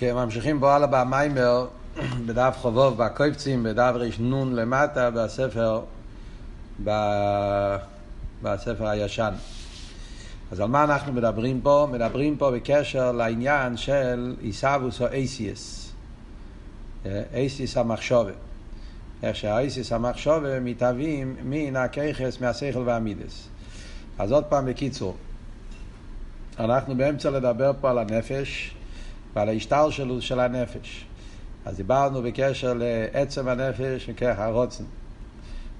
כן, 0.00 0.14
ממשיכים 0.14 0.60
בו 0.60 0.68
הלאה 0.68 0.86
במיימר, 0.86 1.66
בדף 2.26 2.56
חובוב, 2.60 2.96
בקויפצים, 2.96 3.62
בדף 3.62 3.94
נון 4.18 4.54
למטה, 4.54 5.10
בספר, 5.10 5.80
ב... 6.84 6.90
בספר 8.42 8.88
הישן. 8.88 9.32
אז 10.52 10.60
על 10.60 10.68
מה 10.68 10.84
אנחנו 10.84 11.12
מדברים 11.12 11.60
פה? 11.60 11.88
מדברים 11.92 12.36
פה 12.36 12.50
בקשר 12.50 13.12
לעניין 13.12 13.76
של 13.76 14.36
עיסאוווס 14.40 15.00
או 15.00 15.06
אייסיאס. 15.06 15.92
אייסיאס 17.34 17.76
המחשובת. 17.76 18.34
איך 19.22 19.36
שהאייסיאס 19.36 19.92
המחשובת 19.92 20.62
מתהווים 20.62 21.36
מן 21.44 21.76
הכיכס, 21.76 22.40
מהשכל 22.40 22.82
והמידס. 22.86 23.48
אז 24.18 24.32
עוד 24.32 24.44
פעם 24.44 24.66
בקיצור, 24.66 25.16
אנחנו 26.58 26.96
באמצע 26.96 27.30
לדבר 27.30 27.72
פה 27.80 27.90
על 27.90 27.98
הנפש. 27.98 28.74
ועל 29.36 29.48
ההשתלשלות 29.48 30.22
של 30.22 30.40
הנפש. 30.40 31.06
אז 31.64 31.76
דיברנו 31.76 32.22
בקשר 32.22 32.74
לעצם 32.76 33.48
הנפש 33.48 34.08
מכרך 34.08 34.38
הרוצן. 34.38 34.84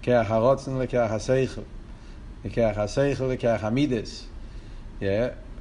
כרך 0.02 0.30
הרוצן 0.30 0.78
לכרך 0.78 1.10
השכל. 1.10 1.60
מכרך 2.44 2.78
השכל 2.78 3.24
לכרך 3.24 3.64
המידס. 3.64 4.26
Yeah. 5.00 5.04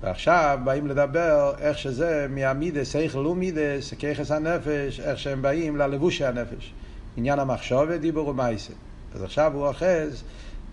ועכשיו 0.02 0.60
באים 0.64 0.88
לדבר 0.88 1.54
איך 1.60 1.78
שזה 1.78 2.28
מהמידס, 2.30 2.94
שכל 2.94 3.28
ומידס, 3.28 3.94
ככס 3.94 4.32
הנפש, 4.32 5.00
איך 5.00 5.20
שהם 5.20 5.42
באים 5.42 5.78
ללבושי 5.78 6.26
הנפש. 6.26 6.74
עניין 7.18 7.40
המחשוב 7.40 7.84
ודיבור 7.90 8.28
ומייסה. 8.28 8.74
אז 9.16 9.24
עכשיו 9.24 9.54
הוא 9.54 9.68
אוחז 9.68 10.24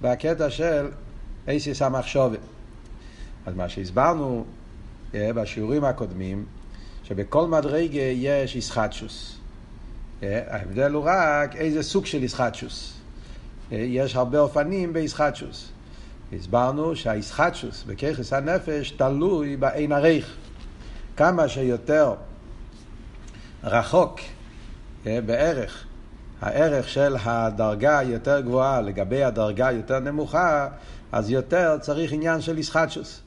בקטע 0.01 0.51
של 0.51 0.88
אייסיס 1.48 1.82
המחשובת. 1.82 2.38
אז 3.46 3.54
מה 3.54 3.68
שהסברנו 3.68 4.45
yeah, 5.12 5.16
בשיעורים 5.34 5.84
הקודמים, 5.84 6.45
שבכל 7.09 7.46
מדרגה 7.46 8.01
יש 8.01 8.56
איסחטשוס. 8.56 9.37
אה, 10.23 10.42
ההבדל 10.46 10.92
הוא 10.92 11.05
רק 11.06 11.57
איזה 11.57 11.82
סוג 11.82 12.07
של 12.07 12.23
איסחטשוס. 12.23 12.95
אה, 13.73 13.76
יש 13.76 14.16
הרבה 14.16 14.38
אופנים 14.38 14.93
באיסחטשוס. 14.93 15.73
הסברנו 16.32 16.96
שהאיסחטשוס 16.96 17.85
בככס 17.87 18.32
הנפש 18.32 18.90
תלוי 18.90 19.57
בעין 19.57 19.93
הריך. 19.93 20.37
כמה 21.16 21.48
שיותר 21.48 22.15
רחוק 23.65 24.20
אה, 25.07 25.18
בערך 25.26 25.85
הערך 26.41 26.88
של 26.88 27.16
הדרגה 27.24 27.98
היותר 27.98 28.41
גבוהה 28.41 28.80
לגבי 28.80 29.24
הדרגה 29.24 29.66
היותר 29.66 29.98
נמוכה, 29.98 30.68
אז 31.13 31.30
יותר 31.30 31.79
צריך 31.80 32.13
עניין 32.13 32.41
של 32.41 32.57
איסחטשוס. 32.57 33.20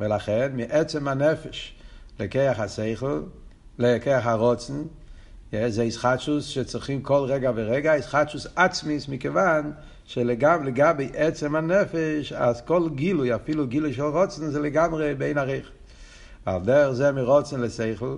ולכן 0.00 0.52
מעצם 0.54 1.08
הנפש 1.08 1.76
לכיח 2.20 2.60
השכל, 2.60 3.22
לכיח 3.78 4.26
הרוצן, 4.26 4.82
זה 5.68 5.82
איסחטשוס 5.82 6.46
שצריכים 6.46 7.02
כל 7.02 7.24
רגע 7.28 7.52
ורגע, 7.54 7.94
איסחטשוס 7.94 8.46
עצמיס, 8.56 9.08
מכיוון 9.08 9.72
שלגבי 10.04 11.10
עצם 11.14 11.54
הנפש, 11.54 12.32
אז 12.32 12.60
כל 12.60 12.88
גילוי, 12.94 13.34
אפילו 13.34 13.66
גילוי 13.66 13.92
של 13.92 14.02
רוצן, 14.02 14.50
זה 14.50 14.60
לגמרי 14.60 15.14
בין 15.14 15.38
עריך. 15.38 15.70
על 16.46 16.62
דרך 16.62 16.92
זה 16.92 17.12
מרוצן 17.12 17.60
לשכל, 17.60 18.16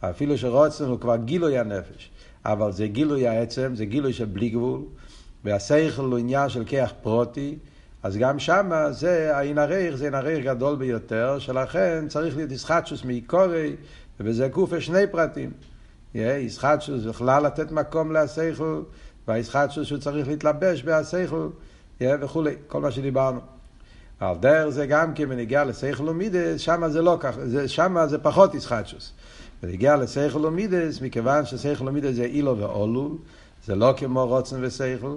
אפילו 0.00 0.38
שרוצן 0.38 0.84
הוא 0.84 1.00
כבר 1.00 1.16
גילוי 1.16 1.58
הנפש, 1.58 2.10
אבל 2.44 2.72
זה 2.72 2.86
גילוי 2.86 3.28
העצם, 3.28 3.74
זה 3.74 3.84
גילוי 3.84 4.12
של 4.12 4.24
בלי 4.24 4.48
גבול, 4.48 4.80
והשכל 5.44 6.02
הוא 6.02 6.18
עניין 6.18 6.48
של 6.48 6.64
כיח 6.64 6.92
פרוטי, 7.02 7.58
אז 8.02 8.16
גם 8.16 8.38
שמה 8.38 8.92
זה, 8.92 9.36
העין 9.36 9.58
הרייך 9.58 9.96
זה 9.96 10.04
עין 10.04 10.14
הרייך 10.14 10.44
גדול 10.44 10.76
ביותר, 10.76 11.38
שלכן 11.38 12.04
צריך 12.08 12.36
להיות 12.36 12.50
ישחטשוס 12.50 13.04
מעיקורי, 13.04 13.76
ובזה 14.20 14.48
גופה 14.48 14.80
שני 14.80 15.06
פרטים. 15.06 15.50
ישחטשוס 16.14 17.02
יכולה 17.04 17.40
לתת 17.40 17.70
מקום 17.70 18.12
להסייכל, 18.12 18.82
והישחטשוס 19.28 19.86
שהוא 19.86 19.98
צריך 19.98 20.28
להתלבש 20.28 20.82
בהסייכל, 20.82 21.48
וכולי, 22.00 22.54
כל 22.66 22.80
מה 22.80 22.90
שדיברנו. 22.90 23.40
על 24.20 24.36
דרך 24.40 24.68
זה 24.68 24.86
גם 24.86 25.14
כי 25.14 25.26
בנוגע 25.26 25.64
לשכל 25.64 26.08
ומידות, 26.08 26.60
שמה 26.60 26.88
זה 26.88 27.02
לא 27.02 27.16
ככה, 27.20 27.40
שמה 27.66 28.06
זה 28.06 28.18
פחות 28.18 28.54
התחדשות. 28.54 29.12
בנוגע 29.62 29.96
לשכל 29.96 30.46
ומידות, 30.46 31.00
מכיוון 31.00 31.46
ששכל 31.46 31.88
ומידות 31.88 32.14
זה 32.14 32.24
עילה 32.24 32.58
ועלול, 32.58 33.12
זה 33.66 33.74
לא 33.74 33.94
כמו 33.96 34.26
רצון 34.26 34.64
ושכל, 34.64 35.16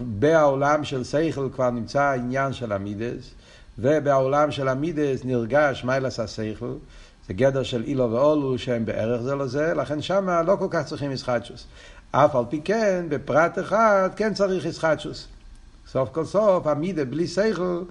בעולם 0.00 0.84
של 0.84 1.04
שכל 1.04 1.48
כבר 1.54 1.70
נמצא 1.70 2.02
העניין 2.02 2.52
של 2.52 2.72
המידות, 2.72 3.30
ובעולם 3.78 4.50
של 4.50 4.68
המידות 4.68 5.24
נרגש 5.24 5.84
מעלת 5.84 6.20
השכל, 6.20 6.74
זה 7.28 7.34
גדר 7.34 7.62
של 7.62 7.82
עילה 7.82 8.10
ועלול 8.12 8.58
שהם 8.58 8.84
בערך 8.84 9.22
זה 9.22 9.34
לזה, 9.34 9.74
לכן 9.74 10.02
שם 10.02 10.28
לא 10.46 10.56
כל 10.56 10.66
כך 10.70 10.84
צריכים 10.84 11.12
התחדשות. 11.12 11.66
אף 12.10 12.36
על 12.36 12.44
פי 12.48 12.60
כן, 12.64 13.06
בפרט 13.08 13.58
אחד 13.58 14.10
כן 14.16 14.34
צריך 14.34 14.64
התחדשות. 14.64 15.26
סוף 15.86 16.08
כל 16.12 16.24
סוף, 16.24 16.66
המידה 16.66 17.04
בלי 17.04 17.26
שכל, 17.26 17.82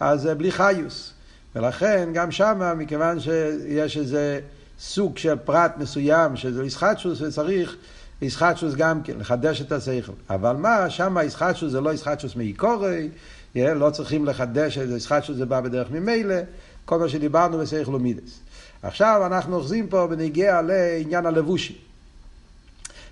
אז 0.00 0.20
זה 0.22 0.34
בלי 0.34 0.50
חיוס. 0.50 1.12
ולכן 1.56 2.08
גם 2.14 2.30
שם, 2.30 2.74
מכיוון 2.78 3.20
שיש 3.20 3.96
איזה 3.96 4.40
סוג 4.78 5.18
של 5.18 5.36
פרט 5.36 5.72
מסוים 5.78 6.36
שזה 6.36 6.64
ישחטשוס 6.64 7.20
וצריך 7.20 7.76
איסחטשוס 8.22 8.74
גם 8.74 9.02
כן, 9.02 9.18
לחדש 9.18 9.60
את 9.60 9.72
השכל. 9.72 10.12
אבל 10.30 10.56
מה, 10.56 10.90
שם 10.90 11.18
איסחטשוס 11.18 11.72
זה 11.72 11.80
לא 11.80 11.90
איסחטשוס 11.90 12.36
מאיקורי, 12.36 13.08
לא 13.54 13.90
צריכים 13.90 14.24
לחדש 14.24 14.78
את 14.78 14.88
איסחטשוס 14.94 15.36
זה 15.36 15.46
בא 15.46 15.60
בדרך 15.60 15.90
ממילא, 15.90 16.36
כל 16.84 16.98
מה 16.98 17.08
שדיברנו 17.08 17.58
בשכל 17.58 17.94
ומידס. 17.94 18.40
עכשיו 18.82 19.22
אנחנו 19.26 19.56
אוחזים 19.56 19.88
פה 19.88 20.06
בנגיע 20.06 20.62
לעניין 20.62 21.26
הלבושי. 21.26 21.78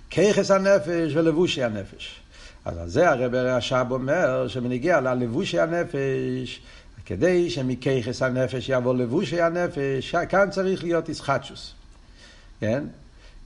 כיכס 0.09 0.51
הנפש 0.51 1.15
ולבושי 1.15 1.63
הנפש. 1.63 2.21
אז 2.65 2.77
על 2.77 2.89
זה 2.89 3.09
הרב 3.09 3.33
הרש"ב 3.33 3.85
אומר 3.89 4.47
שבנגיע 4.47 5.01
ללבושי 5.01 5.59
הנפש, 5.59 6.61
כדי 7.05 7.49
שמכיכס 7.49 8.21
הנפש 8.21 8.69
יבוא 8.69 8.95
לבושי 8.95 9.41
הנפש, 9.41 10.15
כאן 10.29 10.49
צריך 10.51 10.83
להיות 10.83 11.09
איסחטשוס. 11.09 11.73
כן? 12.59 12.83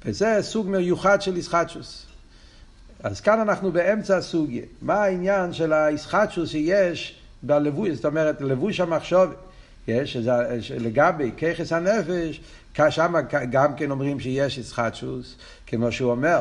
וזה 0.05 0.37
סוג 0.41 0.69
מיוחד 0.69 1.21
של 1.21 1.35
איסחטשוס. 1.35 2.05
אז 3.03 3.21
כאן 3.21 3.39
אנחנו 3.39 3.71
באמצע 3.71 4.17
הסוגיה. 4.17 4.63
מה 4.81 4.93
העניין 4.93 5.53
של 5.53 5.73
האיסחטשוס 5.73 6.49
שיש 6.49 7.19
בלבוש, 7.43 7.89
זאת 7.89 8.05
אומרת, 8.05 8.41
לבוש 8.41 8.79
המחשוב, 8.79 9.29
יש, 9.87 10.17
לגבי 10.79 11.31
ככס 11.31 11.73
הנפש, 11.73 12.41
שם 12.89 13.13
גם 13.51 13.75
כן 13.75 13.91
אומרים 13.91 14.19
שיש 14.19 14.57
איסחטשוס, 14.57 15.35
כמו 15.67 15.91
שהוא 15.91 16.11
אומר, 16.11 16.39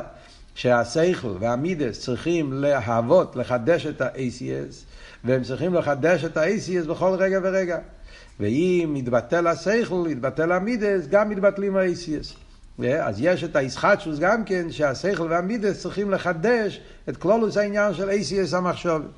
שהשכל 0.54 1.37
והמידס 1.41 2.00
צריכים 2.00 2.53
להוות, 2.53 3.37
לחדש 3.37 3.87
את 3.87 4.00
ה-ACS, 4.00 4.75
והם 5.25 5.42
צריכים 5.42 5.75
לחדש 5.75 6.25
את 6.25 6.37
ה-ACS 6.37 6.88
בכל 6.88 7.16
רגע 7.19 7.41
ורגע. 7.42 7.78
ואם 8.41 8.94
יתבטל 8.97 9.47
השכל, 9.47 10.04
יתבטל 10.10 10.53
המידס, 10.53 11.06
גם 11.10 11.28
מתבטלים 11.28 11.77
ה-ACS. 11.77 12.49
אז 13.02 13.16
יש 13.20 13.44
את 13.44 13.56
הישחטשוס 13.56 14.18
גם 14.18 14.44
כן, 14.44 14.72
שהשכל 14.72 15.26
והמידס 15.30 15.80
צריכים 15.80 16.10
לחדש 16.10 16.80
את 17.08 17.16
כלולוס 17.16 17.56
העניין 17.56 17.94
של 17.94 18.10
אייסיאס 18.10 18.54
המחשובת. 18.54 19.10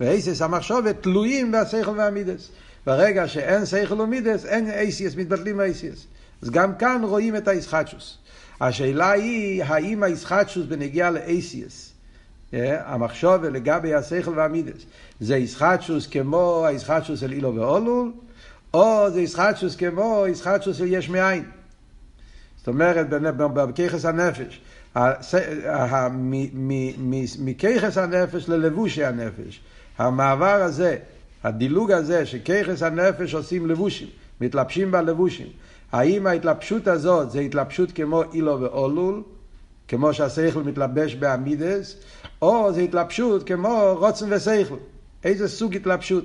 ואייסיאס 0.00 0.42
המחשובת 0.42 1.02
תלויים 1.02 1.52
בשכל 1.52 1.90
והמידס. 1.96 2.50
ברגע 2.86 3.28
שאין 3.28 3.66
שכל 3.66 4.00
ומידס, 4.00 4.44
אין 4.44 4.70
אייסיאס, 4.70 5.16
מתבטלים 5.16 5.60
אייסיאס. 5.60 6.06
אז 6.42 6.50
גם 6.50 6.74
כאן 6.74 7.02
רואים 7.04 7.36
את 7.36 7.48
הישחטשוס. 7.48 8.18
השאלה 8.60 9.10
היא, 9.10 9.64
האם 9.64 10.02
הישחטשוס 10.02 10.66
בנגיעה 10.66 11.10
לאייסיאס, 11.10 11.92
המחשובת 12.52 13.52
לגבי 13.52 13.94
השכל 13.94 14.38
והמידס, 14.38 14.82
זה 15.20 15.36
ישחטשוס 15.36 16.06
כמו 16.06 16.66
הישחטשוס 16.66 17.20
של 17.20 17.32
אילו 17.32 17.54
ואולול, 17.54 18.12
או 18.74 19.10
זה 19.10 19.20
ישחטשוס 19.20 19.76
כמו 19.76 20.24
ישחטשוס 20.28 20.76
של 20.76 20.86
יש 20.86 21.08
מאין. 21.08 21.44
אומרת, 22.68 23.06
בכיכס 23.54 24.04
הנפש. 24.04 24.60
מכיכס 27.38 27.98
הנפש 27.98 28.48
ללבושי 28.48 29.04
הנפש. 29.04 29.60
המעבר 29.98 30.62
הזה, 30.62 30.96
הדילוג 31.44 31.92
הזה, 31.92 32.26
שכיכס 32.26 32.82
הנפש 32.82 33.34
עושים 33.34 33.66
לבושים, 33.66 34.08
מתלבשים 34.40 34.90
בלבושים. 34.90 35.46
האם 35.92 36.26
ההתלבשות 36.26 36.88
הזאת 36.88 37.30
זה 37.30 37.40
התלבשות 37.40 37.92
כמו 37.92 38.22
אילו 38.32 38.60
ואולול, 38.60 39.22
כמו 39.88 40.14
שהשכל 40.14 40.62
מתלבש 40.62 41.14
באמידס, 41.14 41.96
או 42.42 42.72
זה 42.72 42.80
התלבשות 42.80 43.46
כמו 43.46 43.96
רוצן 43.98 44.26
ושכל. 44.30 44.76
איזה 45.24 45.48
סוג 45.48 45.76
התלבשות? 45.76 46.24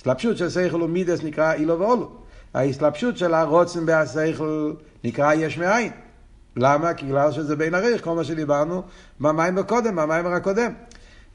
התלבשות 0.00 0.36
של 0.36 0.50
שכל 0.50 0.82
ומידס 0.82 1.22
נקרא 1.22 1.54
אילו 1.54 1.80
ואולול. 1.80 2.06
ההתלבשות 2.54 3.18
של 3.18 3.34
הרוצן 3.34 3.86
בהשכל 3.86 4.72
נקרא 5.04 5.34
יש 5.34 5.58
מאין. 5.58 5.92
למה? 6.56 6.94
כי 6.94 7.06
בגלל 7.06 7.32
שזה 7.32 7.56
בין 7.56 7.74
עריך, 7.74 8.04
כל 8.04 8.14
מה 8.14 8.24
שדיברנו 8.24 8.82
במים 9.20 9.58
הקודם, 9.58 9.96
במים 9.96 10.26
הקודם. 10.26 10.72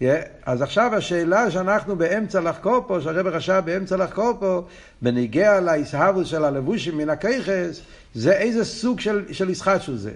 Yeah, 0.02 0.04
אז 0.46 0.62
עכשיו 0.62 0.96
השאלה 0.96 1.52
שאנחנו 1.52 1.96
באמצע 1.96 2.42
לחקור 2.42 2.84
פה, 2.88 3.02
שהרב 3.02 3.28
רשע 3.28 3.60
באמצע 3.62 3.98
לחקור 3.98 4.34
פה, 4.40 4.62
בניגיע 5.02 5.60
להסהבות 5.60 6.26
של 6.26 6.46
הלבושים 6.46 6.98
מן 6.98 7.10
הכיכס, 7.10 7.82
זה 8.14 8.34
איזה 8.34 8.66
סוג 8.66 9.00
של, 9.00 9.34
של 9.34 9.50
ישחטשוס 9.50 10.00
זה. 10.00 10.12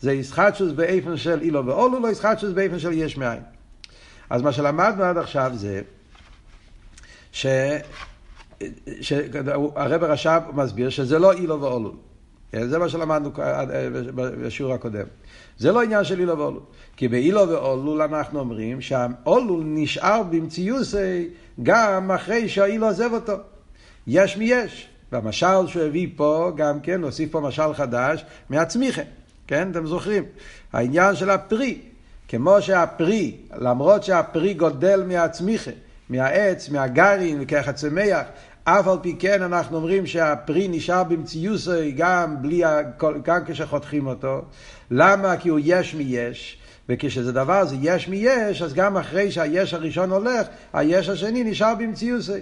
זה 0.00 0.12
ישחטשוס 0.12 0.72
באיפן 0.72 1.16
של 1.16 1.40
אילו 1.40 1.66
ואולו, 1.66 2.00
לא 2.00 2.08
ישחטשוס 2.08 2.52
באיפן 2.52 2.78
של 2.78 2.92
יש 2.92 3.16
מאין. 3.16 3.42
אז 4.30 4.42
מה 4.42 4.52
שלמדנו 4.52 5.04
עד 5.04 5.18
עכשיו 5.18 5.52
זה, 5.54 5.80
ש... 7.32 7.46
שהרב 9.00 10.04
רש"ב 10.04 10.40
מסביר 10.52 10.90
שזה 10.90 11.18
לא 11.18 11.32
אילו 11.32 11.60
ואולול. 11.60 11.94
זה 12.52 12.78
מה 12.78 12.88
שלמדנו 12.88 13.30
בשיעור 14.14 14.74
הקודם. 14.74 15.06
זה 15.58 15.72
לא 15.72 15.82
עניין 15.82 16.04
של 16.04 16.20
אילו 16.20 16.38
ואולול. 16.38 16.62
כי 16.96 17.08
באילו 17.08 17.48
ואולול 17.48 18.02
אנחנו 18.02 18.40
אומרים 18.40 18.80
שהאולול 18.80 19.62
נשאר 19.64 20.22
במציוסי 20.22 21.28
גם 21.62 22.10
אחרי 22.10 22.48
שהאילו 22.48 22.86
עוזב 22.86 23.10
אותו. 23.12 23.34
יש 24.06 24.36
מי 24.36 24.44
יש. 24.44 24.88
והמשל 25.12 25.66
שהוא 25.66 25.82
הביא 25.82 26.08
פה, 26.16 26.52
גם 26.56 26.80
כן, 26.80 27.00
נוסיף 27.00 27.32
פה 27.32 27.40
משל 27.40 27.74
חדש, 27.74 28.24
מהצמיחה. 28.50 29.02
כן, 29.46 29.70
אתם 29.70 29.86
זוכרים? 29.86 30.24
העניין 30.72 31.16
של 31.16 31.30
הפרי. 31.30 31.78
כמו 32.28 32.62
שהפרי, 32.62 33.36
למרות 33.58 34.04
שהפרי 34.04 34.54
גודל 34.54 35.02
מהצמיחה, 35.06 35.70
מהעץ, 36.08 36.68
מהגרעין, 36.68 37.38
וככה 37.40 37.72
צמח, 37.72 38.26
אף 38.70 38.88
על 38.88 38.98
פי 39.02 39.16
כן 39.18 39.42
אנחנו 39.42 39.76
אומרים 39.76 40.06
שהפרי 40.06 40.68
נשאר 40.68 41.04
במציוסי 41.04 41.90
גם, 41.90 42.42
בלי, 42.42 42.62
גם 43.22 43.40
כשחותכים 43.46 44.06
אותו. 44.06 44.42
למה? 44.90 45.36
כי 45.36 45.48
הוא 45.48 45.60
יש 45.62 45.94
מיש. 45.94 46.58
וכשזה 46.88 47.32
דבר 47.32 47.64
זה 47.64 47.76
יש 47.80 48.08
מיש, 48.08 48.62
אז 48.62 48.74
גם 48.74 48.96
אחרי 48.96 49.30
שהיש 49.30 49.74
הראשון 49.74 50.10
הולך, 50.10 50.46
היש 50.72 51.08
השני 51.08 51.44
נשאר 51.44 51.74
במציוסי. 51.74 52.40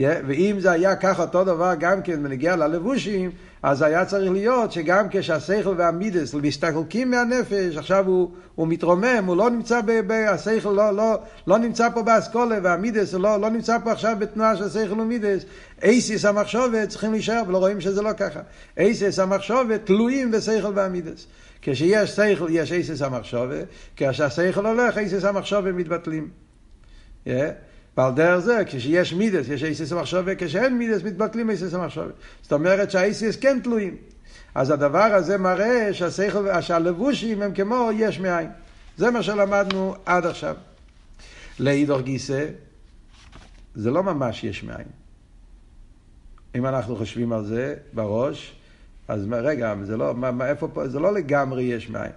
ואם 0.00 0.56
זה 0.60 0.70
היה 0.70 0.96
ככה 0.96 1.22
אותו 1.22 1.44
דבר 1.44 1.72
גם 1.78 2.02
כן 2.02 2.22
בנגיע 2.22 2.56
ללבושים, 2.56 3.30
אז 3.62 3.82
היה 3.82 4.04
צריך 4.04 4.32
להיות 4.32 4.72
שגם 4.72 5.06
כשהשכל 5.10 5.74
והמידס 5.76 6.34
מסתכלקים 6.34 7.10
מהנפש, 7.10 7.76
עכשיו 7.76 8.06
הוא, 8.06 8.30
הוא 8.54 8.68
מתרומם, 8.68 9.24
הוא 9.26 9.36
לא 9.36 9.50
נמצא, 9.50 9.80
ב, 9.80 10.00
ב, 10.06 10.12
השכל 10.12 10.68
לא, 10.68 10.96
לא, 10.96 11.18
לא 11.46 11.58
נמצא 11.58 11.88
פה 11.94 12.02
באסכולה, 12.02 12.58
והמידס 12.62 13.14
לא, 13.14 13.40
לא 13.40 13.50
נמצא 13.50 13.78
פה 13.84 13.92
עכשיו 13.92 14.16
בתנועה 14.18 14.56
של 14.56 14.68
שכל 14.68 15.00
ומידס. 15.00 15.44
אייסיס 15.82 16.24
המחשובת 16.24 16.88
צריכים 16.88 17.12
להישאר, 17.12 17.42
ולא 17.48 17.58
רואים 17.58 17.80
שזה 17.80 18.02
לא 18.02 18.10
ככה. 18.16 18.40
אייסיס 18.78 19.18
המחשובת 19.18 19.86
תלויים 19.86 20.30
בשכל 20.30 20.72
והמידס. 20.74 21.26
כשיש 21.62 22.10
שכל 22.10 22.46
יש 22.50 22.72
אייסיס 22.72 23.02
המחשובת, 23.02 23.64
כשהשכל 23.96 24.66
הולך 24.66 24.98
אייסיס 24.98 25.24
המחשובת 25.24 25.74
מתבטלים. 25.74 26.28
Yeah. 27.26 27.30
ועל 28.00 28.14
דרך 28.14 28.38
זה, 28.38 28.62
כשיש 28.66 29.12
מידס, 29.12 29.48
יש 29.48 29.64
איסיס 29.64 29.92
המחשבה, 29.92 30.34
כשאין 30.38 30.78
מידס, 30.78 31.02
מתבטלים 31.02 31.50
איסיס 31.50 31.74
המחשבה. 31.74 32.10
זאת 32.42 32.52
אומרת 32.52 32.90
שהאיסיס 32.90 33.36
כן 33.36 33.60
תלויים. 33.62 33.96
אז 34.54 34.70
הדבר 34.70 34.98
הזה 34.98 35.38
מראה 35.38 35.94
שהשכל, 35.94 36.60
שהלבושים 36.60 37.42
הם 37.42 37.54
כמו 37.54 37.90
יש 37.94 38.20
מאין. 38.20 38.48
זה 38.96 39.10
מה 39.10 39.22
שלמדנו 39.22 39.94
עד 40.06 40.26
עכשיו. 40.26 40.56
לאידור 41.58 42.00
גיסא, 42.00 42.46
זה 43.74 43.90
לא 43.90 44.02
ממש 44.02 44.44
יש 44.44 44.64
מאין. 44.64 44.88
אם 46.54 46.66
אנחנו 46.66 46.96
חושבים 46.96 47.32
על 47.32 47.44
זה 47.44 47.74
בראש, 47.92 48.54
אז 49.08 49.26
רגע, 49.30 49.74
זה 49.82 49.96
לא, 49.96 50.14
מה, 50.14 50.48
איפה 50.48 50.68
פה, 50.68 50.88
זה 50.88 50.98
לא 50.98 51.14
לגמרי 51.14 51.62
יש 51.62 51.90
מאין. 51.90 52.12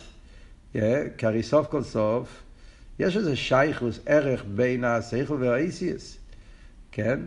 Yeah, 0.76 0.78
כי 1.18 1.26
הרי 1.26 1.44
סוף 1.44 1.68
כל 1.68 1.84
סוף, 1.84 2.28
יש 3.00 3.18
איזה 3.18 3.36
שייכוס, 3.36 4.00
ערך 4.06 4.44
בין 4.56 4.84
השכל 4.84 5.34
והאיסיאס, 5.40 6.18
כן? 6.92 7.20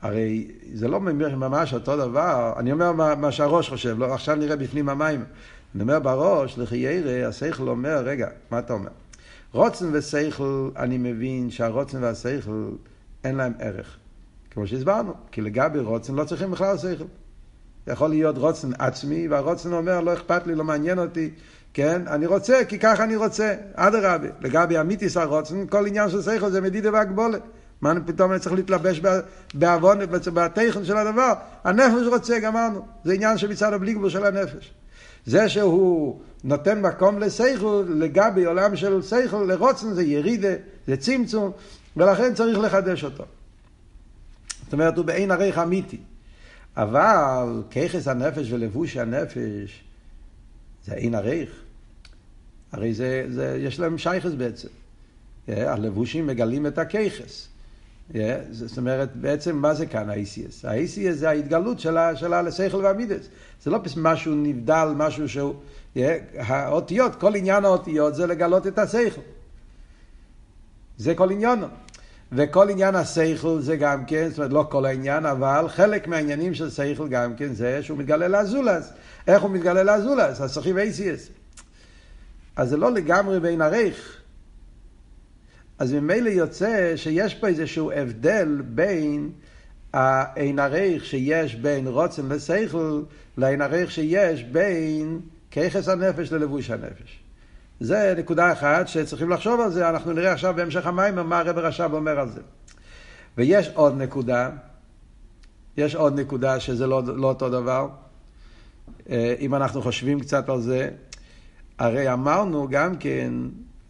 הרי 0.00 0.48
זה 0.74 0.88
לא 0.88 1.00
ממש 1.00 1.74
אותו 1.74 1.96
דבר, 1.96 2.52
אני 2.56 2.72
אומר 2.72 2.92
מה, 2.92 3.14
מה 3.14 3.32
שהראש 3.32 3.68
חושב, 3.68 3.98
לא, 3.98 4.14
עכשיו 4.14 4.36
נראה 4.36 4.56
בפנים 4.56 4.88
המים. 4.88 5.24
אני 5.74 5.82
אומר 5.82 5.98
בראש, 5.98 6.58
לכי 6.58 6.76
ירא, 6.76 7.28
השכל 7.28 7.68
אומר, 7.68 7.98
רגע, 8.04 8.28
מה 8.50 8.58
אתה 8.58 8.72
אומר? 8.72 8.90
רוצן 9.52 9.90
ושכל, 9.92 10.70
אני 10.76 10.98
מבין 10.98 11.50
שהרוצן 11.50 12.02
והשכל 12.02 12.70
אין 13.24 13.36
להם 13.36 13.52
ערך. 13.58 13.96
כמו 14.50 14.66
שהסברנו, 14.66 15.12
כי 15.32 15.40
לגבי 15.40 15.78
רוצן 15.78 16.14
לא 16.14 16.24
צריכים 16.24 16.50
בכלל 16.50 16.78
שכל. 16.78 17.04
יכול 17.86 18.10
להיות 18.10 18.38
רוצן 18.38 18.70
עצמי, 18.78 19.28
והרוצן 19.28 19.72
אומר, 19.72 20.00
לא 20.00 20.12
אכפת 20.12 20.46
לי, 20.46 20.54
לא 20.54 20.64
מעניין 20.64 20.98
אותי, 20.98 21.30
כן? 21.74 22.02
אני 22.06 22.26
רוצה, 22.26 22.64
כי 22.68 22.78
ככה 22.78 23.04
אני 23.04 23.16
רוצה. 23.16 23.54
אדרבה, 23.74 24.28
לגבי 24.40 24.80
אמיתיס 24.80 25.16
הרוצן, 25.16 25.66
כל 25.66 25.86
עניין 25.86 26.10
של 26.10 26.22
שכל 26.22 26.50
זה 26.50 26.60
מדידה 26.60 26.92
והגבולה. 26.92 27.38
מה 27.80 27.94
פתאום 28.06 28.32
אני 28.32 28.40
צריך 28.40 28.54
להתלבש 28.54 29.00
בעוון, 29.54 29.98
בתכן 30.34 30.84
של 30.84 30.96
הדבר? 30.96 31.32
הנפש 31.64 32.06
רוצה, 32.06 32.38
גמרנו. 32.38 32.86
זה 33.04 33.12
עניין 33.12 33.38
שמצד 33.38 33.72
הבליגבור 33.72 34.08
של 34.08 34.26
הנפש. 34.26 34.72
זה 35.26 35.48
שהוא 35.48 36.20
נותן 36.44 36.80
מקום 36.80 37.18
לשכל, 37.18 37.84
לגבי 37.88 38.44
עולם 38.44 38.76
של 38.76 39.02
שכל, 39.02 39.44
לרוצן 39.48 39.92
זה 39.92 40.02
ירידה, 40.02 40.54
זה 40.86 40.96
צמצום, 40.96 41.52
ולכן 41.96 42.34
צריך 42.34 42.58
לחדש 42.58 43.04
אותו. 43.04 43.24
זאת 44.64 44.72
אומרת, 44.72 44.96
הוא 44.96 45.04
בעין 45.04 45.30
ערך 45.30 45.58
אמיתי. 45.58 45.98
אבל 46.76 47.62
ככס 47.70 48.08
הנפש 48.08 48.52
ולבוש 48.52 48.96
הנפש, 48.96 49.84
זה 50.84 50.94
אין 50.94 51.14
עריך. 51.14 51.50
הרי 52.72 52.94
זה, 52.94 53.24
זה, 53.28 53.58
יש 53.60 53.80
להם 53.80 53.98
שייכס 53.98 54.32
בעצם. 54.32 54.68
Yeah, 55.48 55.52
הלבושים 55.52 56.26
מגלים 56.26 56.66
את 56.66 56.78
הככס. 56.78 57.48
Yeah, 58.12 58.16
זאת 58.50 58.78
אומרת, 58.78 59.16
בעצם 59.16 59.56
מה 59.56 59.74
זה 59.74 59.86
כאן 59.86 60.10
ה-ACS? 60.10 60.68
ה-ACS 60.68 61.12
זה 61.12 61.28
ההתגלות 61.28 61.80
של, 61.80 61.96
השכל 61.96 62.76
והמידס. 62.76 63.28
זה 63.62 63.70
לא 63.70 63.78
משהו 63.96 64.34
נבדל, 64.34 64.88
משהו 64.96 65.28
שהוא... 65.28 65.54
Yeah, 65.96 65.98
האותיות, 66.36 67.14
כל 67.14 67.34
עניין 67.34 67.64
האותיות 67.64 68.14
זה 68.14 68.26
לגלות 68.26 68.66
את 68.66 68.78
השכל. 68.78 69.20
זה 70.98 71.14
כל 71.14 71.30
עניינו. 71.30 71.66
וכל 72.32 72.70
עניין 72.70 72.94
השכל 72.94 73.60
זה 73.60 73.76
גם 73.76 74.04
כן, 74.04 74.28
זאת 74.28 74.38
אומרת 74.38 74.52
לא 74.52 74.66
כל 74.70 74.84
העניין, 74.84 75.26
אבל 75.26 75.68
חלק 75.68 76.08
מהעניינים 76.08 76.54
של 76.54 76.70
שכל 76.70 77.08
גם 77.08 77.36
כן 77.36 77.54
זה 77.54 77.82
שהוא 77.82 77.98
מתגלה 77.98 78.28
לאזולס. 78.28 78.92
איך 79.26 79.42
הוא 79.42 79.50
מתגלה 79.50 79.82
לאזולס? 79.82 80.40
אז 80.40 80.54
צריכים 80.54 80.78
אייסיאס. 80.78 81.28
אז 82.56 82.68
זה 82.68 82.76
לא 82.76 82.92
לגמרי 82.92 83.40
בין 83.40 83.62
עריך. 83.62 84.16
אז 85.78 85.92
ממילא 85.92 86.28
יוצא 86.28 86.92
שיש 86.96 87.34
פה 87.34 87.46
איזשהו 87.46 87.92
הבדל 87.92 88.62
בין 88.64 89.30
האין 89.92 90.58
עריך 90.58 91.04
שיש 91.04 91.54
בין 91.54 91.86
רוצן 91.86 92.28
לשכל 92.28 93.02
לאין 93.38 93.62
עריך 93.62 93.90
שיש 93.90 94.42
בין 94.42 95.20
ככס 95.52 95.88
הנפש 95.88 96.32
ללבוש 96.32 96.70
הנפש. 96.70 97.19
זה 97.80 98.14
נקודה 98.18 98.52
אחת 98.52 98.88
שצריכים 98.88 99.30
לחשוב 99.30 99.60
על 99.60 99.70
זה, 99.70 99.88
אנחנו 99.88 100.12
נראה 100.12 100.32
עכשיו 100.32 100.54
בהמשך 100.56 100.86
המים 100.86 101.14
מה 101.14 101.38
הרב 101.38 101.58
רש"ב 101.58 101.90
אומר 101.92 102.20
על 102.20 102.28
זה. 102.28 102.40
ויש 103.38 103.70
עוד 103.74 103.96
נקודה, 103.96 104.50
יש 105.76 105.94
עוד 105.94 106.20
נקודה 106.20 106.60
שזה 106.60 106.86
לא, 106.86 107.02
לא 107.06 107.26
אותו 107.26 107.48
דבר. 107.48 107.88
אה, 109.10 109.34
אם 109.40 109.54
אנחנו 109.54 109.82
חושבים 109.82 110.20
קצת 110.20 110.48
על 110.48 110.60
זה, 110.60 110.90
הרי 111.78 112.12
אמרנו 112.12 112.68
גם 112.68 112.96
כן, 112.96 113.32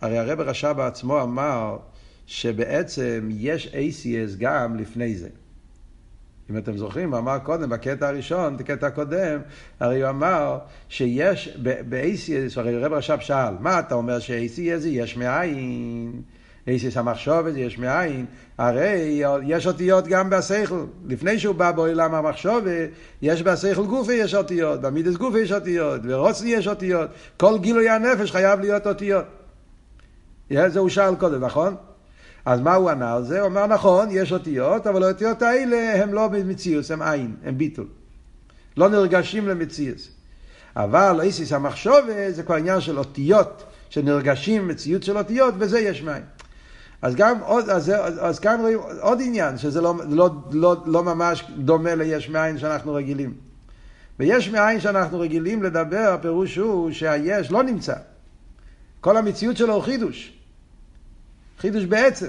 הרי 0.00 0.18
הרב 0.18 0.40
רש"ב 0.40 0.80
עצמו 0.80 1.23
אמר 1.23 1.78
שבעצם 2.26 3.28
יש 3.32 3.66
ACS 3.73 4.37
גם 4.38 4.76
לפני 4.76 5.16
זה. 5.16 5.28
אם 6.50 6.57
אתם 6.59 6.76
זוכרים, 6.76 7.11
הוא 7.11 7.19
אמר 7.19 7.38
קודם, 7.38 7.71
בקטע 7.71 8.09
הראשון, 8.09 8.57
בקטע 8.57 8.87
הקודם, 8.87 9.40
הרי 9.80 10.02
הוא 10.02 10.11
אמר 10.11 10.59
שיש 10.88 11.59
ב-ACS, 11.62 12.52
הרי 12.57 12.78
רב 12.78 12.92
רש"ב 12.92 13.21
שאל, 13.21 13.54
מה 13.61 13.78
אתה 13.78 13.95
אומר 13.95 14.19
זה 14.76 14.88
יש 14.88 15.16
מאין? 15.16 16.23
ACS 16.66 16.99
המחשוב 16.99 17.50
זה 17.50 17.61
יש 17.61 17.78
מאין? 17.78 18.26
הרי 18.59 19.23
יש 19.47 19.66
אותיות 19.66 20.07
גם 20.07 20.30
בשכל. 20.30 20.85
לפני 21.07 21.38
שהוא 21.38 21.54
בא 21.54 21.73
בעולם 21.73 22.14
המחשוב, 22.14 22.64
יש 23.23 23.42
בשכל 23.42 23.87
גופי 23.87 24.12
יש 24.12 24.35
אותיות, 24.35 24.80
במידס 24.80 25.16
גופי 25.16 25.38
יש 25.38 25.52
אותיות, 25.52 26.00
ורוצני 26.04 26.50
יש 26.50 26.69
אותיות. 26.69 27.11
כל 27.37 27.59
גילוי 27.59 27.88
הנפש 27.88 28.30
חייב 28.33 28.61
להיות 28.61 28.87
אותיות. 28.87 29.25
זה 30.50 30.78
הוא 30.78 30.88
שאל 30.88 31.14
קודם, 31.14 31.45
נכון? 31.45 31.76
אז 32.44 32.61
מה 32.61 32.75
הוא 32.75 32.90
ענה 32.90 33.14
על 33.14 33.25
זה? 33.25 33.40
הוא 33.40 33.49
אמר 33.49 33.66
נכון, 33.66 34.09
יש 34.11 34.32
אותיות, 34.32 34.87
אבל 34.87 35.02
האותיות 35.02 35.42
האלה 35.42 36.02
הם 36.02 36.14
לא 36.14 36.28
במציאות, 36.28 36.90
הם 36.90 37.02
עין, 37.02 37.37
הם 37.44 37.59
ביטול. 37.59 37.87
לא 38.76 38.88
נרגשים 38.88 39.49
למציאות. 39.49 39.99
אבל 40.76 41.20
איסיס 41.23 41.52
המחשוב 41.52 41.97
זה 42.30 42.42
כבר 42.42 42.54
עניין 42.54 42.80
של 42.80 42.99
אותיות, 42.99 43.64
שנרגשים 43.90 44.68
מציאות 44.68 45.02
של 45.02 45.18
אותיות, 45.18 45.54
וזה 45.59 45.80
יש 45.80 46.02
מים. 46.02 46.23
אז 47.02 47.14
גם 47.14 47.38
עוד, 47.40 47.70
אז, 47.70 47.90
אז, 47.90 48.14
אז 48.20 48.38
כאן 48.38 48.61
רואים 48.61 48.78
עוד 49.00 49.18
עניין, 49.25 49.59
שזה 49.59 49.80
לא, 49.80 49.94
לא, 50.09 50.30
לא, 50.50 50.76
לא 50.87 51.02
ממש 51.02 51.44
דומה 51.59 51.94
ליש 51.94 52.28
מאין 52.28 52.59
שאנחנו 52.59 52.94
רגילים. 52.94 53.35
ויש 54.18 54.49
מאין 54.49 54.80
שאנחנו 54.80 55.20
רגילים 55.20 55.62
לדבר, 55.62 56.12
הפירוש 56.14 56.56
הוא 56.56 56.92
שהיש 56.92 57.52
לא 57.52 57.62
נמצא. 57.62 57.94
כל 59.00 59.16
המציאות 59.16 59.56
שלו 59.56 59.75
הוא 59.75 59.82
חידוש. 59.82 60.39
חידוש 61.61 61.85
בעצם. 61.85 62.26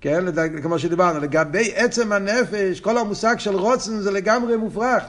כן, 0.00 0.24
כמו 0.62 0.78
שדיברנו, 0.78 1.20
לגבי 1.20 1.72
עצם 1.74 2.12
הנפש, 2.12 2.80
כל 2.80 2.98
המושג 2.98 3.38
של 3.38 3.56
רוצן 3.56 4.00
זה 4.00 4.10
לגמרי 4.10 4.56
מופרך. 4.56 5.02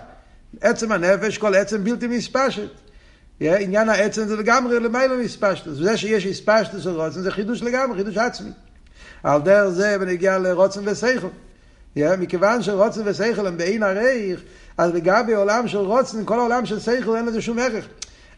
עצם 0.61 0.91
הנפש, 0.91 1.37
כל 1.37 1.55
עצם 1.55 1.83
בלתי 1.83 2.07
מספשת. 2.07 2.69
עניין 3.41 3.89
העצם 3.89 4.27
זה 4.27 4.35
לגמרי 4.35 4.79
למעלה 4.79 5.17
מספשטוס. 5.17 5.79
וזה 5.79 5.97
שיש 5.97 6.25
הספשטוס 6.25 6.83
של 6.83 6.89
רוצן 6.89 7.21
זה 7.21 7.31
חידוש 7.31 7.63
לגמרי, 7.63 7.97
חידוש 7.97 8.17
עצמי. 8.17 8.51
על 9.23 9.41
דרך 9.41 9.69
זה 9.69 9.97
בנגיע 9.99 10.37
לרוצן 10.37 10.81
ושכל. 10.85 11.27
מכיוון 11.95 12.63
שרוצן 12.63 13.01
ושכל 13.05 13.47
הם 13.47 13.57
בעין 13.57 13.83
הרייך, 13.83 14.41
אז 14.77 14.93
לגבי 14.93 15.33
עולם 15.33 15.67
של 15.67 15.77
רוצן, 15.77 16.25
כל 16.25 16.39
העולם 16.39 16.65
של 16.65 16.79
שכל 16.79 17.15
אין 17.15 17.25
לזה 17.25 17.41
שום 17.41 17.59
ערך. 17.59 17.87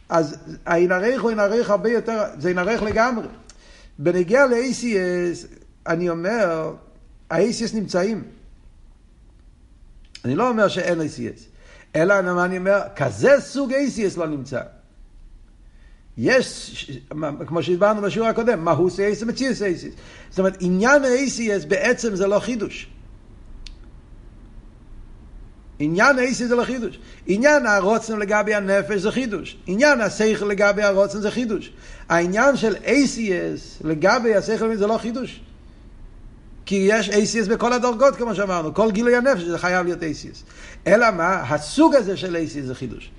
אז 0.09 0.35
העין 0.65 0.91
הרייך 0.91 1.21
הוא 1.21 1.29
עין 1.29 1.39
הרייך 1.39 1.69
הרבה 1.69 1.89
יותר, 1.89 2.23
זה 2.39 2.47
עין 2.47 2.57
הרייך 2.57 2.83
לגמרי. 2.83 3.27
בנגיע 4.03 4.45
ל-ACS, 4.45 5.47
אני 5.87 6.09
אומר, 6.09 6.75
ה-ACS 7.29 7.75
נמצאים. 7.75 8.23
אני 10.25 10.35
לא 10.35 10.49
אומר 10.49 10.67
שאין 10.67 11.01
ACS, 11.01 11.41
אלא 11.95 12.19
אני 12.19 12.57
אומר, 12.57 12.81
כזה 12.95 13.31
סוג 13.39 13.71
ACS 13.71 14.19
לא 14.19 14.27
נמצא. 14.27 14.61
יש, 16.17 17.01
כמו 17.47 17.63
שדיברנו 17.63 18.01
בשיעור 18.01 18.27
הקודם, 18.27 18.65
מהוס 18.65 18.99
ACS 18.99 19.23
ומציאס 19.23 19.61
ACS. 19.61 19.99
זאת 20.29 20.39
אומרת, 20.39 20.57
עניין 20.59 21.03
ה-ACS 21.03 21.67
בעצם 21.67 22.15
זה 22.15 22.27
לא 22.27 22.39
חידוש. 22.39 22.87
עניין 25.79 26.19
ה-ACS 26.19 26.47
זה 26.47 26.55
לא 26.55 26.63
חידוש. 26.63 26.99
עניין 27.27 27.65
הרוצן 27.65 28.19
לגבי 28.19 28.53
הנפש 28.53 29.01
זה 29.01 29.11
חידוש. 29.11 29.57
עניין 29.67 30.01
השכל 30.01 30.45
לגבי 30.45 30.83
הרוצן 30.83 31.21
זה 31.21 31.31
חידוש. 31.31 31.71
העניין 32.09 32.57
של 32.57 32.75
ACS 32.75 33.83
לגבי 33.83 34.35
השכל 34.35 34.75
זה 34.75 34.87
לא 34.87 34.97
חידוש. 34.97 35.41
כי 36.65 36.87
יש 36.89 37.09
ACS 37.09 37.49
בכל 37.49 37.73
הדרגות, 37.73 38.15
כמו 38.15 38.35
שאמרנו, 38.35 38.73
כל 38.73 38.91
גילוי 38.91 39.15
הנפש 39.15 39.41
זה 39.41 39.57
חייב 39.57 39.85
להיות 39.85 39.99
ACS. 39.99 40.43
אלא 40.87 41.11
מה? 41.11 41.35
הסוג 41.35 41.95
הזה 41.95 42.17
של 42.17 42.35
ACS 42.35 42.65
זה 42.65 42.75
חידוש. 42.75 43.11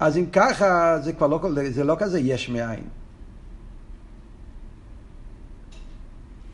אז 0.00 0.16
אם 0.16 0.26
ככה, 0.32 0.98
זה 1.04 1.12
כבר 1.12 1.26
לא, 1.26 1.40
זה 1.70 1.84
לא 1.84 1.96
כזה 1.98 2.20
יש 2.20 2.48
מאין. 2.48 2.84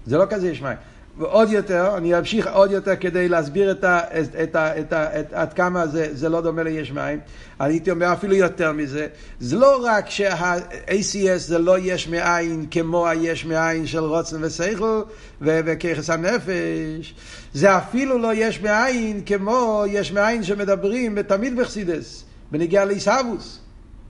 זה 0.07 0.19
לא 0.19 0.25
כזה 0.31 0.51
יש 0.51 0.63
מאין. 0.63 0.77
ועוד 1.21 1.51
יותר, 1.51 1.97
אני 1.97 2.19
אמשיך 2.19 2.49
עוד 2.53 2.71
יותר 2.71 2.97
כדי 2.97 3.29
להסביר 3.29 3.71
את 3.71 3.85
ה, 3.85 4.01
את 4.21 4.37
את 4.43 4.57
את 4.57 4.93
את, 4.93 5.33
עד 5.33 5.53
כמה 5.53 5.87
זה, 5.87 6.09
זה 6.13 6.29
לא 6.29 6.41
דומה 6.41 6.63
ליש 6.63 6.93
מים. 6.93 7.19
אני 7.61 7.73
הייתי 7.73 7.91
אומר 7.91 8.13
אפילו 8.13 8.35
יותר 8.35 8.73
מזה. 8.73 9.07
זה 9.41 9.57
לא 9.57 9.85
רק 9.85 10.11
שה-ACS 10.11 11.37
זה 11.37 11.59
לא 11.59 11.79
יש 11.79 12.09
מאין 12.09 12.67
כמו 12.71 13.09
היש 13.09 13.45
מאין 13.45 13.87
של 13.87 13.99
רוצן 13.99 14.45
ושכל 14.45 15.03
וככס 15.41 16.11
הנפש. 16.11 17.15
זה 17.55 17.77
אפילו 17.77 18.19
לא 18.19 18.35
יש 18.35 18.61
מאין 18.61 19.21
כמו 19.27 19.85
יש 19.89 20.13
מאין 20.13 20.43
שמדברים 20.43 21.23
תמיד 21.23 21.57
בחסידס, 21.57 22.25
בנגיעה 22.51 22.85
לעיסאוווס. 22.85 23.59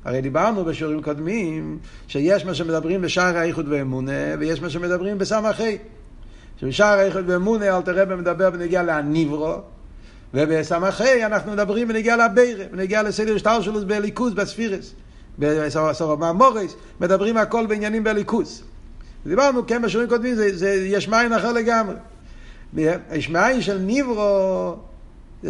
הרי 0.04 0.20
דיברנו 0.20 0.64
בשיעורים 0.64 1.02
קודמים 1.02 1.78
שיש 2.08 2.44
מה 2.44 2.54
שמדברים 2.54 3.02
בשער 3.02 3.36
האיחוד 3.36 3.66
ואמונה 3.68 4.36
ויש 4.38 4.62
מה 4.62 4.70
שמדברים 4.70 5.18
בסמכי. 5.18 5.78
שבשער 6.60 6.98
האיחוד 6.98 7.24
ואמונה 7.30 7.76
אלתר 7.76 8.02
רבי 8.02 8.14
מדבר 8.14 8.50
בנגיע 8.50 8.82
להניברו, 8.82 9.54
ובסמכי 10.34 11.26
אנחנו 11.26 11.52
מדברים 11.52 11.88
בנגיע 11.88 12.16
לבירה, 12.16 12.64
בנגיע 12.70 13.02
לסדר 13.02 13.38
שטר 13.38 13.60
שלו 13.60 13.86
בליכוז, 13.86 14.34
בספירס. 14.34 14.94
בסוף 15.38 16.10
המאמורס, 16.10 16.74
מדברים 17.00 17.36
הכל 17.36 17.66
בעניינים 17.66 18.04
בליכוז. 18.04 18.62
דיברנו, 19.26 19.66
כן, 19.66 19.82
בשיעורים 19.82 20.10
קודמים, 20.10 20.34
זה, 20.34 20.56
זה 20.56 20.74
יש 20.74 21.08
מאין 21.08 21.32
אחר 21.32 21.52
לגמרי. 21.52 21.94
יש 23.12 23.28
מאין 23.30 23.60
של 23.60 23.78
ניברו, 23.78 24.76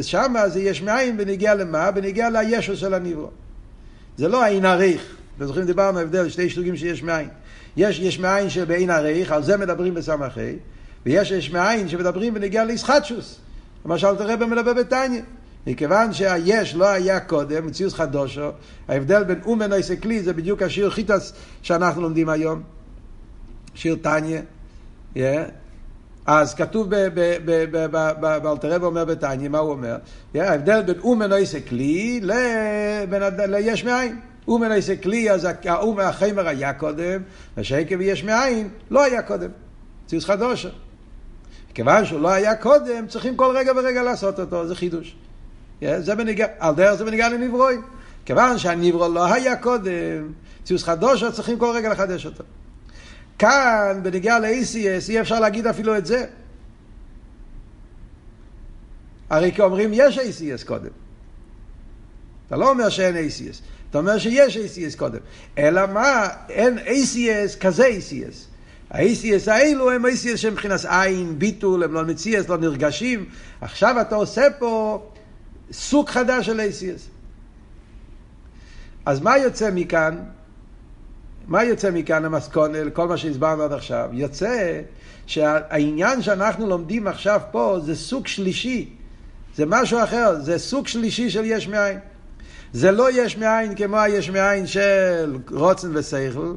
שם 0.02 0.34
זה 0.46 0.60
יש 0.60 0.82
מאין 0.82 1.16
בנגיע 1.16 1.54
למה? 1.54 1.90
בנגיע 1.90 2.30
לישו 2.30 2.76
של 2.76 2.94
הניברו. 2.94 3.30
זה 4.16 4.28
לא 4.28 4.44
העין 4.44 4.64
הריך. 4.64 5.16
אתם 5.36 5.46
זוכרים, 5.46 5.66
דיברנו 5.66 5.98
הבדל, 5.98 6.28
שתי 6.28 6.50
סוגים 6.50 6.76
שיש 6.76 7.02
מאין. 7.02 7.28
יש 7.76 7.98
יש 7.98 8.18
מאין 8.18 8.50
שבעין 8.50 8.90
הריך, 8.90 9.32
על 9.32 9.42
זה 9.42 9.56
מדברים 9.56 9.94
בסמכי, 9.94 10.56
ויש 11.06 11.30
יש 11.30 11.50
מאין 11.50 11.88
שמדברים 11.88 12.34
בנגיעה 12.34 12.64
לישחטשוס. 12.64 13.38
למשל 13.84 14.16
תראה 14.16 14.36
מדבר 14.36 14.74
בתניא. 14.74 15.22
מכיוון 15.66 16.12
שהיש 16.12 16.74
לא 16.74 16.88
היה 16.88 17.20
קודם, 17.20 17.66
מציאות 17.66 17.92
חדושו, 17.92 18.50
ההבדל 18.88 19.24
בין 19.24 19.40
אומן 19.44 19.72
אייסה 19.72 19.96
כלי 19.96 20.22
זה 20.22 20.32
בדיוק 20.32 20.62
השיר 20.62 20.90
חיטס 20.90 21.32
שאנחנו 21.62 22.02
לומדים 22.02 22.28
היום, 22.28 22.62
שיר 23.74 23.96
תניא. 24.02 24.40
אז 26.26 26.54
כתוב 26.54 26.90
באלתרבה 28.20 28.86
אומר 28.86 29.04
בתניא, 29.04 29.48
מה 29.48 29.58
הוא 29.58 29.70
אומר? 29.70 29.96
ההבדל 30.34 30.82
בין 30.82 30.98
אומן 30.98 31.32
אייסה 31.32 31.58
כלי 31.68 32.20
ליש 33.48 33.84
מאין. 33.84 34.20
אומן 34.48 34.72
אייסה 34.72 34.96
כלי, 34.96 35.30
אז 35.30 35.48
האום 35.64 36.00
החמר 36.00 36.48
היה 36.48 36.72
קודם, 36.72 37.22
ושעקב 37.56 38.00
יש 38.00 38.24
מאין 38.24 38.68
לא 38.90 39.04
היה 39.04 39.22
קודם. 39.22 39.50
מציאות 40.04 40.24
חדושו. 40.24 40.68
כיוון 41.74 42.04
שהוא 42.04 42.20
לא 42.20 42.28
היה 42.28 42.56
קודם, 42.56 43.06
צריכים 43.06 43.36
כל 43.36 43.56
רגע 43.56 43.72
ורגע 43.76 44.02
לעשות 44.02 44.40
אותו, 44.40 44.66
זה 44.66 44.74
חידוש. 44.74 45.16
זה 45.80 46.14
בניגע, 46.14 46.46
על 46.58 46.74
דרך 46.74 46.94
זה 46.94 47.04
בניגע 47.04 47.28
לנברוי. 47.28 47.76
כיוון 48.24 48.58
שהנברו 48.58 49.08
לא 49.08 49.32
היה 49.32 49.56
קודם, 49.56 50.32
ציוס 50.64 50.84
חדוש, 50.84 51.24
צריכים 51.24 51.58
כל 51.58 51.72
רגע 51.74 51.88
לחדש 51.88 52.26
אותו. 52.26 52.44
כאן, 53.38 54.00
בניגע 54.02 54.38
ל-ACS, 54.38 55.08
אי 55.08 55.20
אפשר 55.20 55.40
להגיד 55.40 55.66
אפילו 55.66 55.96
את 55.96 56.06
זה. 56.06 56.26
הרי 59.30 59.52
כאומרים, 59.52 59.90
יש 59.94 60.18
ACS 60.18 60.66
קודם. 60.66 60.90
אתה 62.46 62.56
לא 62.56 62.70
אומר 62.70 62.88
שאין 62.88 63.16
ACS, 63.16 63.62
אתה 63.90 63.98
אומר 63.98 64.18
שיש 64.18 64.56
ACS 64.56 64.98
קודם. 64.98 65.18
אלא 65.58 65.86
מה, 65.86 66.28
אין 66.48 66.78
ACS 66.78 67.60
כזה 67.60 67.86
ACS. 67.86 68.49
ה-ACS 68.90 69.50
האלו 69.50 69.90
הם 69.90 70.06
ACS 70.06 70.36
שהם 70.36 70.52
מבחינת 70.52 70.80
עין, 70.88 71.38
ביטול, 71.38 71.82
הם 71.84 71.92
לא 71.92 72.04
מציאס, 72.04 72.48
לא 72.48 72.58
נרגשים. 72.58 73.24
עכשיו 73.60 74.00
אתה 74.00 74.14
עושה 74.14 74.42
פה 74.58 75.02
סוג 75.72 76.08
חדש 76.08 76.46
של 76.46 76.60
ACS. 76.60 77.00
אז 79.06 79.20
מה 79.20 79.38
יוצא 79.38 79.70
מכאן? 79.74 80.18
מה 81.46 81.64
יוצא 81.64 81.90
מכאן 81.90 82.24
המסכון, 82.24 82.72
כל 82.92 83.08
מה 83.08 83.16
שהסברנו 83.16 83.62
עד 83.62 83.72
עכשיו? 83.72 84.08
יוצא 84.12 84.80
שהעניין 85.26 86.22
שאנחנו 86.22 86.66
לומדים 86.66 87.06
עכשיו 87.06 87.40
פה 87.50 87.78
זה 87.84 87.96
סוג 87.96 88.26
שלישי. 88.26 88.88
זה 89.56 89.64
משהו 89.66 90.02
אחר, 90.02 90.40
זה 90.40 90.58
סוג 90.58 90.88
שלישי 90.88 91.30
של 91.30 91.42
יש 91.44 91.68
מאין. 91.68 91.98
זה 92.72 92.90
לא 92.90 93.08
יש 93.12 93.36
מאין 93.36 93.74
כמו 93.74 93.96
היש 93.96 94.30
מאין 94.30 94.66
של 94.66 95.36
רוצן 95.50 95.96
ושכל, 95.96 96.54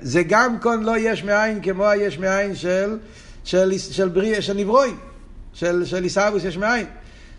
זה 0.00 0.22
גם 0.22 0.58
כאן 0.58 0.82
לא 0.82 0.98
יש 0.98 1.24
מאין 1.24 1.62
כמו 1.62 1.86
היש 1.86 2.18
מאין 2.18 2.54
של, 2.54 2.98
של, 3.44 3.78
של, 3.78 4.08
בריא, 4.08 4.40
של 4.40 4.54
נברואים, 4.54 4.96
של, 5.52 5.84
של 5.84 6.02
עיסאוויס 6.02 6.44
יש 6.44 6.56
מאין. 6.56 6.86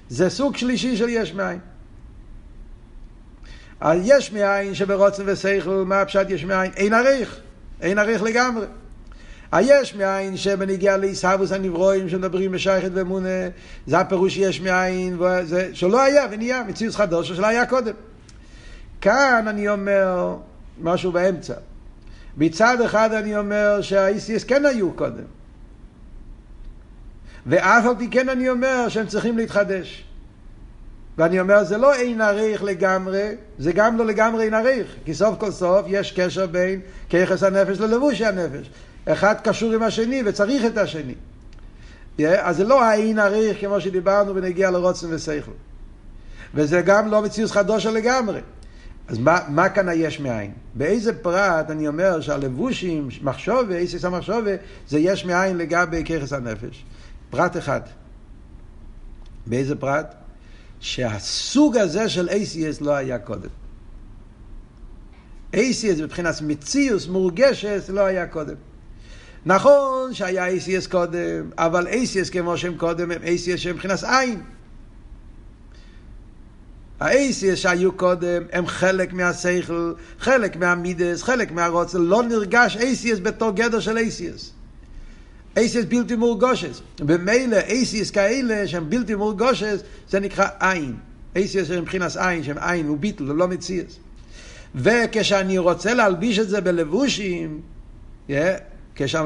זה 0.09 0.29
סוג 0.29 0.57
שלישי 0.57 0.97
של 0.97 1.09
יש 1.09 1.33
מאין. 1.33 1.59
על 3.79 3.99
יש 4.03 4.31
מאין 4.31 4.73
שברוצן 4.73 5.23
ושכל, 5.25 5.83
מה 5.85 6.01
הפשט 6.01 6.29
יש 6.29 6.45
מאין? 6.45 6.71
אין 6.75 6.93
עריך, 6.93 7.39
אין 7.81 7.97
עריך 7.97 8.23
לגמרי. 8.23 8.65
היש 9.51 9.95
מאין 9.95 10.37
שבנגיע 10.37 10.97
לעיסאוויס 10.97 11.51
הנברואים 11.51 12.09
שמדברים 12.09 12.51
בשייכת 12.51 12.89
ואמונה, 12.93 13.29
זה 13.87 13.99
הפירוש 13.99 14.37
יש 14.37 14.61
מאין, 14.61 15.21
וזה, 15.21 15.69
שלא 15.73 16.01
היה 16.01 16.25
ונהיה, 16.31 16.63
מציאות 16.63 16.95
חדוש 16.95 17.31
שלא 17.31 17.47
היה 17.47 17.65
קודם. 17.65 17.93
כאן 19.01 19.45
אני 19.47 19.69
אומר 19.69 20.35
משהו 20.81 21.11
באמצע. 21.11 21.53
מצד 22.37 22.81
אחד 22.81 23.13
אני 23.13 23.37
אומר 23.37 23.81
שה-ECS 23.81 24.47
כן 24.47 24.65
היו 24.65 24.91
קודם. 24.91 25.23
ואף 27.45 27.85
על 27.85 27.95
פי 27.97 28.07
כן 28.11 28.29
אני 28.29 28.49
אומר 28.49 28.89
שהם 28.89 29.07
צריכים 29.07 29.37
להתחדש. 29.37 30.03
ואני 31.17 31.39
אומר, 31.39 31.63
זה 31.63 31.77
לא 31.77 31.93
אין 31.93 32.21
עריך 32.21 32.63
לגמרי, 32.63 33.29
זה 33.59 33.71
גם 33.71 33.97
לא 33.97 34.05
לגמרי 34.05 34.43
אין 34.43 34.53
עריך, 34.53 34.95
כי 35.05 35.13
סוף 35.13 35.39
כל 35.39 35.51
סוף 35.51 35.85
יש 35.87 36.11
קשר 36.11 36.47
בין 36.47 36.79
כיחס 37.09 37.43
הנפש 37.43 37.79
ללבושי 37.79 38.25
הנפש. 38.25 38.69
אחד 39.05 39.35
קשור 39.43 39.73
עם 39.73 39.83
השני 39.83 40.23
וצריך 40.25 40.65
את 40.65 40.77
השני. 40.77 41.13
Yeah, 42.19 42.23
אז 42.41 42.57
זה 42.57 42.63
לא 42.63 42.83
האין 42.83 43.19
עריך 43.19 43.61
כמו 43.61 43.81
שדיברנו 43.81 44.35
ונגיע 44.35 44.71
לרוצן 44.71 45.07
ושכל. 45.13 45.51
וזה 46.53 46.81
גם 46.81 47.07
לא 47.07 47.21
מציאות 47.21 47.51
חדושה 47.51 47.91
לגמרי. 47.91 48.39
אז 49.11 49.19
מה, 49.19 49.39
מה 49.47 49.69
כאן 49.69 49.89
היש 49.89 50.19
מאין? 50.19 50.51
באיזה 50.75 51.13
פרט 51.13 51.69
אני 51.69 51.87
אומר 51.87 52.21
שהלבושים, 52.21 53.09
מחשובה, 53.21 53.75
איסיס 53.75 54.05
המחשובה, 54.05 54.51
זה 54.87 54.99
יש 54.99 55.25
מאין 55.25 55.57
לגבי 55.57 56.03
ככס 56.03 56.33
הנפש? 56.33 56.83
פרט 57.29 57.57
אחד. 57.57 57.81
באיזה 59.45 59.75
פרט? 59.75 60.15
שהסוג 60.79 61.77
הזה 61.77 62.09
של 62.09 62.29
ACS 62.29 62.83
לא 62.83 62.91
היה 62.91 63.19
קודם. 63.19 63.49
ACS 65.55 66.01
מבחינת 66.03 66.35
מציאוס 66.41 67.07
מורגשת 67.07 67.83
לא 67.89 68.01
היה 68.01 68.27
קודם. 68.27 68.55
נכון 69.45 70.13
שהיה 70.13 70.47
ACS 70.47 70.89
קודם, 70.91 71.49
אבל 71.57 71.87
ACS 71.87 72.31
כמו 72.31 72.57
שהם 72.57 72.77
קודם 72.77 73.11
הם 73.11 73.21
ACS 73.21 73.57
שהם 73.57 73.75
מבחינת 73.75 74.03
עין. 74.03 74.41
ה-ACS 77.01 77.55
שהיו 77.55 77.91
קודם 77.91 78.43
הם 78.51 78.67
חלק 78.67 79.13
מהשכל, 79.13 79.93
חלק 80.19 80.55
מהמידס, 80.55 81.23
חלק 81.23 81.51
מהרוצל, 81.51 81.97
לא 81.97 82.23
נרגש 82.23 82.77
ACS 82.77 83.19
בתור 83.23 83.51
גדר 83.51 83.79
של 83.79 83.97
ACS. 83.97 84.41
ACS 85.57 85.85
בלתי 85.89 86.15
מורגושס. 86.15 86.81
במילא 86.99 87.57
ACS 87.59 88.13
כאלה 88.13 88.67
שהם 88.67 88.89
בלתי 88.89 89.15
מורגושס, 89.15 89.81
זה 90.09 90.19
נקרא 90.19 90.47
עין. 90.59 90.95
ACS 91.35 91.65
שהם 91.67 91.81
מבחינת 91.81 92.17
עין, 92.17 92.43
שהם 92.43 92.57
עין, 92.57 92.87
הוא 92.87 92.97
ביטל, 92.97 93.23
הוא 93.23 93.35
לא 93.35 93.47
מציאס. 93.47 93.99
וכשאני 94.75 95.57
רוצה 95.57 95.93
להלביש 95.93 96.39
את 96.39 96.49
זה 96.49 96.61
בלבושים, 96.61 97.61
yeah, 98.29 98.31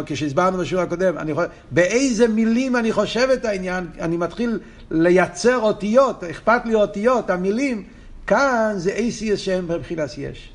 כשהסברנו 0.05 0.57
בשיעור 0.57 0.83
הקודם, 0.83 1.17
אני 1.17 1.33
חושב, 1.33 1.47
באיזה 1.71 2.27
מילים 2.27 2.75
אני 2.75 2.91
חושב 2.91 3.27
את 3.33 3.45
העניין, 3.45 3.87
אני 3.99 4.17
מתחיל 4.17 4.59
לייצר 4.91 5.59
אותיות, 5.59 6.23
אכפת 6.23 6.65
לי 6.65 6.75
אותיות, 6.75 7.29
המילים, 7.29 7.83
כאן 8.27 8.73
זה 8.75 8.95
ACS 8.97 9.37
שהם 9.37 9.67
מבחינת 9.67 10.09
יש. 10.17 10.51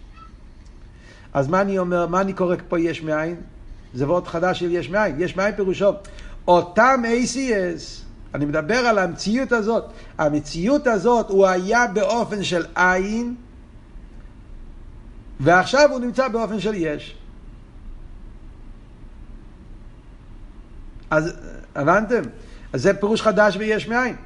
אז 1.32 1.48
מה 1.48 1.60
אני 1.60 1.78
אומר, 1.78 2.06
מה 2.06 2.20
אני 2.20 2.32
קורא 2.32 2.56
פה 2.68 2.80
יש 2.80 3.02
מאין? 3.02 3.36
זה 3.94 4.06
וורט 4.06 4.26
חדש 4.26 4.60
של 4.60 4.70
יש 4.70 4.90
מאין. 4.90 5.16
יש 5.18 5.36
מאין 5.36 5.54
פירושו, 5.56 5.90
אותם 6.48 7.02
ACS, 7.04 8.04
אני 8.34 8.44
מדבר 8.44 8.78
על 8.78 8.98
המציאות 8.98 9.52
הזאת, 9.52 9.84
המציאות 10.18 10.86
הזאת 10.86 11.30
הוא 11.30 11.46
היה 11.46 11.86
באופן 11.86 12.44
של 12.44 12.64
עין, 12.74 13.34
ועכשיו 15.40 15.90
הוא 15.90 16.00
נמצא 16.00 16.28
באופן 16.28 16.60
של 16.60 16.74
יש. 16.74 17.16
אז 21.10 21.32
הבנתם? 21.74 22.22
אז 22.72 22.82
זה 22.82 22.94
פירוש 22.94 23.22
חדש 23.22 23.56
ויש 23.56 23.88
מאין. 23.88 24.16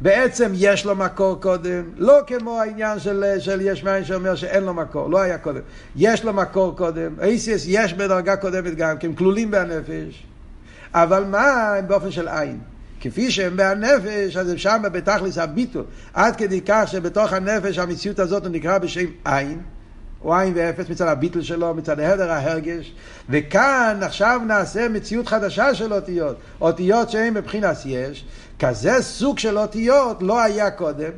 בעצם 0.00 0.52
יש 0.54 0.86
לו 0.86 0.96
מקור 0.96 1.40
קודם, 1.40 1.82
לא 1.96 2.18
כמו 2.26 2.60
העניין 2.60 2.98
של, 2.98 3.24
של 3.38 3.60
יש 3.60 3.84
מאין 3.84 4.04
שאומר 4.04 4.34
שאין 4.34 4.64
לו 4.64 4.74
מקור, 4.74 5.10
לא 5.10 5.20
היה 5.20 5.38
קודם. 5.38 5.60
יש 5.96 6.24
לו 6.24 6.32
מקור 6.32 6.76
קודם, 6.76 7.14
אייסיס 7.22 7.64
יש 7.68 7.94
בדרגה 7.94 8.36
קודמת 8.36 8.74
גם, 8.74 8.98
כי 8.98 9.06
הם 9.06 9.14
כלולים 9.14 9.50
בנפש, 9.50 10.26
אבל 10.94 11.24
מה 11.24 11.74
הם 11.74 11.88
באופן 11.88 12.10
של 12.10 12.28
עין? 12.28 12.58
כפי 13.00 13.30
שהם 13.30 13.56
בהנפש, 13.56 14.36
אז 14.36 14.50
הם 14.50 14.58
שם 14.58 14.82
בתכלס 14.92 15.38
הביטול, 15.38 15.84
עד 16.12 16.36
כדי 16.36 16.60
כך 16.66 16.84
שבתוך 16.86 17.32
הנפש 17.32 17.78
המציאות 17.78 18.18
הזאת 18.18 18.42
נקרא 18.46 18.78
בשם 18.78 19.06
עין. 19.24 19.60
הוא 20.22 20.34
עין 20.34 20.52
ואפס 20.56 20.90
מצד 20.90 21.06
הביטל 21.06 21.42
שלו, 21.42 21.74
מצד 21.74 22.00
הדר 22.00 22.30
ההרגש, 22.30 22.92
וכאן 23.30 23.98
עכשיו 24.02 24.40
נעשה 24.46 24.88
מציאות 24.88 25.28
חדשה 25.28 25.74
של 25.74 25.92
אותיות, 25.92 26.36
אותיות 26.60 27.10
שהן 27.10 27.34
מבחינת 27.34 27.76
יש, 27.84 28.24
כזה 28.58 29.02
סוג 29.02 29.38
של 29.38 29.58
אותיות 29.58 30.22
לא 30.22 30.40
היה 30.40 30.70
קודם, 30.70 31.10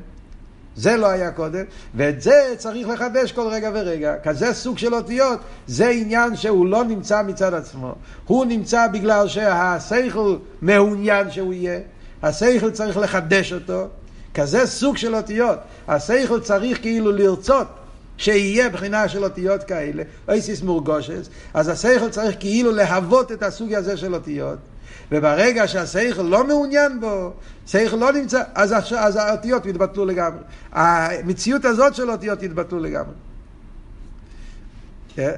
זה 0.76 0.96
לא 0.96 1.06
היה 1.06 1.30
קודם, 1.30 1.64
ואת 1.94 2.22
זה 2.22 2.54
צריך 2.56 2.88
לחדש 2.88 3.32
כל 3.32 3.48
רגע 3.50 3.70
ורגע. 3.74 4.14
כזה 4.22 4.54
סוג 4.54 4.78
של 4.78 4.94
אותיות, 4.94 5.38
זה 5.66 5.88
עניין 5.88 6.36
שהוא 6.36 6.66
לא 6.66 6.84
נמצא 6.84 7.22
מצד 7.22 7.54
עצמו. 7.54 7.94
הוא 8.26 8.44
נמצא 8.44 8.86
בגלל 8.86 9.28
שהשכל 9.28 10.36
מעוניין 10.62 11.30
שהוא 11.30 11.52
יהיה, 11.52 11.80
השכל 12.22 12.70
צריך 12.70 12.96
לחדש 12.96 13.52
אותו. 13.52 13.88
כזה 14.34 14.66
סוג 14.66 14.96
של 14.96 15.14
אותיות, 15.14 15.58
השכל 15.88 16.40
צריך 16.40 16.80
כאילו 16.80 17.12
לרצות. 17.12 17.66
שיהיה 18.20 18.68
בחינה 18.68 19.08
של 19.08 19.24
אותיות 19.24 19.64
כאלה, 19.64 20.02
אויסיס 20.28 20.62
מורגושס, 20.62 21.28
אז 21.54 21.68
השכל 21.68 22.10
צריך 22.10 22.36
כאילו 22.40 22.72
להוות 22.72 23.32
את 23.32 23.42
הסוג 23.42 23.72
הזה 23.72 23.96
של 23.96 24.14
אותיות, 24.14 24.58
וברגע 25.12 25.68
שהשכל 25.68 26.22
לא 26.22 26.46
מעוניין 26.46 27.00
בו, 27.00 27.32
שכל 27.66 27.96
לא 27.96 28.12
נמצא, 28.12 28.42
אז, 28.54 28.74
אז 28.98 29.16
האותיות 29.16 29.66
יתבטלו 29.66 30.04
לגמרי. 30.04 30.40
המציאות 30.72 31.64
הזאת 31.64 31.94
של 31.94 32.10
אותיות 32.10 32.42
יתבטלו 32.42 32.78
לגמרי. 32.78 33.14
כן? 35.14 35.34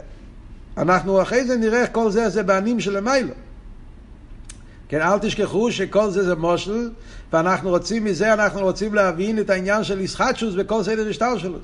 אנחנו 0.77 1.23
אחרי 1.23 1.45
זה 1.45 1.57
נראה 1.57 1.81
איך 1.81 1.89
כל 1.93 2.11
זה 2.11 2.29
זה 2.29 2.43
בענים 2.43 2.81
של 2.81 2.97
המיילו. 2.97 3.35
כן, 4.89 5.01
אל 5.01 5.19
תשכחו 5.19 5.73
שכל 5.73 6.11
זה 6.11 6.25
זה 6.25 6.35
מושל, 6.35 6.91
ואנחנו 7.33 7.71
רוצים 7.71 8.05
מזה, 8.05 8.33
אנחנו 8.33 8.61
רוצים 8.61 8.95
להבין 8.95 9.39
את 9.39 9.51
העניין 9.51 9.85
של 9.85 10.01
ישחטשוס 10.01 10.55
וכל 10.57 10.83
סדר 10.83 11.09
השטר 11.09 11.39
שלו. 11.39 11.59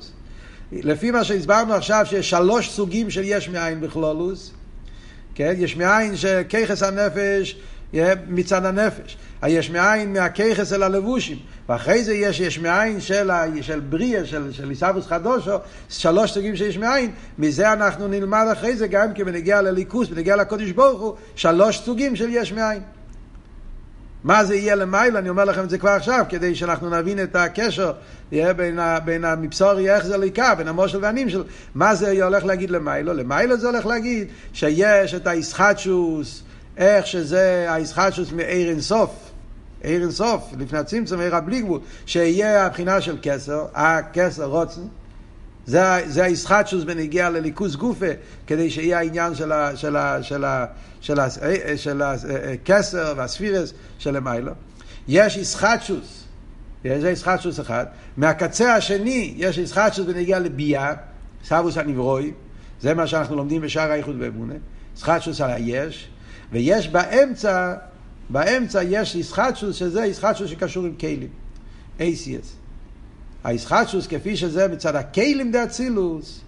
לפי 0.71 1.11
מה 1.11 1.23
שהסברנו 1.23 1.73
עכשיו, 1.73 2.05
שיש 2.05 2.29
שלוש 2.29 2.69
סוגים 2.69 3.09
של 3.09 3.21
יש 3.23 3.49
מאין 3.49 3.81
בכלולוס, 3.81 4.53
כן? 5.35 5.53
יש 5.57 5.77
מאין 5.77 6.17
של 6.17 6.41
ככס 6.49 6.83
הנפש 6.83 7.57
מצד 8.27 8.65
הנפש. 8.65 9.17
היש 9.41 9.69
מאין 9.69 10.13
מהככס 10.13 10.73
אל 10.73 10.83
הלבושים. 10.83 11.37
ואחרי 11.69 12.03
זה 12.03 12.13
יש 12.13 12.39
יש 12.39 12.59
מאין 12.59 13.01
של, 13.01 13.29
של 13.61 13.79
בריא, 13.79 14.25
של, 14.25 14.51
של 14.51 14.69
עיסאוויס 14.69 15.05
חדושו, 15.05 15.51
שלוש 15.89 16.31
סוגים 16.31 16.55
של 16.55 16.65
יש 16.65 16.77
מאין. 16.77 17.11
מזה 17.39 17.73
אנחנו 17.73 18.07
נלמד 18.07 18.45
אחרי 18.51 18.75
זה 18.75 18.87
גם 18.87 19.13
כי 19.13 19.23
בנגיע 19.23 19.61
לליכוס, 19.61 20.07
בנגיע 20.07 20.35
לקודש 20.35 20.71
ברוך 20.71 21.01
הוא, 21.01 21.15
שלוש 21.35 21.79
סוגים 21.79 22.15
של 22.15 22.27
יש 22.29 22.53
מאין. 22.53 22.81
מה 24.23 24.45
זה 24.45 24.55
יהיה 24.55 24.75
למעלה, 24.75 25.19
אני 25.19 25.29
אומר 25.29 25.45
לכם 25.45 25.63
את 25.63 25.69
זה 25.69 25.77
כבר 25.77 25.89
עכשיו, 25.89 26.25
כדי 26.29 26.55
שאנחנו 26.55 26.89
נבין 26.89 27.23
את 27.23 27.35
הקשר 27.35 27.93
בין, 28.31 28.79
ה, 28.79 28.99
בין 28.99 29.25
המבשור 29.25 29.79
איך 29.79 30.05
זה 30.05 30.17
ליקה, 30.17 30.55
בין 30.55 30.67
המושל 30.67 30.99
והנים 31.01 31.29
שלו. 31.29 31.43
מה 31.75 31.95
זה 31.95 32.23
הולך 32.23 32.45
להגיד 32.45 32.69
למעלה? 32.69 33.13
למעלה 33.13 33.57
זה 33.57 33.67
הולך 33.67 33.85
להגיד 33.85 34.27
שיש 34.53 35.13
את 35.13 35.27
הישחטשוס, 35.27 36.43
איך 36.77 37.07
שזה 37.07 37.65
הישחטשוס 37.69 38.31
מאיר 38.31 38.69
אינסוף. 38.69 39.29
עיר 39.83 40.01
אינסוף, 40.01 40.53
לפני 40.59 40.79
הצמצום, 40.79 41.21
עיר 41.21 41.35
הבלי 41.35 41.61
גבול, 41.61 41.79
שיהיה 42.05 42.65
הבחינה 42.65 43.01
של 43.01 43.17
כסר, 43.21 43.65
הכסר 43.73 44.45
רוצן, 44.45 44.81
זה, 45.69 45.81
זה 46.07 46.23
הישחטשוס 46.23 46.83
בנגיע 46.83 47.29
לליכוס 47.29 47.75
גופה, 47.75 48.05
כדי 48.47 48.69
שיהיה 48.69 48.97
העניין 48.99 49.35
של, 49.35 49.51
ה, 49.51 49.75
של, 49.75 49.95
ה, 49.95 50.23
של, 50.23 50.45
ה, 50.45 50.65
של, 51.01 51.19
ה, 51.19 51.29
של 51.77 52.01
הכסר 52.01 53.13
והספירס 53.17 53.73
של 53.99 54.15
המיילו. 54.15 54.51
יש 55.07 55.37
ישחטשוס, 55.37 56.23
יש 56.83 57.03
ישחטשוס 57.03 57.59
אחד. 57.59 57.85
מהקצה 58.17 58.75
השני 58.75 59.33
יש 59.37 59.57
ישחטשוס 59.57 60.05
בנגיע 60.05 60.39
לביאה, 60.39 60.93
סבוס 61.43 61.77
הנברוי, 61.77 62.33
זה 62.81 62.93
מה 62.93 63.07
שאנחנו 63.07 63.35
לומדים 63.35 63.61
בשער 63.61 63.91
האיחוד 63.91 64.19
באמונה, 64.19 64.53
ישחטשוס 64.97 65.41
על 65.41 65.49
היש, 65.49 66.09
ויש 66.51 66.87
באמצע, 66.87 67.75
באמצע 68.29 68.83
יש 68.83 69.15
ישחטשוס 69.15 69.75
שזה 69.75 70.05
ישחטשוס 70.05 70.49
שקשור 70.49 70.85
עם 70.85 70.95
כלים, 70.95 71.29
ACS. 71.99 72.58
הישחטשוס 73.43 74.07
כפי 74.07 74.37
שזה 74.37 74.67
מצד 74.67 74.95
הכלים 74.95 75.51
דאצילוס, 75.51 76.41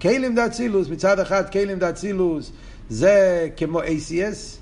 כלים 0.00 0.34
דאצילוס, 0.34 0.88
מצד 0.88 1.20
אחד 1.20 1.50
כלים 1.50 1.78
דאצילוס 1.78 2.52
זה 2.88 3.48
כמו 3.56 3.82
ACS, 3.82 4.58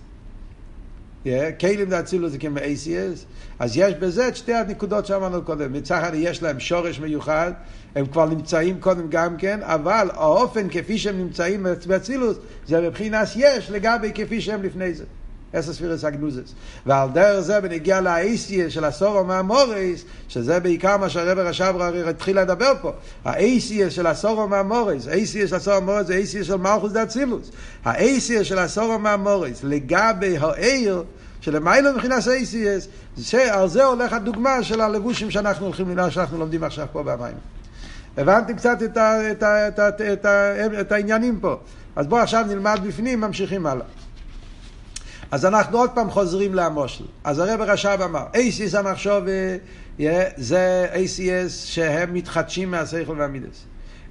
כלים 1.60 1.88
דאצילוס 1.88 2.32
זה 2.32 2.38
כמו 2.38 2.58
ACS, 2.58 3.24
אז 3.58 3.76
יש 3.76 3.94
בזה 3.94 4.28
את 4.28 4.36
שתי 4.36 4.54
הנקודות 4.54 5.06
שאמרנו 5.06 5.42
קודם. 5.42 5.72
מצד 5.72 5.98
אחד 5.98 6.10
יש 6.14 6.42
להם 6.42 6.60
שורש 6.60 7.00
מיוחד, 7.00 7.52
הם 7.94 8.06
כבר 8.06 8.26
נמצאים 8.26 8.80
קודם 8.80 9.06
גם 9.08 9.36
כן, 9.36 9.60
אבל 9.62 10.08
האופן 10.12 10.68
כפי 10.68 10.98
שהם 10.98 11.18
נמצאים 11.18 11.66
באצילוס 11.86 12.36
זה 12.66 12.80
מבחינת 12.80 13.28
יש 13.36 13.70
לגבי 13.70 14.12
כפי 14.14 14.40
שהם 14.40 14.62
לפני 14.62 14.94
זה. 14.94 15.04
אסא 15.54 15.72
ספירס 15.72 16.04
אגנוזס. 16.04 16.54
ועל 16.86 17.08
דרך 17.10 17.40
זה 17.40 17.60
בנגיע 17.60 18.00
לאייסיה 18.00 18.70
של 18.70 18.84
הסורו 18.84 19.24
מהמורס, 19.24 20.04
שזה 20.28 20.60
בעיקר 20.60 20.96
מה 20.96 21.08
שהרבר 21.08 21.46
השברה 21.46 21.90
התחיל 22.08 22.40
לדבר 22.40 22.72
פה. 22.82 22.92
האייסיה 23.24 23.90
של 23.90 24.06
הסורו 24.06 24.48
מהמורס, 24.48 25.06
האייסיה 25.06 25.48
של 25.48 25.56
הסורו 25.56 25.80
מהמורס 25.80 26.06
זה 26.06 26.14
האייסיה 26.14 26.44
של 26.44 26.56
מלכוס 26.56 26.92
דאצילוס. 26.92 27.50
האייסיה 27.84 28.44
של 28.44 28.58
הסורו 28.58 28.98
מהמורס 28.98 29.64
לגבי 29.64 30.36
העיר 30.38 31.04
שלמיילא 31.40 31.92
מבחינת 31.92 32.28
אייסיאס, 32.28 32.88
על 33.50 33.68
זה 33.68 33.84
הולך 33.84 34.12
הדוגמה 34.12 34.62
של 34.62 34.80
הלבושים 34.80 35.30
שאנחנו 35.30 35.66
הולכים 35.66 35.90
לנהל, 35.90 36.10
שאנחנו 36.10 36.38
לומדים 36.38 36.64
עכשיו 36.64 36.86
פה 36.92 37.02
במים. 37.02 37.36
הבנתם 38.16 38.56
קצת 38.56 38.82
את, 38.82 38.96
ה, 38.96 39.30
את, 39.30 39.42
ה, 39.42 39.68
את, 39.68 39.78
ה, 39.78 39.88
את, 39.88 40.00
ה, 40.00 40.12
את, 40.12 40.24
ה, 40.24 40.80
את 40.80 40.92
העניינים 40.92 41.40
פה. 41.40 41.56
אז 41.96 42.06
בואו 42.06 42.20
עכשיו 42.20 42.44
נלמד 42.48 42.80
בפנים, 42.86 43.20
ממשיכים 43.20 43.66
הלאה. 43.66 43.86
אז 45.30 45.46
אנחנו 45.46 45.78
עוד 45.78 45.90
פעם 45.94 46.10
חוזרים 46.10 46.54
למושל. 46.54 47.04
אז 47.24 47.38
הרב 47.38 47.60
רש"ב 47.60 47.98
אמר, 48.04 48.24
אייסיס 48.34 48.74
המחשוב 48.74 49.24
זה 50.36 50.86
אייסיס 50.92 51.64
שהם 51.64 52.14
מתחדשים 52.14 52.70
מהשכל 52.70 53.14
והמידס. 53.18 53.64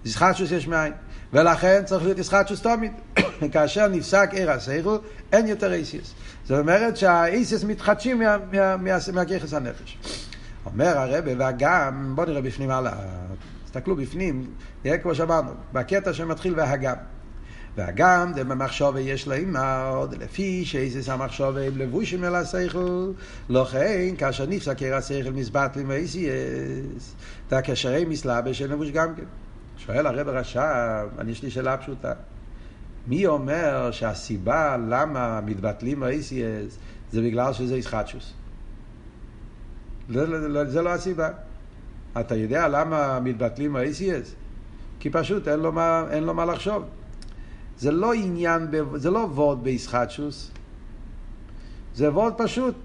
ישחטשוס 0.05 0.51
יש 0.51 0.67
מאין. 0.67 0.93
ולכן 1.33 1.81
צריך 1.85 2.03
להיות 2.03 2.17
ישחטשוס 2.17 2.61
תמיד. 2.61 2.91
כאשר 3.53 3.87
נפסק 3.87 4.29
עיר 4.31 4.51
השכל, 4.51 4.97
אין 5.31 5.47
יותר 5.47 5.73
אייסיס. 5.73 6.13
זאת 6.45 6.59
אומרת 6.59 6.97
שהאייסיס 6.97 7.63
מתחדשים 7.63 8.21
מהכיחס 9.13 9.53
הנפש. 9.53 9.97
אומר 10.65 10.97
הרב, 10.97 11.23
והגם, 11.37 12.11
בואו 12.15 12.27
נראה 12.27 12.41
בפנים 12.41 12.69
הלאה, 12.69 12.93
תסתכלו 13.65 13.95
בפנים, 13.95 14.45
כמו 15.03 15.15
שאמרנו, 15.15 15.51
בקטע 15.73 16.13
שמתחיל 16.13 16.53
והגם. 16.57 16.95
והגם 17.77 18.31
דמחשוב 18.35 18.97
יש 18.97 19.27
לאמר, 19.27 20.07
לפי 20.19 20.65
שאיזס 20.65 21.09
המחשוב 21.09 21.57
הם 21.57 21.77
לבושים 21.77 22.23
אל 22.23 22.35
השכל, 22.35 23.11
לא 23.49 23.65
כן, 23.71 24.15
כאשר 24.17 24.45
נפסקר 24.45 24.95
השכל 24.95 25.31
מסבטלים 25.31 25.89
ואיסיאס, 25.89 27.15
תקשרי 27.47 28.05
מסלבש 28.05 28.61
אין 28.61 28.71
לבוש 28.71 28.91
גם 28.91 29.15
כן. 29.15 29.23
שואל 29.77 30.07
הרב 30.07 30.27
הרש"ב, 30.27 31.07
אני 31.19 31.31
יש 31.31 31.43
לי 31.43 31.51
שאלה 31.51 31.77
פשוטה. 31.77 32.13
מי 33.07 33.25
אומר 33.25 33.91
שהסיבה 33.91 34.77
למה 34.89 35.41
מתבטלים 35.41 36.03
האיסיאס 36.03 36.77
זה 37.11 37.21
בגלל 37.21 37.53
שזה 37.53 37.77
ישחטשוס? 37.77 38.33
זה 40.09 40.81
לא 40.81 40.89
הסיבה. 40.89 41.29
אתה 42.19 42.35
יודע 42.35 42.67
למה 42.67 43.19
מתבטלים 43.19 43.75
ה-ACS? 43.75 44.27
כי 44.99 45.09
פשוט 45.09 45.47
אין 45.47 45.59
לו 45.59 45.71
מה, 45.71 46.03
אין 46.11 46.23
לו 46.23 46.33
מה 46.33 46.45
לחשוב. 46.45 46.83
זה 47.79 47.91
לא 47.91 48.13
עניין, 48.13 48.67
זה 48.95 49.11
לא 49.11 49.19
וורד 49.19 49.63
בישחטשוס, 49.63 50.51
זה 51.95 52.11
וורד 52.11 52.33
פשוט. 52.37 52.75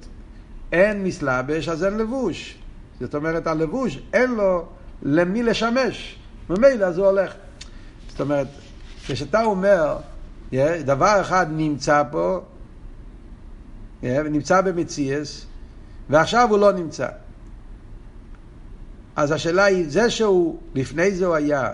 אין 0.73 1.05
מסלבש, 1.05 1.69
אז 1.69 1.85
אין 1.85 1.97
לבוש. 1.97 2.59
זאת 3.01 3.15
אומרת, 3.15 3.47
הלבוש, 3.47 3.99
אין 4.13 4.31
לו 4.35 4.67
למי 5.03 5.43
לשמש. 5.43 6.19
ממילא 6.51 6.85
אז 6.85 6.99
הוא 6.99 7.07
הולך. 7.07 7.35
זאת 8.09 8.21
אומרת, 8.21 8.47
כשאתה 9.07 9.43
אומר, 9.43 9.99
דבר 10.85 11.21
אחד 11.21 11.47
נמצא 11.51 12.03
פה, 12.11 12.41
נמצא 14.03 14.61
במציאס, 14.61 15.47
ועכשיו 16.11 16.49
הוא 16.51 16.59
לא 16.59 16.73
נמצא. 16.73 17.09
אז 19.17 19.31
השאלה 19.33 19.65
היא, 19.65 19.85
זה 19.89 20.11
שהוא, 20.11 20.59
לפני 20.75 21.11
זה 21.11 21.27
הוא 21.27 21.35
היה, 21.35 21.73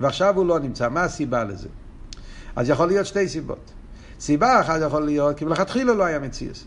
ועכשיו 0.00 0.36
הוא 0.36 0.46
לא 0.46 0.58
נמצא, 0.58 0.88
מה 0.88 1.02
הסיבה 1.02 1.44
לזה? 1.44 1.68
אז 2.56 2.70
יכול 2.70 2.86
להיות 2.86 3.06
שתי 3.06 3.28
סיבות. 3.28 3.72
סיבה 4.20 4.60
אחת 4.60 4.80
יכול 4.86 5.04
להיות, 5.04 5.36
כי 5.36 5.44
מלכתחילה 5.44 5.94
לא 5.94 6.04
היה 6.04 6.18
מציאס. 6.18 6.64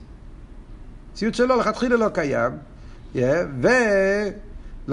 מציאות 1.13 1.35
שלו 1.35 1.55
לכתחילה 1.55 1.95
לא 1.95 2.09
קיים, 2.09 2.51
yeah, 3.15 3.17
ו... 3.61 3.67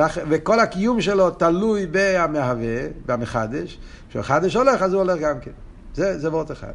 וכל 0.04 0.60
הקיום 0.60 1.00
שלו 1.00 1.30
תלוי 1.30 1.86
במהווה, 1.90 2.86
במחדש. 3.06 3.78
כשהמחדש 4.08 4.56
הולך, 4.56 4.82
אז 4.82 4.92
הוא 4.92 5.02
הולך 5.02 5.20
גם 5.20 5.40
כן. 5.40 5.50
זה, 5.94 6.18
זה 6.18 6.30
וורט 6.30 6.50
אחד. 6.50 6.72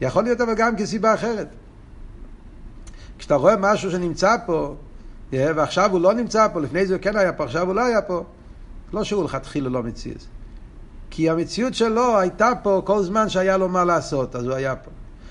יכול 0.00 0.24
להיות 0.24 0.40
אבל 0.40 0.54
גם 0.54 0.76
כסיבה 0.76 1.14
אחרת. 1.14 1.48
כשאתה 3.18 3.34
רואה 3.34 3.56
משהו 3.56 3.90
שנמצא 3.90 4.36
פה, 4.46 4.74
ועכשיו 5.32 5.92
הוא 5.92 6.00
לא 6.00 6.14
נמצא 6.14 6.48
פה, 6.52 6.60
לפני 6.60 6.86
זה 6.86 6.94
הוא 6.94 7.02
כן 7.02 7.16
היה 7.16 7.32
פה, 7.32 7.44
עכשיו 7.44 7.66
הוא 7.66 7.74
לא 7.74 7.84
היה 7.84 8.02
פה, 8.02 8.24
לא 8.92 9.04
שהוא 9.04 9.24
לכתחילה 9.24 9.68
לא 9.68 9.82
מציאות. 9.82 10.26
כי 11.16 11.30
המציאות 11.30 11.74
שלו 11.74 12.18
הייתה 12.18 12.52
פה 12.62 12.82
כל 12.84 13.02
זמן 13.02 13.28
שהיה 13.28 13.56
לו 13.56 13.68
מה 13.68 13.84
לעשות, 13.84 14.36
אז 14.36 14.44
הוא 14.44 14.54
היה 14.54 14.76
פה. 14.76 14.90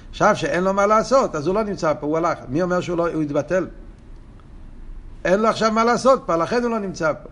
עכשיו 0.10 0.36
שאין 0.36 0.63
לו 0.63 0.74
מה 0.74 0.86
לעשות, 0.86 1.36
אז 1.36 1.48
הוא 1.48 1.56
לא 1.56 1.63
נמצא 1.63 1.93
פה, 2.00 2.08
הוא 2.08 2.17
הלך. 2.17 2.38
מי 2.50 2.62
אומר 2.62 2.82
שהוא 2.82 2.98
לא, 2.98 3.08
הוא 3.13 3.22
התבטל? 3.22 3.67
אין 5.26 5.39
לו 5.39 5.48
עכשיו 5.48 5.72
מה 5.72 5.84
לעשות 5.84 6.24
פה, 6.26 6.36
לכן 6.36 6.63
הוא 6.63 6.72
לא 6.72 6.80
נמצא 6.80 7.13
פה. 7.13 7.30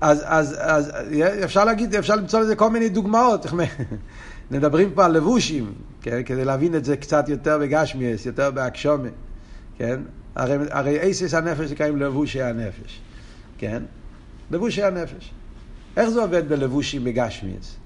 אז, 0.00 0.22
אז, 0.26 0.56
אז 0.60 0.92
אפשר 1.44 1.64
להגיד, 1.64 1.94
אפשר 1.94 2.16
למצוא 2.16 2.40
לזה 2.40 2.56
כל 2.56 2.70
מיני 2.70 2.88
דוגמאות. 2.88 3.46
מדברים 4.50 4.90
פה 4.94 5.04
על 5.04 5.12
לבושים, 5.12 5.72
כן? 6.02 6.22
כדי 6.26 6.44
להבין 6.44 6.74
את 6.74 6.84
זה 6.84 6.96
קצת 6.96 7.28
יותר 7.28 7.58
בגשמיאס, 7.58 8.26
יותר 8.26 8.50
באקשומה, 8.50 9.08
כן? 9.76 10.00
הרי, 10.34 10.56
הרי 10.70 11.00
אייסס 11.00 11.34
הנפש 11.34 11.70
נקראים 11.70 11.96
לבושי 11.96 12.42
הנפש, 12.42 13.00
כן? 13.58 13.82
לבושי 14.50 14.82
הנפש. 14.82 15.37
איך 15.96 16.08
זה 16.08 16.20
עובד 16.20 16.48
בלבושים 16.48 17.04
בגשמיאס? 17.04 17.76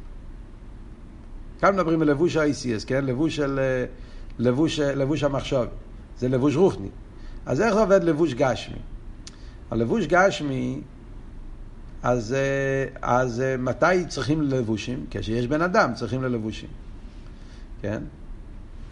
כאן 1.61 1.75
מדברים 1.75 2.03
על 2.03 2.11
לבוש 2.11 2.37
ה-ICS, 2.37 2.87
כן? 2.87 3.05
לבוש 3.05 3.37
של... 3.37 3.61
לבוש, 4.39 4.81
לבוש 4.81 5.23
המחשוב. 5.23 5.67
זה 6.19 6.29
לבוש 6.29 6.57
רוחני. 6.57 6.89
אז 7.47 7.61
איך 7.61 7.77
עובד 7.77 8.05
לבוש 8.05 8.35
גשמי? 8.35 8.79
הלבוש 9.71 10.07
גשמי, 10.07 10.81
אז, 12.03 12.37
אז 13.03 13.43
מתי 13.59 14.07
צריכים 14.09 14.43
לבושים? 14.43 15.07
כשיש 15.11 15.47
בן 15.47 15.63
אדם 15.63 15.95
צריכים 15.95 16.23
ללבושים. 16.23 16.69
כן? 17.83 18.03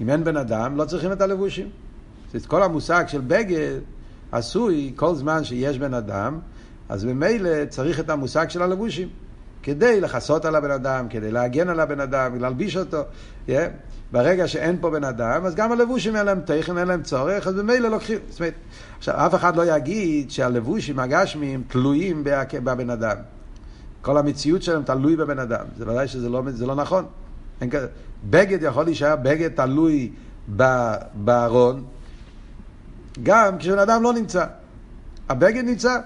אם 0.00 0.10
אין 0.10 0.24
בן 0.24 0.36
אדם, 0.36 0.76
לא 0.76 0.84
צריכים 0.84 1.12
את 1.12 1.20
הלבושים. 1.20 1.68
זאת 2.32 2.46
כל 2.46 2.62
המושג 2.62 3.04
של 3.08 3.20
בגד 3.20 3.78
עשוי 4.32 4.92
כל 4.96 5.14
זמן 5.14 5.44
שיש 5.44 5.78
בן 5.78 5.94
אדם, 5.94 6.38
אז 6.90 7.04
ממילא 7.04 7.64
צריך 7.68 8.00
את 8.00 8.10
המושג 8.10 8.48
של 8.48 8.62
הלבושים. 8.62 9.08
כדי 9.62 10.00
לכסות 10.00 10.44
על 10.44 10.54
הבן 10.54 10.70
אדם, 10.70 11.08
כדי 11.08 11.30
להגן 11.30 11.68
על 11.68 11.80
הבן 11.80 12.00
אדם, 12.00 12.40
להלביש 12.40 12.76
אותו. 12.76 13.02
Yeah. 13.46 13.50
ברגע 14.12 14.48
שאין 14.48 14.76
פה 14.80 14.90
בן 14.90 15.04
אדם, 15.04 15.46
אז 15.46 15.54
גם 15.54 15.72
הלבושים 15.72 16.16
אין 16.16 16.26
להם 16.26 16.40
תכן, 16.40 16.78
אין 16.78 16.88
להם 16.88 17.02
צורך, 17.02 17.46
אז 17.46 17.54
ממילא 17.54 17.88
לוקחים. 17.88 18.18
זאת 18.30 18.40
אומרת, 18.40 18.54
עכשיו, 18.98 19.26
אף 19.26 19.34
אחד 19.34 19.56
לא 19.56 19.76
יגיד 19.76 20.30
שהלבושים 20.30 20.98
הגשמיים 20.98 21.62
תלויים 21.68 22.24
בבן 22.64 22.90
אדם. 22.90 23.16
כל 24.02 24.18
המציאות 24.18 24.62
שלהם 24.62 24.82
תלוי 24.82 25.16
בבן 25.16 25.38
אדם. 25.38 25.64
זה 25.76 25.90
ודאי 25.90 26.08
שזה 26.08 26.28
לא, 26.28 26.42
זה 26.48 26.66
לא 26.66 26.74
נכון. 26.74 27.06
אין 27.60 27.70
כזה. 27.70 27.86
בגד 28.30 28.62
יכול 28.62 28.84
להישאר 28.84 29.16
בגד 29.16 29.48
תלוי 29.48 30.12
בארון, 31.14 31.84
גם 33.22 33.58
כשבן 33.58 33.78
אדם 33.78 34.02
לא 34.02 34.12
נמצא. 34.12 34.44
הבגד 35.28 35.64
נמצא. 35.64 35.98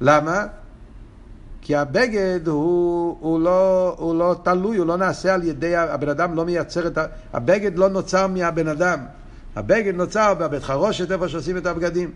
למה? 0.00 0.46
כי 1.60 1.76
הבגד 1.76 2.48
הוא, 2.48 3.16
הוא, 3.20 3.40
לא, 3.40 3.94
הוא 3.98 4.18
לא 4.18 4.36
תלוי, 4.42 4.76
הוא 4.76 4.86
לא 4.86 4.96
נעשה 4.96 5.34
על 5.34 5.44
ידי, 5.44 5.76
הבן 5.76 6.08
אדם 6.08 6.34
לא 6.34 6.44
מייצר 6.44 6.86
את 6.86 6.98
ה... 6.98 7.04
הבגד 7.32 7.78
לא 7.78 7.88
נוצר 7.88 8.26
מהבן 8.26 8.68
אדם. 8.68 8.98
הבגד 9.56 9.94
נוצר 9.94 10.34
בבית 10.34 10.62
חרושת, 10.62 11.12
איפה 11.12 11.28
שעושים 11.28 11.56
את 11.56 11.66
הבגדים. 11.66 12.10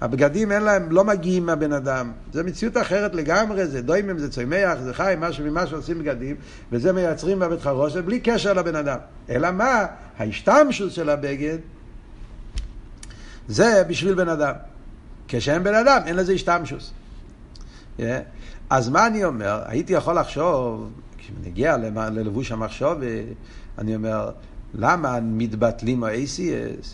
הבגדים 0.00 0.52
אין 0.52 0.62
להם, 0.62 0.92
לא 0.92 1.04
מגיעים 1.04 1.46
מהבן 1.46 1.72
אדם. 1.72 2.12
זו 2.32 2.44
מציאות 2.44 2.76
אחרת 2.76 3.14
לגמרי, 3.14 3.66
זה 3.66 3.82
דוימם, 3.82 4.18
זה 4.18 4.30
צומח, 4.30 4.78
זה 4.84 4.94
חי, 4.94 5.14
משהו 5.18 5.44
ממה 5.44 5.66
שעושים 5.66 5.98
בגדים, 5.98 6.36
וזה 6.72 6.92
מייצרים 6.92 7.38
בבית 7.38 7.60
חרושת 7.60 8.04
בלי 8.04 8.20
קשר 8.20 8.52
לבן 8.52 8.76
אדם. 8.76 8.98
אלא 9.30 9.50
מה? 9.50 9.86
ההשתמשות 10.18 10.92
של 10.92 11.10
הבגד 11.10 11.58
זה 13.48 13.82
בשביל 13.88 14.14
בן 14.14 14.28
אדם. 14.28 14.54
כשאין 15.28 15.64
בן 15.64 15.74
אדם, 15.74 16.00
אין 16.06 16.16
לזה 16.16 16.32
השתמשוס. 16.32 16.92
Yeah. 18.00 18.02
אז 18.70 18.88
מה 18.88 19.06
אני 19.06 19.24
אומר? 19.24 19.62
הייתי 19.66 19.92
יכול 19.92 20.18
לחשוב, 20.18 20.90
כשנגיע 21.18 21.76
ללבוש 21.76 22.52
המחשוב, 22.52 22.98
אני 23.78 23.94
אומר, 23.94 24.30
למה 24.74 25.20
מתבטלים 25.20 26.04
ה-ACS? 26.04 26.86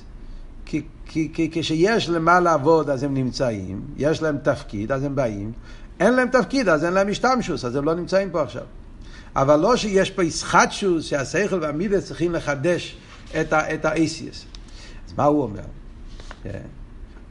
כי, 0.64 0.83
כי, 1.07 1.31
כי 1.33 1.51
כשיש 1.53 2.09
למה 2.09 2.40
לעבוד 2.40 2.90
אז 2.90 3.03
הם 3.03 3.14
נמצאים, 3.14 3.81
יש 3.97 4.23
להם 4.23 4.38
תפקיד 4.38 4.92
אז 4.92 5.05
הם 5.05 5.14
באים, 5.14 5.53
אין 6.01 6.14
להם 6.14 6.29
תפקיד 6.29 6.69
אז 6.69 6.85
אין 6.85 6.92
להם 6.92 7.09
השתמשוס, 7.09 7.64
אז 7.64 7.77
הם 7.77 7.85
לא 7.85 7.95
נמצאים 7.95 8.31
פה 8.31 8.42
עכשיו. 8.42 8.64
אבל 9.37 9.61
לא 9.61 9.77
שיש 9.77 10.11
פה 10.11 10.25
ישחטשוס 10.25 11.05
שהשכל 11.05 11.59
והמידס 11.62 12.07
צריכים 12.07 12.33
לחדש 12.33 12.97
את 13.40 13.53
ה-ACS. 13.85 14.45
אז 15.07 15.12
מה 15.16 15.25
הוא 15.25 15.42
אומר? 15.42 15.61
Yeah. 16.45 16.49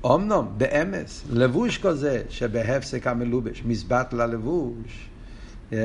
אמנום, 0.06 0.54
באמס, 0.58 1.24
לבוש 1.30 1.78
כזה 1.78 2.22
שבהפסק 2.30 3.08
המלובש, 3.08 3.64
מזבט 3.66 4.14
ללבוש, 4.14 5.10
yeah, 5.72 5.76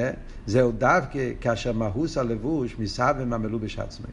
זהו 0.47 0.73
דווקא 0.73 1.19
כאשר 1.41 1.73
מהוס 1.73 2.19
הלבוש 2.19 2.77
מסבם 2.79 3.33
המלובש 3.33 3.79
עצמי. 3.79 4.07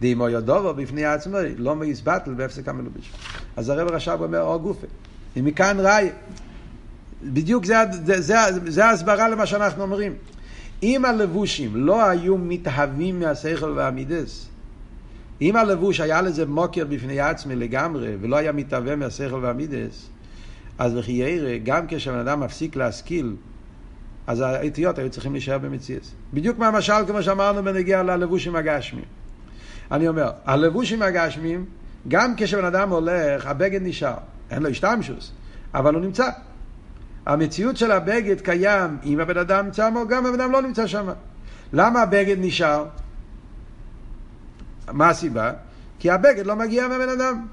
דאמו 0.00 0.28
יודובו 0.28 0.74
בפני 0.74 1.04
עצמי, 1.04 1.54
לא 1.56 1.76
מזבטל 1.76 2.34
בהפסק 2.34 2.68
המלובש. 2.68 3.12
אז 3.56 3.68
הרב 3.68 3.90
רש"ב 3.90 4.18
אומר, 4.20 4.42
או 4.42 4.60
גופה. 4.60 4.86
ומכאן 5.36 5.76
ראי, 5.80 6.08
בדיוק 7.22 7.64
זה, 7.64 7.74
זה, 8.04 8.20
זה, 8.20 8.36
זה 8.66 8.84
ההסברה 8.84 9.28
למה 9.28 9.46
שאנחנו 9.46 9.82
אומרים. 9.82 10.12
אם 10.82 11.04
הלבושים 11.04 11.76
לא 11.76 12.08
היו 12.08 12.38
מתהווים 12.38 13.20
מהשכל 13.20 13.72
והמידס, 13.76 14.48
אם 15.40 15.56
הלבוש 15.56 16.00
היה 16.00 16.22
לזה 16.22 16.46
מוקר 16.46 16.84
בפני 16.84 17.20
עצמי 17.20 17.56
לגמרי, 17.56 18.16
ולא 18.20 18.36
היה 18.36 18.52
מתהווה 18.52 18.96
מהשכל 18.96 19.38
והמידס, 19.42 20.08
אז 20.78 20.94
לכי 20.94 21.12
ירא, 21.12 21.58
גם 21.64 21.84
כשבן 21.88 22.18
אדם 22.18 22.40
מפסיק 22.40 22.76
להשכיל, 22.76 23.36
אז 24.26 24.40
האיטיות 24.40 24.98
היו 24.98 25.10
צריכים 25.10 25.32
להישאר 25.32 25.58
במציאס. 25.58 26.14
בדיוק 26.34 26.58
מהמשל, 26.58 27.06
כמו 27.06 27.22
שאמרנו, 27.22 27.62
בנגיע 27.62 28.02
ללבושים 28.02 28.56
הגשמיים. 28.56 29.04
אני 29.92 30.08
אומר, 30.08 30.30
הלבושים 30.44 31.02
הגשמיים, 31.02 31.64
גם 32.08 32.34
כשבן 32.36 32.64
אדם 32.64 32.90
הולך, 32.90 33.46
הבגד 33.46 33.80
נשאר. 33.82 34.14
אין 34.50 34.62
לו 34.62 34.68
השתמשוס, 34.68 35.32
אבל 35.74 35.94
הוא 35.94 36.02
נמצא. 36.02 36.28
המציאות 37.26 37.76
של 37.76 37.90
הבגד 37.90 38.40
קיים 38.40 38.96
אם 39.04 39.20
הבן 39.20 39.38
אדם 39.38 39.64
נמצא, 39.64 39.90
גם 40.08 40.26
הבן 40.26 40.40
אדם 40.40 40.52
לא 40.52 40.62
נמצא 40.62 40.86
שם. 40.86 41.06
למה 41.72 42.02
הבגד 42.02 42.36
נשאר? 42.38 42.84
מה 44.94 45.08
הסיבה? 45.08 45.52
כי 45.98 46.10
הבגד 46.10 46.46
לא 46.46 46.56
מגיע 46.56 46.88
מהבן 46.88 47.08
אדם. 47.08 47.46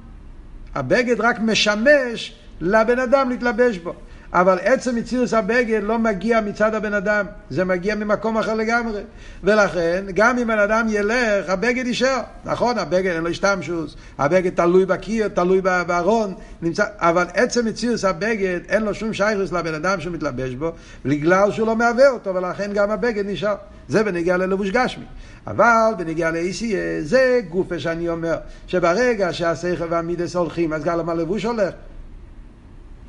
הבגד 0.75 1.21
רק 1.21 1.39
משמש 1.39 2.35
לבן 2.61 2.99
אדם 2.99 3.29
להתלבש 3.29 3.77
בו. 3.77 3.93
אבל 4.33 4.57
עצם 4.61 4.95
מציאות 4.95 5.33
הבגד 5.33 5.79
לא 5.83 5.99
מגיע 5.99 6.41
מצד 6.41 6.75
הבן 6.75 6.93
אדם, 6.93 7.25
זה 7.49 7.65
מגיע 7.65 7.95
ממקום 7.95 8.37
אחר 8.37 8.53
לגמרי. 8.53 9.01
ולכן, 9.43 10.05
גם 10.13 10.37
אם 10.37 10.47
בן 10.47 10.59
אדם 10.59 10.87
ילך, 10.89 11.49
הבגד 11.49 11.87
יישאר. 11.87 12.21
נכון, 12.45 12.77
הבגד 12.77 13.11
אין 13.11 13.23
לו 13.23 13.29
השתמשוס, 13.29 13.95
הבגד 14.17 14.51
תלוי 14.55 14.85
בקיר, 14.85 15.27
תלוי 15.27 15.61
בארון, 15.61 16.33
נמצא, 16.61 16.83
אבל 16.97 17.25
עצם 17.33 17.65
מציאות 17.65 18.03
הבגד 18.03 18.59
אין 18.69 18.83
לו 18.83 18.93
שום 18.93 19.13
שייכוס 19.13 19.51
לבן 19.51 19.73
אדם 19.73 20.01
שמתלבש 20.01 20.53
בו, 20.53 20.71
בגלל 21.05 21.51
שהוא 21.51 21.67
לא 21.67 21.75
מהווה 21.75 22.09
אותו, 22.09 22.35
ולכן 22.35 22.73
גם 22.73 22.91
הבגד 22.91 23.25
נשאר. 23.25 23.55
זה 23.87 24.03
בנגיע 24.03 24.37
ללבוש 24.37 24.69
גשמי. 24.69 25.05
אבל 25.47 25.91
בנגיע 25.97 26.31
ל-ACA, 26.31 27.01
זה 27.01 27.41
גופה 27.49 27.79
שאני 27.79 28.09
אומר, 28.09 28.37
שברגע 28.67 29.33
שהשכל 29.33 29.85
והמידס 29.89 30.35
הולכים, 30.35 30.73
אז 30.73 30.83
גם 30.83 31.09
הלבוש 31.09 31.43
הולך. 31.43 31.73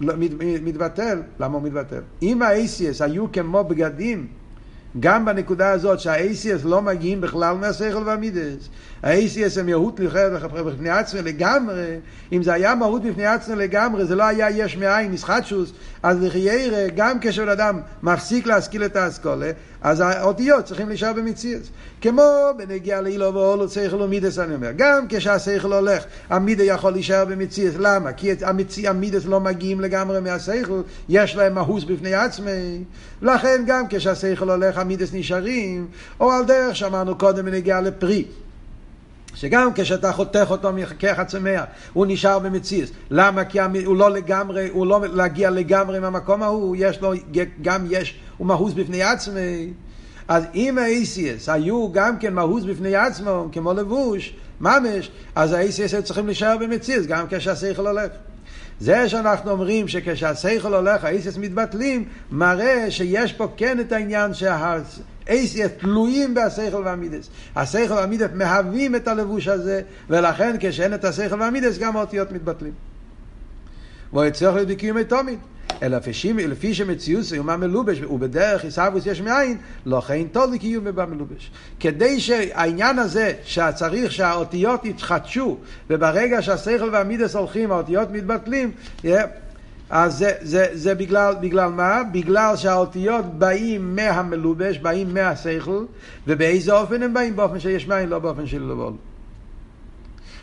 לא, 0.02 0.14
מת, 0.16 0.30
מתבטל. 0.40 1.22
למה 1.40 1.54
הוא 1.54 1.62
מתבטל? 1.62 2.00
אם 2.22 2.42
ה-ACS 2.42 3.04
היו 3.04 3.32
כמו 3.32 3.64
בגדים, 3.64 4.26
גם 5.00 5.24
בנקודה 5.24 5.70
הזאת 5.70 6.00
שה-ACS 6.00 6.64
לא 6.64 6.82
מגיעים 6.82 7.20
בכלל 7.20 7.56
מהשכל 7.56 8.02
והמידס. 8.06 8.68
ה-ACS 9.02 9.60
הם 9.60 9.66
מהות 9.66 10.00
בפני 10.66 10.90
עצמם 10.90 11.24
לגמרי. 11.24 11.96
אם 12.32 12.42
זה 12.42 12.52
היה 12.52 12.74
מהות 12.74 13.02
בפני 13.02 13.26
עצמם 13.26 13.58
לגמרי, 13.58 14.04
זה 14.04 14.14
לא 14.14 14.24
היה 14.24 14.50
יש 14.50 14.76
מאין, 14.76 15.12
נסחטשוס, 15.12 15.72
אז 16.02 16.22
לחיירה, 16.22 16.88
גם 16.96 17.18
כשבן 17.20 17.48
אדם 17.48 17.80
מפסיק 18.02 18.46
להשכיל 18.46 18.84
את 18.84 18.96
האסכולה, 18.96 19.50
אז 19.82 20.00
האותיות 20.00 20.64
צריכים 20.64 20.88
להישאר 20.88 21.12
במציאות. 21.12 21.62
כמו 22.00 22.22
בנגיעה 22.56 23.00
לאילו 23.00 23.34
ואולו 23.34 23.68
שכל 23.68 24.02
ומידס, 24.02 24.38
אני 24.38 24.54
אומר. 24.54 24.70
גם 24.76 25.06
כשהשכל 25.08 25.72
הולך, 25.72 26.04
המידה 26.30 26.64
יכול 26.64 26.92
להישאר 26.92 27.24
במציאות. 27.24 27.74
למה? 27.78 28.12
כי 28.12 28.32
המציא, 28.42 28.90
המידס 28.90 29.24
לא 29.24 29.40
מגיעים 29.40 29.80
לגמרי 29.80 30.20
מהשכל, 30.20 30.80
יש 31.08 31.36
להם 31.36 31.54
מהוס 31.54 31.84
בפני 31.84 32.14
עצמי. 32.14 32.84
לכן 33.22 33.62
גם 33.66 33.84
כשהשכל 33.88 34.50
הולך, 34.50 34.78
המידס 34.78 35.12
נשארים, 35.12 35.86
או 36.20 36.32
על 36.32 36.44
דרך 36.44 36.76
שאמרנו 36.76 37.18
קודם 37.18 37.44
בנגיעה 37.44 37.80
לפרי. 37.80 38.24
שגם 39.34 39.70
כשאתה 39.74 40.12
חותך 40.12 40.46
אותו 40.50 40.72
מכך 40.72 41.18
הצמח, 41.18 41.62
הוא 41.92 42.06
נשאר 42.08 42.38
במציאות. 42.38 42.90
למה? 43.10 43.44
כי 43.44 43.58
הוא 43.84 43.96
לא 43.96 44.10
לגמרי, 44.10 44.68
הוא 44.68 44.86
לא 44.86 45.00
להגיע 45.12 45.50
לגמרי 45.50 45.98
מהמקום 45.98 46.42
ההוא, 46.42 46.76
יש 46.78 47.00
לו, 47.00 47.12
גם 47.62 47.86
יש, 47.90 48.18
הוא 48.38 48.46
מהוס 48.46 48.72
בפני 48.72 49.02
עצמי. 49.02 49.72
אז 50.28 50.44
אם 50.54 50.78
ה-ACS 50.78 51.52
היו 51.52 51.92
גם 51.92 52.18
כן 52.18 52.34
מהוס 52.34 52.64
בפני 52.64 52.96
עצמו, 52.96 53.48
כמו 53.52 53.72
לבוש, 53.72 54.34
ממש, 54.60 55.10
אז 55.34 55.52
ה-ACS 55.52 56.02
צריכים 56.02 56.26
להישאר 56.26 56.56
במציאות, 56.58 57.06
גם 57.06 57.26
כשהשכל 57.30 57.86
הולך. 57.86 58.10
זה 58.80 59.08
שאנחנו 59.08 59.50
אומרים 59.50 59.88
שכשהשכל 59.88 60.74
הולך, 60.74 61.04
ה-ACS 61.04 61.38
מתבטלים, 61.38 62.04
מראה 62.30 62.90
שיש 62.90 63.32
פה 63.32 63.48
כן 63.56 63.80
את 63.80 63.92
העניין 63.92 64.34
שה... 64.34 64.78
אייסיה 65.28 65.68
תלויים 65.68 66.34
בשכל 66.34 66.82
והמידס. 66.84 67.30
השכל 67.56 67.92
והמידס 67.92 68.28
מהווים 68.34 68.96
את 68.96 69.08
הלבוש 69.08 69.48
הזה, 69.48 69.82
ולכן 70.10 70.56
כשאין 70.60 70.94
את 70.94 71.04
השכל 71.04 71.40
והמידס 71.40 71.78
גם 71.78 71.96
האותיות 71.96 72.32
מתבטלים. 72.32 72.72
והוא 74.12 74.24
יצטרך 74.24 74.54
להיות 74.54 74.68
בקיומי 74.68 75.04
תומית. 75.04 75.38
אלא 75.82 75.98
לפי 76.48 76.74
שמציאות 76.74 77.24
סיומה 77.24 77.56
מלובש 77.56 78.00
ובדרך 78.00 78.64
עיסאוווס 78.64 79.06
יש 79.06 79.20
מאין, 79.20 79.56
לא 79.86 80.00
כן 80.00 80.26
טוב 80.32 80.54
לקיום 80.54 80.84
בבא 80.84 81.04
מלובש. 81.04 81.50
כדי 81.80 82.20
שהעניין 82.20 82.98
הזה, 82.98 83.32
שצריך 83.44 84.12
שהאותיות 84.12 84.84
יתחדשו, 84.84 85.58
וברגע 85.90 86.42
שהשכל 86.42 86.88
והמידס 86.92 87.36
הולכים, 87.36 87.72
האותיות 87.72 88.10
מתבטלים, 88.10 88.70
אז 89.94 90.18
זה, 90.18 90.32
זה, 90.40 90.66
זה 90.72 90.94
בגלל, 90.94 91.34
בגלל 91.40 91.70
מה? 91.70 92.02
בגלל 92.12 92.56
שהאותיות 92.56 93.24
באים 93.24 93.96
מהמלובש, 93.96 94.78
באים 94.78 95.14
מהשכל, 95.14 95.84
ובאיזה 96.26 96.72
אופן 96.72 97.02
הם 97.02 97.14
באים? 97.14 97.36
באופן 97.36 97.60
שיש 97.60 97.88
מים, 97.88 98.08
לא 98.08 98.18
באופן 98.18 98.46
של 98.46 98.62
לבול. 98.62 98.92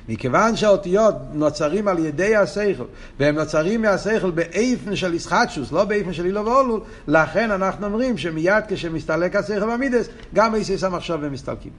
מכיוון 0.09 0.55
שהאותיות 0.55 1.15
נוצרים 1.33 1.87
על 1.87 1.99
ידי 1.99 2.35
השכל, 2.35 2.83
והם 3.19 3.35
נוצרים 3.35 3.81
מהשכל 3.81 4.31
באיפן 4.31 4.95
של 4.95 5.13
ישחטשוס, 5.13 5.71
לא 5.71 5.85
באיפן 5.85 6.13
של 6.13 6.25
אילו 6.25 6.45
ואולול, 6.45 6.81
לכן 7.07 7.51
אנחנו 7.51 7.85
אומרים 7.85 8.17
שמיד 8.17 8.63
כשמסתלק 8.67 9.35
השכל 9.35 9.71
במידס, 9.73 10.09
גם 10.33 10.55
איסיס 10.55 10.83
המחשוב 10.83 11.23
הם 11.23 11.33
מסתלקים. 11.33 11.71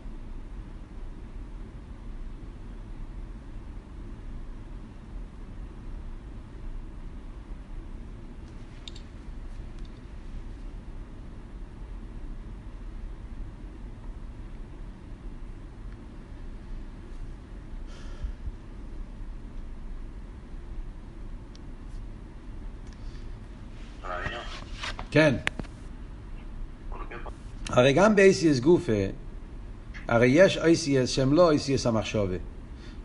כן. 25.11 25.37
הרי 27.69 27.93
גם 27.93 28.17
ב-ACS 28.17 28.61
גופה, 28.63 28.93
הרי 30.09 30.27
יש 30.27 30.59
ACS 30.59 31.07
שהם 31.07 31.33
לא 31.33 31.53
ACS 31.53 31.89
המחשובה. 31.89 32.37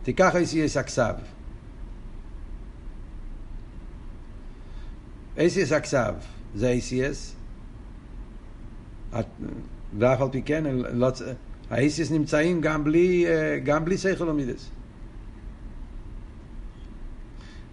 תיקח 0.02 0.34
ACS 0.34 0.80
הכסב. 0.80 1.14
ACS 5.36 5.74
הכסב 5.76 6.14
זה 6.54 6.74
ACS, 6.78 7.36
ואף 9.98 10.20
על 10.20 10.28
פי 10.32 10.42
כן, 10.42 10.64
לא, 10.92 11.08
ה-ACS 11.70 12.12
נמצאים 12.12 12.60
גם 12.60 12.84
בלי, 12.84 13.26
אה, 13.26 13.58
גם 13.58 13.84
בלי 13.84 13.98
שכל 13.98 14.28
ומידס. 14.28 14.70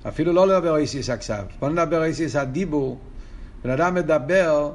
אפילו 0.08 0.34
לא 0.34 0.48
לדבר 0.48 0.76
ACS 0.76 1.12
הכסב. 1.14 1.44
בוא 1.60 1.70
נדבר 1.70 2.04
ACS 2.04 2.40
הדיבור. 2.40 3.00
בן 3.64 3.70
אדם 3.70 3.96
מדבר, 3.96 4.72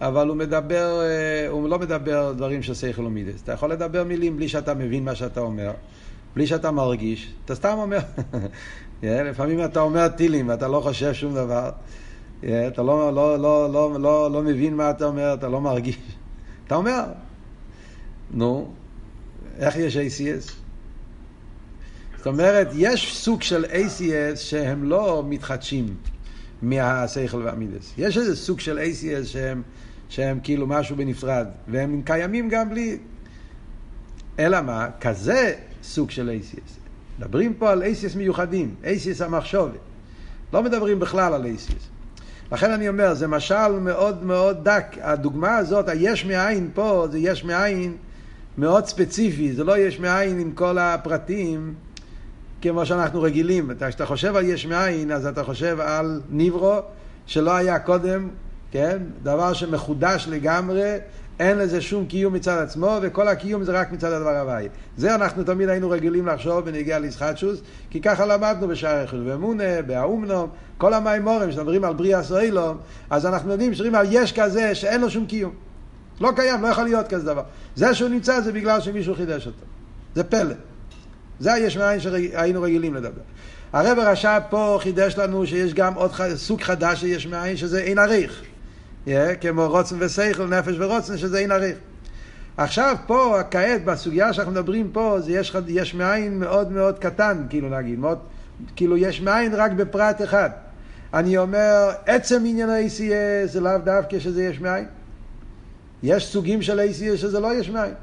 אבל 0.00 0.28
הוא 0.28 0.36
מדבר, 0.36 1.00
אה, 1.02 1.48
הוא 1.48 1.68
לא 1.68 1.78
מדבר 1.78 2.32
דברים 2.32 2.62
של 2.62 2.74
שכל 2.74 3.04
ומידס. 3.04 3.42
אתה 3.42 3.52
יכול 3.52 3.72
לדבר 3.72 4.04
מילים 4.04 4.36
בלי 4.36 4.48
שאתה 4.48 4.74
מבין 4.74 5.04
מה 5.04 5.14
שאתה 5.14 5.40
אומר, 5.40 5.70
בלי 6.34 6.46
שאתה 6.46 6.70
מרגיש, 6.70 7.32
אתה 7.44 7.54
סתם 7.54 7.74
אומר. 7.78 7.98
לפעמים 9.02 9.64
אתה 9.64 9.80
אומר 9.80 10.08
טילים 10.08 10.48
ואתה 10.48 10.68
לא 10.68 10.80
חושב 10.80 11.12
שום 11.12 11.34
דבר. 11.34 11.70
אתה 12.40 12.82
לא, 12.82 13.14
לא, 13.14 13.38
לא, 13.38 13.72
לא, 13.72 14.00
לא, 14.00 14.30
לא 14.32 14.42
מבין 14.42 14.74
מה 14.74 14.90
אתה 14.90 15.04
אומר, 15.04 15.34
אתה 15.34 15.48
לא 15.48 15.60
מרגיש. 15.60 15.98
אתה 16.66 16.74
אומר, 16.74 17.04
נו, 18.30 18.72
איך 19.58 19.76
יש 19.76 19.96
ACS? 19.96 20.52
זאת 22.16 22.26
אומרת, 22.26 22.68
יש 22.74 23.16
סוג 23.16 23.42
של 23.42 23.64
ACS 23.64 24.36
שהם 24.36 24.84
לא 24.84 25.24
מתחדשים. 25.28 25.94
מהשכל 26.62 27.42
והמידס. 27.42 27.92
יש 27.98 28.18
איזה 28.18 28.36
סוג 28.36 28.60
של 28.60 28.78
ACS 28.78 29.26
שהם, 29.26 29.62
שהם 30.08 30.38
כאילו 30.42 30.66
משהו 30.66 30.96
בנפרד, 30.96 31.46
והם 31.68 32.02
קיימים 32.04 32.48
גם 32.48 32.70
בלי... 32.70 32.98
אלא 34.38 34.60
מה? 34.60 34.88
כזה 35.00 35.54
סוג 35.82 36.10
של 36.10 36.38
ACS. 36.40 36.78
מדברים 37.18 37.54
פה 37.54 37.70
על 37.70 37.82
ACS 37.82 38.16
מיוחדים, 38.16 38.74
ACS 38.82 39.24
המחשובת. 39.24 39.80
לא 40.52 40.62
מדברים 40.62 41.00
בכלל 41.00 41.34
על 41.34 41.44
ACS. 41.44 41.98
לכן 42.52 42.70
אני 42.70 42.88
אומר, 42.88 43.14
זה 43.14 43.26
משל 43.26 43.72
מאוד 43.72 44.24
מאוד 44.24 44.64
דק. 44.64 44.96
הדוגמה 45.00 45.56
הזאת, 45.56 45.88
היש 45.88 46.24
מאין 46.24 46.70
פה, 46.74 47.06
זה 47.10 47.18
יש 47.18 47.44
מאין 47.44 47.96
מאוד 48.58 48.86
ספציפי, 48.86 49.52
זה 49.52 49.64
לא 49.64 49.78
יש 49.78 50.00
מאין 50.00 50.38
עם 50.38 50.52
כל 50.52 50.78
הפרטים. 50.78 51.74
כמו 52.62 52.86
שאנחנו 52.86 53.22
רגילים. 53.22 53.70
כשאתה 53.88 54.06
חושב 54.06 54.36
על 54.36 54.44
יש 54.44 54.66
מאין, 54.66 55.12
אז 55.12 55.26
אתה 55.26 55.44
חושב 55.44 55.80
על 55.80 56.20
ניברו 56.30 56.78
שלא 57.26 57.56
היה 57.56 57.78
קודם, 57.78 58.28
כן? 58.70 58.98
דבר 59.22 59.52
שמחודש 59.52 60.26
לגמרי, 60.30 60.96
אין 61.40 61.58
לזה 61.58 61.80
שום 61.80 62.06
קיום 62.06 62.34
מצד 62.34 62.58
עצמו, 62.62 62.98
וכל 63.02 63.28
הקיום 63.28 63.64
זה 63.64 63.72
רק 63.72 63.92
מצד 63.92 64.12
הדבר 64.12 64.38
הוואי. 64.38 64.68
זה 64.96 65.14
אנחנו 65.14 65.44
תמיד 65.44 65.68
היינו 65.68 65.90
רגילים 65.90 66.26
לחשוב 66.26 66.64
בנגיעה 66.64 66.98
לישחטשוס, 66.98 67.60
כי 67.90 68.00
ככה 68.00 68.26
למדנו 68.26 68.68
בשער 68.68 69.04
יחד 69.04 69.16
ואמונה, 69.24 69.82
באומנום, 69.86 70.50
כל 70.78 70.94
המימורים 70.94 71.52
שמדברים 71.52 71.84
על 71.84 71.94
בריאה 71.94 72.22
סוילום, 72.22 72.78
אז 73.10 73.26
אנחנו 73.26 73.52
יודעים 73.52 73.74
שמדברים 73.74 73.94
על 73.94 74.06
יש 74.10 74.32
כזה 74.32 74.74
שאין 74.74 75.00
לו 75.00 75.10
שום 75.10 75.26
קיום. 75.26 75.52
לא 76.20 76.30
קיים, 76.36 76.62
לא 76.62 76.68
יכול 76.68 76.84
להיות 76.84 77.08
כזה 77.08 77.24
דבר. 77.24 77.42
זה 77.76 77.94
שהוא 77.94 78.08
נמצא 78.08 78.40
זה 78.40 78.52
בגלל 78.52 78.80
שמישהו 78.80 79.14
חידש 79.14 79.46
אותו. 79.46 79.64
זה 80.14 80.24
פלא. 80.24 80.54
זה 81.40 81.52
היש 81.52 81.76
מאין 81.76 82.00
שהיינו 82.00 82.62
רגילים 82.62 82.94
לדבר. 82.94 83.20
הרב 83.72 83.98
הרש"ב 83.98 84.40
פה 84.50 84.78
חידש 84.82 85.18
לנו 85.18 85.46
שיש 85.46 85.74
גם 85.74 85.94
עוד 85.94 86.10
סוג 86.34 86.62
חדש 86.62 87.00
של 87.00 87.06
יש 87.06 87.26
מאין 87.26 87.56
שזה 87.56 87.80
אין 87.80 87.98
עריך. 87.98 88.42
Yeah, 89.06 89.10
כמו 89.40 89.66
רוצן 89.68 89.96
ושכל, 89.98 90.46
נפש 90.46 90.74
ורוצן, 90.78 91.18
שזה 91.18 91.38
אין 91.38 91.52
עריך. 91.52 91.76
עכשיו 92.56 92.96
פה, 93.06 93.38
כעת, 93.50 93.84
בסוגיה 93.84 94.32
שאנחנו 94.32 94.52
מדברים 94.52 94.90
פה, 94.92 95.16
זה 95.20 95.32
יש, 95.32 95.56
יש 95.68 95.94
מאין 95.94 96.38
מאוד 96.38 96.72
מאוד 96.72 96.98
קטן, 96.98 97.46
כאילו 97.50 97.70
להגיד, 97.70 97.98
מאוד, 97.98 98.18
כאילו 98.76 98.96
יש 98.96 99.20
מאין 99.20 99.54
רק 99.54 99.72
בפרט 99.72 100.22
אחד. 100.22 100.50
אני 101.14 101.38
אומר, 101.38 101.90
עצם 102.06 102.42
עניין 102.46 102.70
ה-ACS 102.70 103.46
זה 103.46 103.60
לאו 103.60 103.78
דווקא 103.84 104.18
שזה 104.18 104.44
יש 104.44 104.60
מאין. 104.60 104.84
יש 106.02 106.26
סוגים 106.26 106.62
של 106.62 106.80
ACS 106.80 107.16
שזה 107.16 107.40
לא 107.40 107.54
יש 107.54 107.70
מאין. 107.70 107.94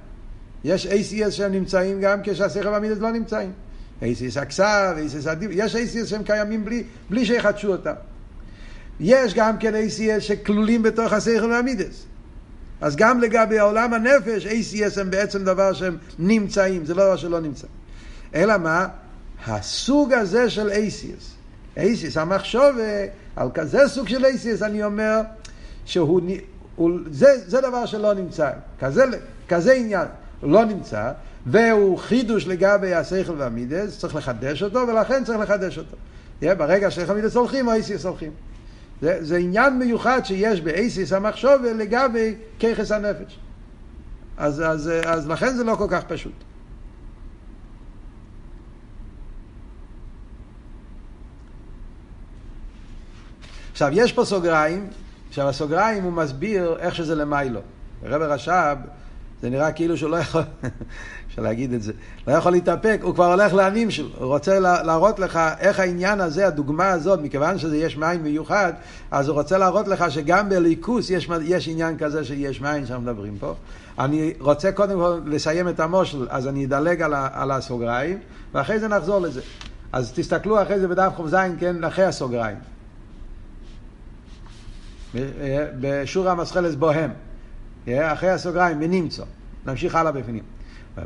יש 0.65 0.88
ACS 0.88 1.32
שהם 1.32 1.51
נמצאים 1.51 2.01
גם 2.01 2.19
כשהשכל 2.23 2.67
והמידס 2.67 2.97
לא 2.97 3.12
נמצאים. 3.12 3.51
ACS 4.01 4.41
הכסף, 4.41 4.93
ACS 4.97 5.30
הדיב, 5.30 5.51
יש 5.54 5.75
ACS 5.75 6.06
שהם 6.06 6.23
קיימים 6.23 6.65
בלי, 6.65 6.84
בלי 7.10 7.25
שיחדשו 7.25 7.71
אותם. 7.71 7.93
יש 8.99 9.34
גם 9.34 9.58
כן 9.58 9.73
ACS 9.73 10.19
שכלולים 10.19 10.84
בתוך 10.84 11.13
השכל 11.13 11.51
והמידס. 11.51 12.06
אז 12.82 12.95
גם 12.95 13.21
לגבי 13.21 13.60
העולם 13.60 13.93
הנפש, 13.93 14.45
ACS 14.45 15.01
הם 15.01 15.12
בעצם 15.12 15.43
דבר 15.43 15.73
שהם 15.73 15.97
נמצאים, 16.19 16.86
זה 16.86 16.93
לא 16.93 17.04
דבר 17.04 17.15
שלא 17.15 17.39
נמצא. 17.39 17.67
אלא 18.36 18.58
מה? 18.58 18.88
הסוג 19.47 20.13
הזה 20.13 20.49
של 20.49 20.69
ACS. 20.69 21.23
ACS, 21.78 22.19
המחשוב, 22.19 22.75
על 23.36 23.47
כזה 23.54 23.88
סוג 23.88 24.08
של 24.08 24.25
ACS 24.25 24.65
אני 24.65 24.84
אומר 24.84 25.21
שהוא, 25.86 26.21
הוא, 26.75 26.99
זה, 27.12 27.28
זה 27.47 27.62
דבר 27.62 27.86
שלא 27.86 28.13
נמצא, 28.13 28.49
כזה, 28.80 29.06
כזה 29.47 29.73
עניין 29.73 30.06
לא 30.43 30.65
נמצא, 30.65 31.12
והוא 31.45 31.98
חידוש 31.98 32.48
לגבי 32.48 32.93
השכל 32.93 33.34
והמידס, 33.38 34.00
צריך 34.00 34.15
לחדש 34.15 34.63
אותו, 34.63 34.80
ולכן 34.88 35.24
צריך 35.24 35.39
לחדש 35.39 35.78
אותו. 35.78 35.98
ברגע 36.41 36.91
שהשכל 36.91 37.12
והמידס 37.12 37.36
הולכים, 37.36 37.69
ה-ACS 37.69 38.08
הולכים. 38.08 38.32
זה, 39.02 39.17
זה 39.21 39.38
עניין 39.38 39.80
מיוחד 39.80 40.26
שיש 40.26 40.62
באייסיס 40.62 41.13
המחשוב 41.13 41.63
לגבי 41.63 42.36
ככס 42.60 42.91
הנפש. 42.91 43.39
אז, 44.38 44.62
אז, 44.62 44.91
אז 45.06 45.28
לכן 45.28 45.56
זה 45.56 45.63
לא 45.63 45.76
כל 45.76 45.88
כך 45.89 46.04
פשוט. 46.04 46.34
עכשיו, 53.71 53.89
יש 53.93 54.13
פה 54.13 54.26
סוגריים, 54.26 54.88
עכשיו 55.30 55.50
הסוגריים 55.50 56.04
הוא 56.04 56.13
מסביר 56.13 56.78
איך 56.80 56.95
שזה 56.95 57.15
למיילו. 57.15 57.60
רב 58.04 58.21
רש"ב, 58.21 58.78
זה 59.41 59.50
נראה 59.50 59.71
כאילו 59.71 59.98
שהוא 59.98 60.10
לא 60.10 60.17
יכול, 60.17 60.41
אפשר 61.28 61.41
להגיד 61.41 61.74
את 61.74 61.82
זה, 61.82 61.93
לא 62.28 62.34
יכול 62.34 62.52
להתאפק, 62.52 63.00
הוא 63.02 63.13
כבר 63.13 63.32
הולך 63.32 63.54
לעמים 63.54 63.91
שלו, 63.91 64.10
הוא 64.17 64.28
רוצה 64.28 64.60
להראות 64.60 65.19
לך 65.19 65.39
איך 65.60 65.80
העניין 65.80 66.21
הזה, 66.21 66.48
הדוגמה 66.48 66.89
הזאת, 66.89 67.19
מכיוון 67.19 67.58
שזה 67.58 67.78
יש 67.78 67.98
מים 67.98 68.24
מיוחד, 68.24 68.74
אז 69.12 69.28
הוא 69.28 69.36
רוצה 69.36 69.58
להראות 69.58 69.88
לך 69.88 70.12
שגם 70.12 70.50
בליכוס 70.50 71.10
יש, 71.10 71.30
יש 71.41 71.67
עניין 71.67 71.98
כזה 71.98 72.26
שיש 72.26 72.62
מים 72.62 72.86
שאנחנו 72.86 73.04
מדברים 73.04 73.38
פה. 73.39 73.54
אני 74.00 74.34
רוצה 74.39 74.71
קודם 74.71 75.00
כל 75.00 75.19
לסיים 75.26 75.69
את 75.69 75.80
המושל, 75.80 76.28
אז 76.30 76.48
אני 76.48 76.65
אדלג 76.65 77.02
על, 77.02 77.13
על 77.34 77.52
הסוגריים, 77.52 78.19
ואחרי 78.54 78.80
זה 78.80 78.88
נחזור 78.88 79.19
לזה. 79.19 79.41
אז 79.91 80.12
תסתכלו 80.15 80.62
אחרי 80.62 80.80
זה 80.80 80.88
בדף 80.88 81.12
ח"ז, 81.17 81.36
כן, 81.60 81.84
אחרי 81.84 82.06
הסוגריים. 82.06 82.58
בשורה 85.80 86.32
המסחלס 86.32 86.76
בוהם. 86.76 87.12
אחרי 87.88 88.30
הסוגריים, 88.30 88.78
ונמצא. 88.82 89.24
נמשיך 89.65 89.95
הלאה 89.95 90.12
בפנים. 90.12 90.43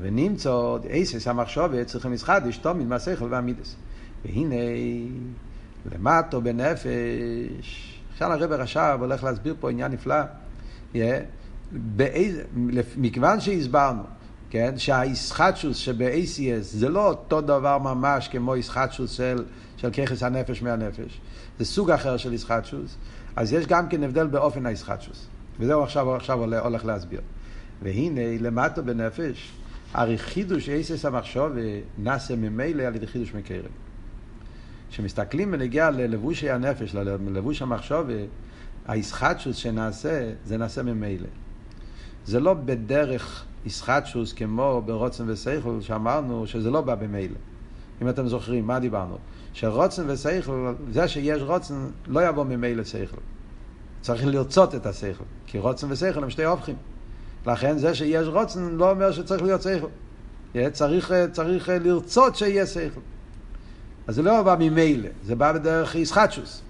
ונמצא, 0.01 0.77
אייסס 0.89 1.27
המחשובת 1.27 1.87
צריכים 1.87 2.13
לסחדש 2.13 2.57
תמיד 2.57 2.87
מהשכל 2.87 3.27
והמידס. 3.29 3.75
והנה, 4.25 4.55
למטו 5.93 6.41
בנפש. 6.41 7.99
עכשיו 8.11 8.31
הרב 8.31 8.51
רש"ב 8.51 8.97
הולך 8.99 9.23
להסביר 9.23 9.55
פה 9.59 9.71
עניין 9.71 9.91
נפלא. 9.91 10.15
באיזה, 11.71 12.43
מכיוון 12.97 13.41
שהסברנו, 13.41 14.03
כן, 14.49 14.73
שהאיסחטשוס 14.77 15.77
שב-ACS 15.77 16.61
זה 16.61 16.89
לא 16.89 17.07
אותו 17.07 17.41
דבר 17.41 17.77
ממש 17.77 18.27
כמו 18.27 18.53
איסחטשוס 18.53 19.11
של, 19.11 19.43
של 19.77 19.89
ככס 19.89 20.23
הנפש 20.23 20.61
מהנפש, 20.61 21.21
זה 21.59 21.65
סוג 21.65 21.91
אחר 21.91 22.17
של 22.17 22.31
איסחטשוס, 22.31 22.95
אז 23.35 23.53
יש 23.53 23.65
גם 23.65 23.89
כן 23.89 24.03
הבדל 24.03 24.27
באופן 24.27 24.65
האיסחטשוס. 24.65 25.27
וזהו 25.59 25.83
עכשיו, 25.83 26.15
עכשיו 26.15 26.57
הולך 26.59 26.85
להסביר. 26.85 27.21
והנה, 27.81 28.21
למטה 28.39 28.81
בנפש, 28.81 29.51
הרי 29.93 30.17
חידוש 30.17 30.69
אייסס 30.69 31.05
המחשוב 31.05 31.51
נעשה 31.97 32.35
ממילא 32.35 32.83
על 32.83 32.95
ידי 32.95 33.07
חידוש 33.07 33.33
מקרב. 33.33 33.71
כשמסתכלים 34.89 35.51
בנגיע 35.51 35.89
ללבושי 35.89 36.49
הנפש, 36.49 36.95
ללבוש 36.95 37.61
המחשוב, 37.61 38.07
האיסחטשוס 38.85 39.55
שנעשה, 39.55 40.31
זה 40.45 40.57
נעשה 40.57 40.83
ממילא. 40.83 41.27
זה 42.25 42.39
לא 42.39 42.53
בדרך 42.53 43.45
איסחטשוס 43.65 44.33
כמו 44.33 44.81
ברוצן 44.85 45.29
וסייכל, 45.29 45.81
שאמרנו 45.81 46.47
שזה 46.47 46.71
לא 46.71 46.81
בא 46.81 46.95
במילא. 46.95 47.35
אם 48.01 48.09
אתם 48.09 48.27
זוכרים, 48.27 48.67
מה 48.67 48.79
דיברנו? 48.79 49.17
שרוצן 49.53 50.09
וסייכל, 50.09 50.73
זה 50.91 51.07
שיש 51.07 51.41
רוצן, 51.41 51.87
לא 52.07 52.27
יבוא 52.27 52.43
ממילא 52.43 52.83
סייכל. 52.83 53.17
צריך 54.01 54.25
לרצות 54.25 54.75
את 54.75 54.85
השכל, 54.85 55.23
כי 55.47 55.59
רוצן 55.59 55.87
ושכל 55.91 56.23
הם 56.23 56.29
שתי 56.29 56.43
הופכים. 56.43 56.75
לכן 57.47 57.77
זה 57.77 57.95
שיש 57.95 58.27
רוצן 58.27 58.69
לא 58.69 58.91
אומר 58.91 59.11
שצריך 59.11 59.43
להיות 59.43 59.61
שכל. 59.61 59.87
צריך, 60.71 61.13
צריך 61.31 61.69
לרצות 61.83 62.35
שיהיה 62.35 62.65
שכל. 62.65 62.99
אז 64.07 64.15
זה 64.15 64.21
לא 64.21 64.43
בא 64.43 64.55
ממילא, 64.59 65.09
זה 65.25 65.35
בא 65.35 65.51
בדרך 65.51 65.95
ישחטשוס. 65.95 66.61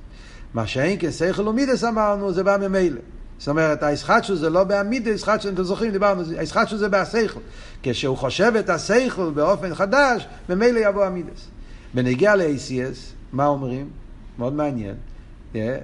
מה 0.54 0.68
שאין 0.68 0.98
כשכל 1.00 1.48
ומידס 1.48 1.84
אמרנו, 1.84 2.34
זה 2.34 2.44
בא 2.44 2.58
ממילא. 2.58 3.02
זאת 3.38 3.48
אומרת, 3.48 3.84
הישחטשוס 3.84 4.40
זה 4.40 4.50
לא 4.50 4.64
בעמידה, 4.64 5.10
ישחטשוס, 5.10 5.52
אתם 5.54 5.64
זוכרים, 5.64 5.92
דיברנו, 5.92 6.24
הישחטשוס 6.38 6.80
זה 6.80 6.90
בהשכל. 6.90 7.40
כשהוא 7.84 8.18
חושב 8.18 8.54
את 8.60 8.70
השכל 8.70 9.30
באופן 9.30 9.76
חדש, 9.76 10.28
ממילא 10.50 10.80
יבוא 10.80 11.06
המידס. 11.06 11.48
בנגיע 11.94 12.36
ל-ACS, 12.36 12.98
מה 13.34 13.46
אומרים? 13.46 13.90
מאוד 14.38 14.54
מעניין. 14.54 14.96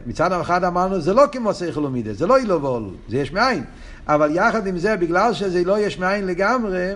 מצד 0.06 0.32
אחד 0.32 0.64
אמרנו, 0.64 1.02
זה 1.02 1.14
לא 1.14 1.24
כמו 1.32 1.54
שכל 1.54 1.86
ומידס, 1.86 2.18
זה 2.18 2.28
לא 2.28 2.38
אילו 2.38 2.62
ואולו, 2.62 2.92
זה 3.10 3.18
יש 3.18 3.32
מאין. 3.32 3.64
אבל 4.08 4.30
יחד 4.36 4.68
עם 4.68 4.78
זה, 4.78 4.96
בגלל 4.96 5.34
שזה 5.34 5.64
לא 5.64 5.80
יש 5.80 6.00
מאין 6.00 6.26
לגמרי, 6.26 6.94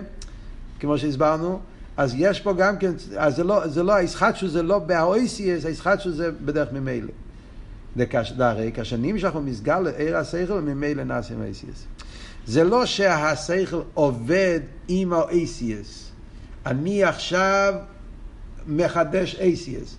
כמו 0.80 0.98
שהסברנו, 0.98 1.60
אז 1.96 2.14
יש 2.18 2.40
פה 2.40 2.52
גם 2.52 2.78
כן, 2.78 2.92
אז 3.16 3.36
זה 3.36 3.44
לא, 3.44 3.68
זה 3.68 3.82
לא, 3.82 3.94
הישחטשו 3.94 4.48
זה 4.48 4.62
לא 4.62 4.78
באויסיאס, 4.78 5.64
הישחטשו 5.64 6.12
זה 6.12 6.30
בדרך 6.44 6.72
ממילא. 6.72 7.12
הרי 8.38 8.72
כאשר 8.74 8.96
נמשך 8.96 9.34
ומסגר 9.34 9.80
לעיר 9.80 10.16
השכל, 10.16 10.60
ממילא 10.60 11.04
נעשה 11.04 11.34
עם 11.34 11.42
האיסיאס. 11.42 11.84
זה 12.46 12.64
לא 12.64 12.86
שהשכל 12.86 13.80
עובד 13.94 14.60
עם 14.88 15.12
האיסיאס. 15.12 16.10
אני 16.66 17.04
עכשיו 17.04 17.74
מחדש 18.66 19.34
אייסיאס. 19.40 19.96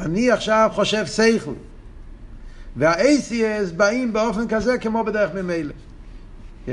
אני 0.00 0.30
עכשיו 0.30 0.70
חושב 0.74 1.06
שכל. 1.06 1.52
וה-ACS 2.76 3.72
באים 3.76 4.12
באופן 4.12 4.48
כזה 4.48 4.78
כמו 4.78 5.04
בדרך 5.04 5.34
ממילא. 5.34 5.72
Yeah. 6.66 6.70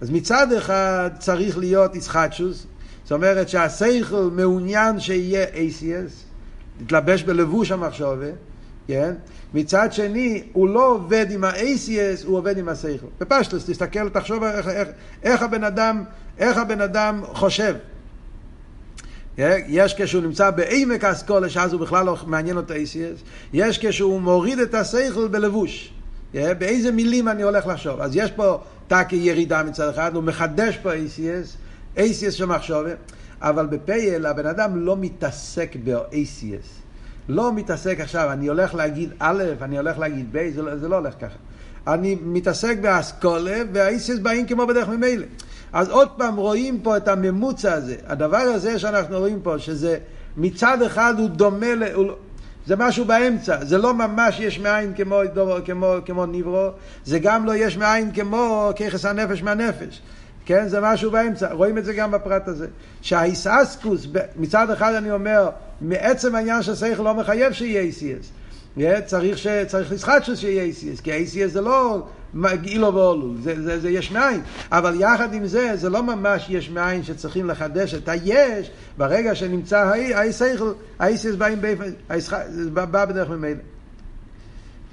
אז 0.00 0.10
מצד 0.10 0.52
אחד 0.52 1.10
צריך 1.18 1.58
להיות 1.58 1.96
ישחטשוס, 1.96 2.66
זאת 3.02 3.12
אומרת 3.12 3.48
שהשכל 3.48 4.28
מעוניין 4.32 5.00
שיהיה 5.00 5.44
ACS, 5.44 6.12
להתלבש 6.80 7.22
בלבוש 7.22 7.70
המחשובה, 7.70 8.26
כן? 8.86 9.14
מצד 9.54 9.92
שני, 9.92 10.42
הוא 10.52 10.68
לא 10.68 10.88
עובד 10.88 11.26
עם 11.30 11.44
ה-ACS, 11.44 12.26
הוא 12.26 12.38
עובד 12.38 12.58
עם 12.58 12.68
השכל. 12.68 13.06
בפשטוס, 13.20 13.70
תסתכל, 13.70 14.08
תחשוב 14.08 14.44
איך, 14.44 14.68
איך, 14.68 14.88
איך, 15.22 15.42
הבן 15.42 15.64
אדם, 15.64 16.04
איך 16.38 16.56
הבן 16.56 16.80
אדם 16.80 17.22
חושב. 17.32 17.74
יש 19.68 19.94
כשהוא 19.98 20.22
נמצא 20.22 20.50
בעמק 20.50 21.04
אסכולה, 21.04 21.48
שאז 21.48 21.72
הוא 21.72 21.80
בכלל 21.80 22.06
לא 22.06 22.16
מעניין 22.26 22.56
אותו 22.56 22.74
ACS, 22.74 23.24
יש 23.52 23.86
כשהוא 23.86 24.20
מוריד 24.20 24.58
את 24.58 24.74
השכל 24.74 25.28
בלבוש. 25.28 25.92
באיזה 26.34 26.92
מילים 26.92 27.28
אני 27.28 27.42
הולך 27.42 27.66
לחשוב. 27.66 28.00
אז 28.00 28.16
יש 28.16 28.30
פה 28.30 28.58
טאקי 28.88 29.16
ירידה 29.16 29.62
מצד 29.62 29.88
אחד, 29.88 30.14
הוא 30.14 30.22
מחדש 30.22 30.76
פה 30.76 30.92
ACS, 30.94 31.56
ACS 31.96 32.30
של 32.30 32.44
מחשובת, 32.44 32.96
אבל 33.40 33.66
בפייל 33.66 34.26
הבן 34.26 34.46
אדם 34.46 34.76
לא 34.76 34.96
מתעסק 34.96 35.76
ב-ACS. 35.84 36.66
לא 37.28 37.52
מתעסק 37.52 38.00
עכשיו, 38.00 38.32
אני 38.32 38.46
הולך 38.46 38.74
להגיד 38.74 39.10
א', 39.18 39.44
אני 39.62 39.78
הולך 39.78 39.98
להגיד 39.98 40.28
ב', 40.32 40.50
זה, 40.54 40.62
לא, 40.62 40.76
זה 40.76 40.88
לא 40.88 40.96
הולך 40.96 41.14
ככה. 41.20 41.36
אני 41.86 42.16
מתעסק 42.22 42.78
באסכולה, 42.80 43.62
וה-ACS 43.72 44.20
באים 44.22 44.46
כמו 44.46 44.66
בדרך 44.66 44.88
ממילא. 44.88 45.26
אז 45.72 45.88
עוד 45.88 46.08
פעם 46.16 46.36
רואים 46.36 46.80
פה 46.80 46.96
את 46.96 47.08
הממוצע 47.08 47.72
הזה. 47.72 47.96
הדבר 48.06 48.36
הזה 48.36 48.78
שאנחנו 48.78 49.18
רואים 49.18 49.40
פה, 49.42 49.58
שזה 49.58 49.98
מצד 50.36 50.82
אחד 50.82 51.14
הוא 51.18 51.28
דומה, 51.28 51.74
ל... 51.74 51.82
הוא... 51.94 52.12
זה 52.66 52.76
משהו 52.76 53.04
באמצע, 53.04 53.64
זה 53.64 53.78
לא 53.78 53.94
ממש 53.94 54.40
יש 54.40 54.58
מאין 54.58 54.92
כמו, 54.96 55.20
כמו, 55.64 55.94
כמו 56.06 56.26
ניברו, 56.26 56.68
זה 57.04 57.18
גם 57.18 57.46
לא 57.46 57.56
יש 57.56 57.76
מאין 57.76 58.12
כמו 58.12 58.70
ככס 58.76 59.04
הנפש 59.04 59.42
מהנפש. 59.42 60.02
כן, 60.44 60.68
זה 60.68 60.80
משהו 60.80 61.10
באמצע, 61.10 61.52
רואים 61.52 61.78
את 61.78 61.84
זה 61.84 61.94
גם 61.94 62.10
בפרט 62.10 62.48
הזה. 62.48 62.66
שהאיסאסקוס, 63.02 64.06
מצד 64.36 64.70
אחד 64.70 64.94
אני 64.94 65.10
אומר, 65.10 65.50
מעצם 65.80 66.34
העניין 66.34 66.62
שהשכל 66.62 67.02
לא 67.02 67.14
מחייב 67.14 67.52
שיהיה 67.52 67.82
ACS. 67.82 68.26
צריך, 69.06 69.38
ש... 69.38 69.46
צריך 69.66 69.92
לסחטשוס 69.92 70.38
שיהיה 70.38 70.72
ACS, 70.72 71.02
כי 71.02 71.24
ACS 71.24 71.48
זה 71.48 71.60
לא 71.60 72.06
אילו 72.64 72.94
ואולו, 72.94 73.34
זה, 73.42 73.62
זה, 73.62 73.80
זה 73.80 73.90
יש 73.90 74.12
מאין. 74.12 74.40
אבל 74.72 75.00
יחד 75.00 75.34
עם 75.34 75.46
זה, 75.46 75.76
זה 75.76 75.88
לא 75.88 76.02
ממש 76.02 76.46
יש 76.48 76.70
מאין 76.70 77.02
שצריכים 77.02 77.46
לחדש 77.46 77.94
את 77.94 78.08
היש, 78.08 78.70
ברגע 78.98 79.34
שנמצא 79.34 79.78
האי, 79.78 80.14
האי 80.14 80.32
שכל, 80.32 80.72
האי 80.98 81.16
באים 81.38 81.60
באופן, 81.60 81.90
בא 82.72 83.04
בדרך 83.04 83.30
ממילא. 83.30 83.60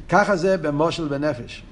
ככה 0.10 0.36
זה 0.36 0.58
במושל 0.58 1.08
בנפש. 1.08 1.64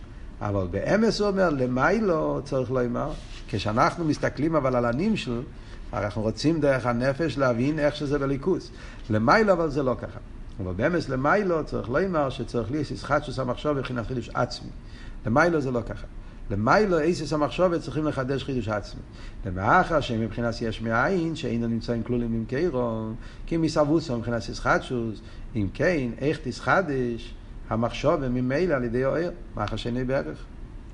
אבל 0.41 0.67
באמס 0.71 1.19
הוא 1.19 1.27
אומר, 1.27 1.49
למיילו 1.49 2.41
צריך 2.45 2.71
לומר, 2.71 3.11
כשאנחנו 3.47 4.05
מסתכלים 4.05 4.55
אבל 4.55 4.75
על 4.75 4.85
הנמשל, 4.85 5.41
אנחנו 5.93 6.21
רוצים 6.21 6.59
דרך 6.59 6.85
הנפש 6.85 7.37
להבין 7.37 7.79
איך 7.79 7.95
שזה 7.95 8.19
בליכוס. 8.19 8.71
למיילו 9.09 9.53
אבל 9.53 9.69
זה 9.69 9.83
לא 9.83 9.95
ככה. 10.01 10.19
אבל 10.59 10.73
באמס 10.73 11.09
למיילו 11.09 11.65
צריך 11.65 11.89
לומר 11.89 12.29
שצריך 12.29 12.71
לי 12.71 12.77
ישחטשוס 12.77 13.39
המחשוב 13.39 13.77
מבחינת 13.77 14.07
חידוש 14.07 14.29
עצמי. 14.33 14.69
למיילו 15.25 15.61
זה 15.61 15.71
לא 15.71 15.81
ככה. 15.81 16.07
למיילו 16.51 16.99
איסיס 16.99 17.33
המחשבת 17.33 17.81
צריכים 17.81 18.05
לחדש 18.05 18.43
חידוש 18.43 18.67
עצמי. 18.67 19.01
למאחר 19.45 20.01
שמבחינת 20.01 20.61
יש 20.61 20.81
מאין, 20.81 21.35
שאינו 21.35 21.67
נמצאים 21.67 22.03
כלולים 22.03 22.33
עם 22.33 22.45
קיירון, 22.45 23.15
כי 23.45 23.57
מסבוסו 23.57 24.17
מבחינת 24.17 24.49
ישחטשוס, 24.49 25.21
אם 25.55 25.67
כן, 25.73 26.09
איך 26.17 26.39
תשחדש 26.43 27.33
המחשוב 27.69 28.27
ממילא 28.27 28.73
על 28.73 28.83
ידי 28.83 29.05
אוהר, 29.05 29.29
מאחר 29.55 29.75
שאיני 29.75 30.03
בערך. 30.03 30.45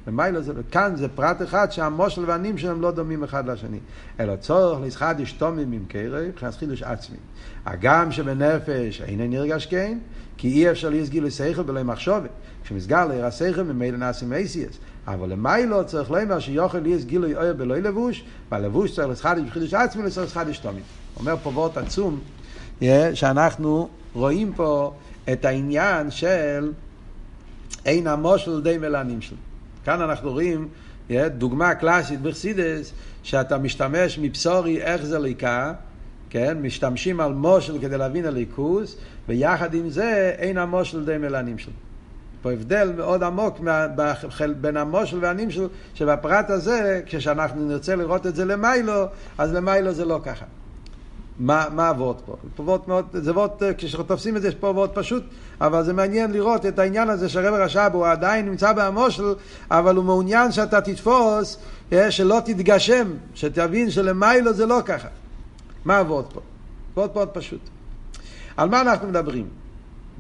למיילו 0.09 0.41
זה, 0.41 0.53
כאן 0.71 0.95
זה 0.95 1.07
פרט 1.07 1.41
אחד 1.41 1.71
שהמושל 1.71 2.25
והנים 2.25 2.57
שלהם 2.57 2.81
לא 2.81 2.91
דומים 2.91 3.23
אחד 3.23 3.49
לשני. 3.49 3.79
אלא 4.19 4.35
צורך 4.35 4.79
לשחדש 4.83 5.31
תומים 5.31 5.71
עם 5.71 5.85
קיירון, 5.87 6.25
מבחינת 6.25 6.55
חידוש 6.55 6.83
עצמי. 6.83 7.17
הגם 7.65 8.11
שבנפש 8.11 9.01
אינו 9.01 9.27
נרגש 9.27 9.65
כן, 9.65 9.97
כי 10.37 10.47
אי 10.47 10.71
אפשר 10.71 10.89
להסגיר 10.89 11.23
לשכל 11.23 11.61
בלא 11.61 11.83
מחשבת. 11.83 12.29
כשמסגר 12.63 13.05
לעיר 13.05 13.25
השכל 13.25 13.63
ממילא 13.63 13.97
נעשים 13.97 14.33
אייסיאס. 14.33 14.77
אבל 15.07 15.29
למיילו 15.29 15.85
צריך 15.85 16.11
לומר 16.11 16.39
שיוכל 16.39 16.77
ליאס 16.77 17.03
גילוי 17.03 17.35
אויר 17.35 17.53
בלא 17.53 17.77
לבוש, 17.77 18.23
והלבוש 18.51 18.95
צריך 18.95 19.07
לסחדיש 19.09 19.43
בחידוש 19.43 19.73
עצמי 19.73 20.03
לצורך 20.03 20.27
לסחדיש 20.27 20.57
תומית. 20.57 20.83
אומר 21.19 21.35
פה 21.43 21.49
וורט 21.49 21.77
עצום, 21.77 22.19
שאנחנו 23.13 23.89
רואים 24.13 24.53
פה 24.53 24.93
את 25.31 25.45
העניין 25.45 26.11
של 26.11 26.71
אין 27.85 28.07
המושל 28.07 28.61
די 28.61 28.77
מלנים 28.77 29.21
שלו. 29.21 29.37
כאן 29.85 30.01
אנחנו 30.01 30.31
רואים 30.31 30.67
דוגמה 31.37 31.75
קלאסית 31.75 32.21
בחסידס, 32.21 32.93
שאתה 33.23 33.57
משתמש 33.57 34.19
מבשורי 34.19 34.81
איך 34.81 35.05
זה 35.05 35.19
ליקה, 35.19 35.73
כן? 36.29 36.57
משתמשים 36.61 37.19
על 37.19 37.33
מושל 37.33 37.79
כדי 37.81 37.97
להבין 37.97 38.25
הליכוס, 38.25 38.97
ויחד 39.27 39.73
עם 39.73 39.89
זה 39.89 40.33
אין 40.37 40.57
המושל 40.57 41.05
די 41.05 41.17
מלנים 41.17 41.57
שלו. 41.57 41.73
פה 42.41 42.51
הבדל 42.51 42.93
מאוד 42.97 43.23
עמוק 43.23 43.59
בין 44.61 44.77
המושל 44.77 45.17
והנמשל, 45.21 45.67
שבפרט 45.93 46.49
הזה, 46.49 47.01
כשאנחנו 47.05 47.67
נרצה 47.67 47.95
לראות 47.95 48.27
את 48.27 48.35
זה 48.35 48.45
למיילו, 48.45 49.05
אז 49.37 49.53
למיילו 49.53 49.93
זה 49.93 50.05
לא 50.05 50.19
ככה. 50.23 50.45
מה, 51.39 51.65
מה 51.71 51.87
הוורד 51.87 52.21
פה? 52.25 52.35
פה 52.55 52.63
וורד 52.63 52.81
מאוד, 52.87 53.05
זה 53.13 53.31
וורד, 53.31 53.49
כשתופסים 53.77 54.37
את 54.37 54.41
זה, 54.41 54.47
יש 54.47 54.55
פה 54.55 54.67
וורד 54.67 54.89
פשוט, 54.93 55.23
אבל 55.61 55.83
זה 55.83 55.93
מעניין 55.93 56.31
לראות 56.31 56.65
את 56.65 56.79
העניין 56.79 57.09
הזה 57.09 57.29
שהרב 57.29 57.53
רש"ב 57.53 57.89
הוא 57.93 58.07
עדיין 58.07 58.45
נמצא 58.45 58.73
במושל, 58.73 59.33
אבל 59.71 59.95
הוא 59.95 60.05
מעוניין 60.05 60.51
שאתה 60.51 60.81
תתפוס, 60.81 61.57
אה, 61.93 62.11
שלא 62.11 62.41
תתגשם, 62.45 63.07
שתבין 63.35 63.91
שלמיילו 63.91 64.53
זה 64.53 64.65
לא 64.65 64.79
ככה. 64.85 65.07
מה 65.85 65.97
הוורד 65.97 66.25
פה? 66.33 66.41
וורד 66.95 67.09
מאוד 67.15 67.29
פשוט. 67.29 67.61
על 68.57 68.69
מה 68.69 68.81
אנחנו 68.81 69.07
מדברים? 69.07 69.47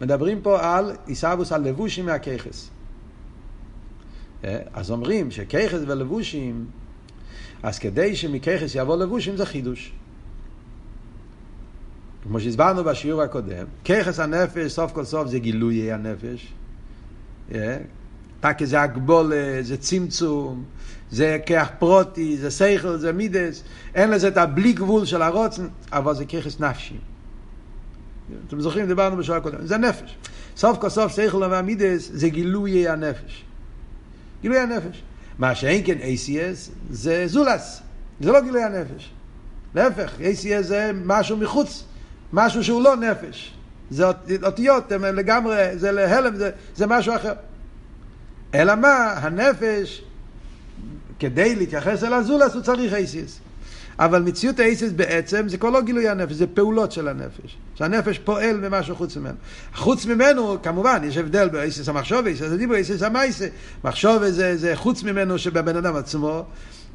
מדברים 0.01 0.41
פה 0.41 0.77
על 0.77 0.95
עיסאוווס 1.05 1.51
על 1.51 1.61
לבושים 1.61 2.05
מהככס. 2.05 2.69
אה, 4.43 4.59
אז 4.73 4.91
אומרים 4.91 5.31
שככס 5.31 5.79
ולבושים, 5.87 6.65
אז 7.63 7.79
כדי 7.79 8.15
שמככס 8.15 8.75
יבוא 8.75 8.97
לבושים 8.97 9.37
זה 9.37 9.45
חידוש. 9.45 9.91
כמו 12.29 12.39
שהסברנו 12.39 12.83
בשיעור 12.83 13.21
הקודם, 13.21 13.65
ככס 13.85 14.19
הנפש, 14.19 14.71
סוף 14.71 14.91
כל 14.91 15.03
סוף 15.03 15.27
זה 15.27 15.39
גילוי 15.39 15.91
הנפש. 15.91 16.53
פקה 17.47 18.61
אה, 18.61 18.65
זה 18.65 18.81
הגבולה, 18.81 19.57
זה 19.61 19.77
צמצום, 19.77 20.63
זה 21.11 21.37
כח 21.45 21.69
פרוטי, 21.79 22.37
זה 22.37 22.51
שכל, 22.51 22.97
זה 22.97 23.11
מידס, 23.11 23.63
אין 23.95 24.09
לזה 24.09 24.27
את 24.27 24.37
הבלי 24.37 24.73
גבול 24.73 25.05
של 25.05 25.21
הרוצן, 25.21 25.67
אבל 25.91 26.15
זה 26.15 26.25
ככס 26.25 26.59
נפשי. 26.59 26.97
אתם 28.47 28.61
זוכרים, 28.61 28.87
דיברנו 28.87 29.17
בשעה 29.17 29.37
הקודם, 29.37 29.65
זה 29.65 29.77
נפש. 29.77 30.15
סוף 30.57 30.77
כל 30.77 30.89
סוף 30.89 31.11
שכל 31.11 31.37
והמידס 31.37 32.09
זה 32.13 32.29
גילוי 32.29 32.87
הנפש. 32.87 33.43
גילוי 34.41 34.59
הנפש. 34.59 35.03
מה 35.39 35.55
שאין 35.55 35.81
כן 35.85 35.97
ACS 35.97 36.71
זה 36.89 37.27
זולס, 37.27 37.81
זה 38.21 38.31
לא 38.31 38.41
גילוי 38.41 38.63
הנפש. 38.63 39.11
להפך, 39.75 40.11
ACS 40.19 40.61
זה 40.61 40.91
משהו 41.05 41.37
מחוץ, 41.37 41.83
משהו 42.33 42.63
שהוא 42.63 42.83
לא 42.83 42.95
נפש. 42.95 43.53
זה 43.89 44.05
אותיות, 44.43 44.91
הם 44.91 45.03
לגמרי, 45.03 45.77
זה 45.77 45.91
להלם, 45.91 46.35
זה, 46.35 46.51
זה 46.75 46.87
משהו 46.87 47.15
אחר. 47.15 47.33
אלא 48.53 48.75
מה, 48.75 49.13
הנפש, 49.17 50.03
כדי 51.19 51.55
להתייחס 51.55 52.03
אל 52.03 52.13
הזולס 52.13 52.53
הוא 52.53 52.61
צריך 52.61 52.93
ACS. 52.93 53.49
אבל 53.99 54.21
מציאות 54.21 54.59
האיסס 54.59 54.91
בעצם 54.95 55.49
זה 55.49 55.57
כבר 55.57 55.69
לא 55.69 55.81
גילוי 55.81 56.09
הנפש, 56.09 56.33
זה 56.33 56.47
פעולות 56.47 56.91
של 56.91 57.07
הנפש. 57.07 57.57
שהנפש 57.75 58.17
פועל 58.17 58.57
במשהו 58.57 58.95
חוץ 58.95 59.17
ממנו. 59.17 59.35
חוץ 59.75 60.05
ממנו, 60.05 60.57
כמובן, 60.63 61.01
יש 61.03 61.17
הבדל 61.17 61.49
באיסס 61.49 61.89
המחשוב, 61.89 62.25
איסס 62.25 62.51
הדיבור, 62.51 62.75
איסס 62.75 63.01
המייסה. 63.01 63.47
מחשוב 63.83 64.29
זה, 64.29 64.57
זה 64.57 64.75
חוץ 64.75 65.03
ממנו 65.03 65.37
שבבן 65.37 65.75
אדם 65.75 65.95
עצמו. 65.95 66.43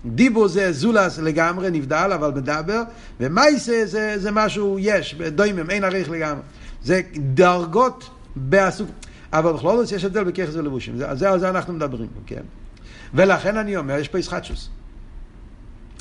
דיבור 0.07 0.49
זה 0.49 0.73
זולס 0.73 1.19
לגמרי, 1.19 1.71
נבדל, 1.71 2.11
אבל 2.15 2.29
מדבר, 2.29 2.83
ומייסה 3.21 3.83
זה, 3.85 4.15
זה 4.19 4.31
משהו 4.31 4.79
יש, 4.79 5.15
דוימם, 5.15 5.71
אין 5.71 5.85
עריך 5.85 6.11
לגמרי. 6.11 6.43
זה 6.83 7.01
דרגות 7.35 8.11
בסוג... 8.37 8.89
אבל 9.33 9.53
בכל 9.53 9.77
זאת 9.85 9.97
יש 9.97 10.05
הבדל 10.05 10.25
בככס 10.25 10.55
ולבושים, 10.55 10.99
זה, 10.99 11.15
זה, 11.15 11.31
על 11.31 11.41
זה 11.41 11.51
אנחנו 11.51 11.73
מדברים, 11.73 12.09
כן? 12.27 12.43
ולכן 13.15 13.57
אני 13.57 13.77
אומר, 13.77 13.99
יש 13.99 14.09
פה 14.09 14.19
ישחטשוס. 14.19 14.69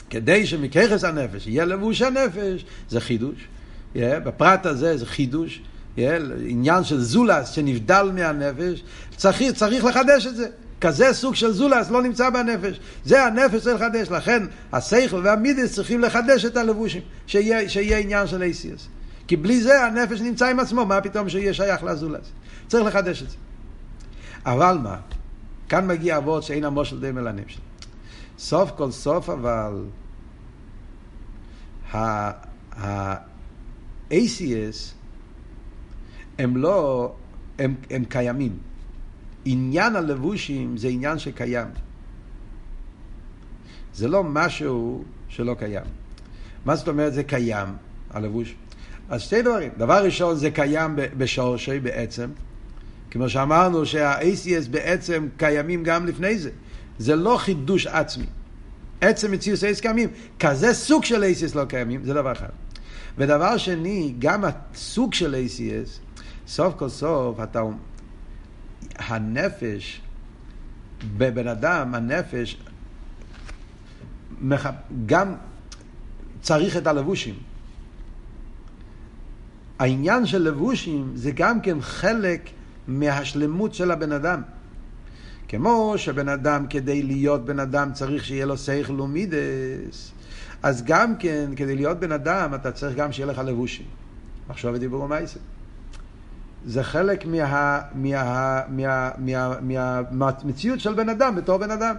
כדי 0.10 0.46
שמככס 0.46 1.04
הנפש 1.04 1.48
יהיה 1.48 1.66
לבוש 1.66 2.02
הנפש, 2.02 2.66
זה 2.90 3.02
חידוש. 3.02 3.48
Yeah, 3.96 3.98
בפרט 4.26 4.66
הזה 4.66 4.98
זה 4.98 5.06
חידוש. 5.06 5.62
Yeah, 5.98 6.00
עניין 6.48 6.84
של 6.84 7.00
זולס 7.02 7.50
שנבדל 7.50 8.12
מהנפש, 8.14 8.84
צריך, 9.16 9.42
צריך 9.56 9.86
לחדש 9.86 10.28
את 10.28 10.36
זה. 10.36 10.48
כזה 10.84 11.14
סוג 11.14 11.36
של 11.36 11.52
זולס 11.52 11.90
לא 11.90 12.02
נמצא 12.02 12.30
בנפש. 12.30 12.80
זה 13.06 13.26
הנפש 13.26 13.64
צריך 13.64 13.82
לחדש. 13.82 14.10
לכן 14.10 14.44
השכל 14.74 15.22
והמידס 15.24 15.74
צריכים 15.76 16.02
לחדש 16.02 16.46
את 16.46 16.58
הלבושים, 16.58 17.02
שיהיה, 17.28 17.70
שיהיה 17.70 17.98
עניין 17.98 18.28
של 18.28 18.42
אייסיוס. 18.42 18.88
כי 19.28 19.36
בלי 19.36 19.62
זה 19.62 19.86
הנפש 19.86 20.22
נמצא 20.22 20.48
עם 20.48 20.60
עצמו, 20.60 20.86
מה 20.86 21.02
פתאום 21.02 21.30
שיהיה 21.30 21.54
שייך 21.54 21.84
לזולס? 21.84 22.32
צריך 22.68 22.86
לחדש 22.86 23.24
את 23.24 23.30
זה. 23.30 23.38
אבל 24.46 24.78
מה? 24.84 24.98
כאן 25.70 25.88
מגיע 25.88 26.18
אבות 26.18 26.44
שאין 26.44 26.64
המושל 26.64 27.00
די 27.00 27.12
מלנים 27.12 27.48
שלו. 27.48 27.64
סוף 28.38 28.72
כל 28.72 28.92
סוף 28.92 29.30
אבל 29.30 29.84
ה-ACS 31.94 33.34
הם 36.40 36.58
לא, 36.58 37.12
הם, 37.60 37.76
הם 37.90 38.06
קיימים. 38.06 38.73
עניין 39.46 39.96
הלבושים 39.96 40.78
זה 40.78 40.88
עניין 40.88 41.20
שקיים. 41.20 41.68
זה 43.94 44.08
לא 44.08 44.24
משהו 44.24 45.04
שלא 45.30 45.56
קיים. 45.60 45.86
מה 46.66 46.76
זאת 46.76 46.88
אומרת 46.88 47.14
זה 47.14 47.24
קיים, 47.24 47.68
הלבוש? 48.10 48.56
אז 49.10 49.22
שתי 49.22 49.42
דברים. 49.42 49.72
דבר 49.78 50.06
ראשון, 50.06 50.36
זה 50.36 50.52
קיים 50.52 50.96
בשורשי 51.18 51.80
בעצם. 51.80 52.30
כמו 53.12 53.30
שאמרנו 53.30 53.86
שה-ACS 53.86 54.70
בעצם 54.72 55.28
קיימים 55.38 55.84
גם 55.84 56.06
לפני 56.06 56.38
זה. 56.38 56.50
זה 56.98 57.16
לא 57.16 57.38
חידוש 57.38 57.88
עצמי. 57.88 58.26
עצם 59.02 59.32
מציאות 59.32 59.64
אייס 59.64 59.80
קיימים. 59.80 60.10
כזה 60.40 60.74
סוג 60.74 61.04
של 61.04 61.24
אייסיס 61.24 61.56
לא 61.56 61.66
קיימים, 61.66 62.04
זה 62.04 62.14
דבר 62.14 62.32
אחד. 62.32 62.50
ודבר 63.18 63.58
שני, 63.58 64.14
גם 64.20 64.44
הסוג 64.46 65.14
של 65.14 65.36
אייסיס, 65.36 66.00
סוף 66.48 66.74
כל 66.78 66.90
סוף, 66.90 67.40
אתה... 67.44 67.62
הנפש, 68.96 70.02
בבן 71.18 71.48
אדם, 71.48 71.96
הנפש, 71.96 72.58
גם 75.06 75.36
צריך 76.42 76.78
את 76.78 76.88
הלבושים. 76.88 77.36
העניין 79.80 80.26
של 80.26 80.42
לבושים 80.42 81.12
זה 81.16 81.32
גם 81.32 81.62
כן 81.62 81.82
חלק 81.82 82.50
מהשלמות 82.88 83.74
של 83.74 83.92
הבן 83.92 84.12
אדם. 84.12 84.42
כמו 85.48 85.94
שבן 85.98 86.30
אדם, 86.30 86.68
כדי 86.68 87.04
להיות 87.04 87.46
בן 87.46 87.60
אדם, 87.60 87.94
צריך 87.94 88.26
שיהיה 88.26 88.46
לו 88.46 88.58
שכל 88.58 89.02
ומידס, 89.02 90.12
אז 90.64 90.84
גם 90.84 91.18
כן, 91.18 91.52
כדי 91.56 91.76
להיות 91.76 92.00
בן 92.00 92.12
אדם, 92.12 92.54
אתה 92.56 92.72
צריך 92.72 92.96
גם 92.96 93.12
שיהיה 93.12 93.28
לך 93.28 93.38
לבושים. 93.38 93.86
מחשוב 94.50 94.72
ודיבור 94.74 95.02
ומעשה. 95.02 95.40
זה 96.66 96.84
חלק 96.84 97.26
מה, 97.26 97.80
מה, 97.96 98.62
מה, 98.70 99.10
מה, 99.18 99.54
מה, 99.62 100.02
מהמציאות 100.12 100.80
של 100.80 100.94
בן 100.94 101.10
אדם 101.10 101.36
בתור 101.36 101.58
בן 101.58 101.72
אדם. 101.72 101.96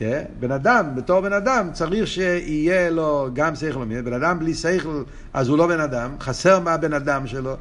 Yeah, 0.00 0.02
בן 0.40 0.50
אדם, 0.50 0.94
בתור 0.94 1.20
בן 1.20 1.32
אדם, 1.32 1.68
צריך 1.72 2.06
שיהיה 2.06 2.90
לו 2.90 3.28
גם 3.32 3.54
שכל 3.54 3.78
ומידס. 3.78 4.04
בן 4.04 4.12
אדם 4.12 4.38
בלי 4.38 4.54
שכל, 4.54 5.02
אז 5.32 5.48
הוא 5.48 5.58
לא 5.58 5.66
בן 5.66 5.80
אדם, 5.80 6.16
חסר 6.20 6.60
מהבן 6.60 6.92
אדם 6.92 7.26
שלו. 7.26 7.54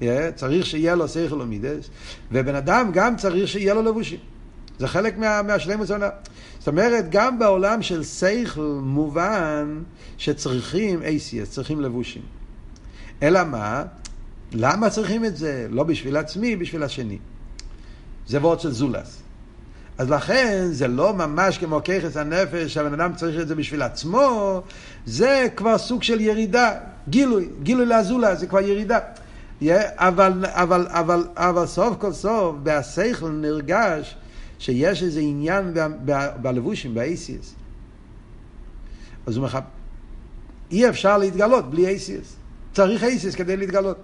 Yeah, 0.00 0.04
צריך 0.34 0.66
שיהיה 0.66 0.94
לו 0.94 1.08
שכל 1.08 1.40
ומידס. 1.40 1.90
ובן 2.32 2.54
אדם 2.54 2.90
גם 2.92 3.16
צריך 3.16 3.48
שיהיה 3.48 3.74
לו 3.74 3.82
לבושים. 3.82 4.18
זה 4.78 4.88
חלק 4.88 5.18
מה, 5.18 5.42
מהשלמות 5.42 5.90
העולם. 5.90 6.08
זאת 6.58 6.68
אומרת, 6.68 7.04
גם 7.10 7.38
בעולם 7.38 7.82
של 7.82 8.04
שכל 8.04 8.78
מובן 8.82 9.82
שצריכים 10.18 11.02
ACS, 11.02 11.46
צריכים 11.50 11.80
לבושים. 11.80 12.22
אלא 13.22 13.44
מה? 13.44 13.84
למה 14.52 14.90
צריכים 14.90 15.24
את 15.24 15.36
זה? 15.36 15.66
לא 15.70 15.84
בשביל 15.84 16.16
עצמי, 16.16 16.56
בשביל 16.56 16.82
השני. 16.82 17.18
זה 18.26 18.38
וורד 18.38 18.60
של 18.60 18.72
זולס. 18.72 19.22
אז 19.98 20.10
לכן 20.10 20.66
זה 20.70 20.88
לא 20.88 21.12
ממש 21.14 21.58
כמו 21.58 21.80
ככס 21.84 22.16
הנפש, 22.16 22.74
שהבן 22.74 23.00
אדם 23.00 23.14
צריך 23.14 23.40
את 23.40 23.48
זה 23.48 23.54
בשביל 23.54 23.82
עצמו, 23.82 24.62
זה 25.06 25.46
כבר 25.56 25.78
סוג 25.78 26.02
של 26.02 26.20
ירידה, 26.20 26.72
גילוי, 27.08 27.48
גילוי 27.62 27.86
לאזולה, 27.86 28.34
זה 28.34 28.46
כבר 28.46 28.60
ירידה. 28.60 28.98
אבל, 29.96 30.44
אבל, 30.46 30.86
אבל, 30.88 31.24
אבל 31.36 31.66
סוף 31.66 31.96
כל 31.98 32.12
סוף, 32.12 32.56
בהשכל 32.62 33.30
נרגש 33.30 34.16
שיש 34.58 35.02
איזה 35.02 35.20
עניין 35.20 35.74
בלבושים, 36.42 36.94
באייסיאס. 36.94 37.54
אז 39.26 39.36
הוא 39.36 39.44
מחפ... 39.44 39.62
אי 40.70 40.88
אפשר 40.88 41.18
להתגלות 41.18 41.70
בלי 41.70 41.86
אייסיאס. 41.86 42.36
צריך 42.72 43.04
אייסיאס 43.04 43.34
כדי 43.34 43.56
להתגלות. 43.56 43.96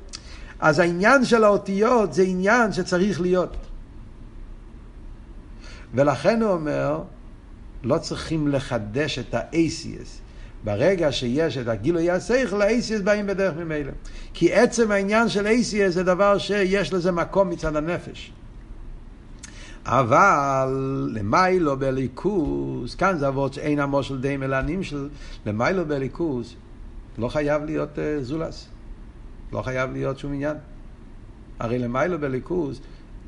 אז 0.61 0.79
העניין 0.79 1.25
של 1.25 1.45
האותיות 1.45 2.13
זה 2.13 2.23
עניין 2.23 2.73
שצריך 2.73 3.21
להיות. 3.21 3.57
ולכן 5.95 6.43
הוא 6.43 6.51
אומר, 6.51 7.03
לא 7.83 7.99
צריכים 7.99 8.49
לחדש 8.49 9.19
את 9.19 9.35
האייסיאס. 9.35 10.21
ברגע 10.65 11.13
שיש 11.13 11.59
את 11.59 11.69
הגילוי 11.69 12.11
השכל, 12.11 12.63
האייסיאס 12.63 13.01
באים 13.01 13.27
בדרך 13.27 13.57
ממילא. 13.57 13.93
כי 14.35 14.53
עצם 14.53 14.91
העניין 14.91 15.29
של 15.29 15.47
אייסיאס 15.47 15.95
זה 15.95 16.03
דבר 16.03 16.39
שיש 16.39 16.93
לזה 16.93 17.13
מקום 17.13 17.51
מצד 17.51 17.77
הנפש. 17.77 18.33
אבל 19.85 20.69
למיילו 21.15 21.77
בליכוס, 21.77 22.95
כאן 22.95 23.19
זה 23.19 23.29
אבות 23.29 23.55
שאין 23.55 23.81
עמו 23.81 24.03
של 24.03 24.21
די 24.21 24.37
מלנים 24.37 24.83
של 24.83 25.09
למיילו 25.47 25.87
בליכוס, 25.87 26.55
לא 27.19 27.29
חייב 27.29 27.65
להיות 27.65 27.89
uh, 27.97 28.23
זולס, 28.23 28.69
לא 29.53 29.63
חייב 29.63 29.93
להיות 29.93 30.19
שום 30.19 30.33
עניין. 30.33 30.57
הרי 31.59 31.79
למיילו 31.79 32.19
בליכוס 32.19 32.81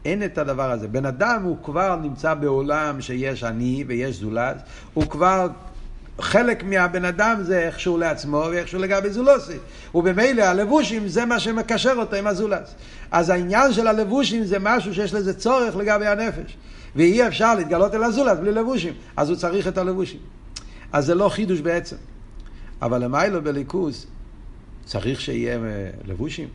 אין 0.04 0.24
את 0.24 0.38
הדבר 0.38 0.70
הזה. 0.70 0.88
בן 0.88 1.06
אדם 1.06 1.42
הוא 1.42 1.56
כבר 1.64 1.96
נמצא 1.96 2.34
בעולם 2.34 3.00
שיש 3.00 3.44
אני 3.44 3.84
ויש 3.86 4.16
זולס, 4.16 4.60
הוא 4.94 5.04
כבר 5.04 5.48
חלק 6.20 6.64
מהבן 6.64 7.04
אדם 7.04 7.42
זה 7.42 7.58
איכשהו 7.58 7.98
לעצמו 7.98 8.44
ואיכשהו 8.50 8.78
לגבי 8.78 9.10
זולוסי. 9.10 9.56
ובמילא 9.94 10.42
הלבושים 10.42 11.08
זה 11.08 11.24
מה 11.24 11.40
שמקשר 11.40 11.94
אותו 11.96 12.16
עם 12.16 12.26
הזולס. 12.26 12.74
אז 13.10 13.30
העניין 13.30 13.72
של 13.72 13.86
הלבושים 13.86 14.44
זה 14.44 14.58
משהו 14.58 14.94
שיש 14.94 15.14
לזה 15.14 15.34
צורך 15.34 15.76
לגבי 15.76 16.06
הנפש. 16.06 16.56
ואי 16.96 17.26
אפשר 17.28 17.54
להתגלות 17.54 17.94
אל 17.94 18.04
הזולס 18.04 18.38
בלי 18.38 18.52
לבושים. 18.52 18.92
אז 19.16 19.28
הוא 19.30 19.36
צריך 19.36 19.68
את 19.68 19.78
הלבושים. 19.78 20.20
אז 20.92 21.06
זה 21.06 21.14
לא 21.14 21.28
חידוש 21.28 21.60
בעצם. 21.60 21.96
אבל 22.82 23.04
למיילו 23.04 23.42
בליכוס 23.42 24.06
צריך 24.88 25.20
שיהיה 25.20 25.56
אה, 25.56 25.90
לבושים. 26.04 26.48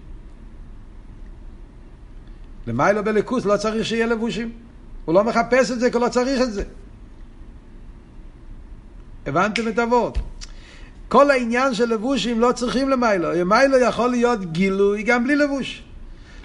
למיילו 2.68 3.04
בליכוס 3.04 3.46
לא 3.46 3.58
צריך 3.58 3.86
שיהיה 3.86 4.06
לבושים. 4.06 4.52
הוא 5.06 5.16
לא 5.16 5.24
מחפש 5.24 5.72
את 5.72 5.80
זה 5.80 5.90
כי 5.90 5.98
הוא 5.98 6.06
לא 6.06 6.10
צריך 6.10 6.42
את 6.42 6.54
זה. 6.54 6.64
הבנתם 9.26 9.68
את 9.68 9.80
אבות? 9.80 10.18
כל 11.08 11.32
העניין 11.32 11.74
של 11.74 11.86
לבושים 11.86 12.40
לא 12.40 12.52
צריכים 12.52 12.90
למיילו. 12.90 13.32
למיילו 13.32 13.78
יכול 13.78 14.10
להיות 14.10 14.52
גילוי 14.52 15.04
גם 15.04 15.24
בלי 15.24 15.36
לבוש. 15.36 15.84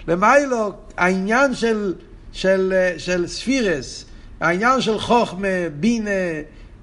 למיילו, 0.07 0.73
העניין 0.97 1.55
של, 1.55 1.93
של, 2.31 2.73
של 2.97 3.27
ספירס, 3.27 4.05
העניין 4.39 4.81
של 4.81 4.99
חוכמה, 4.99 5.47
בינה, 5.79 6.09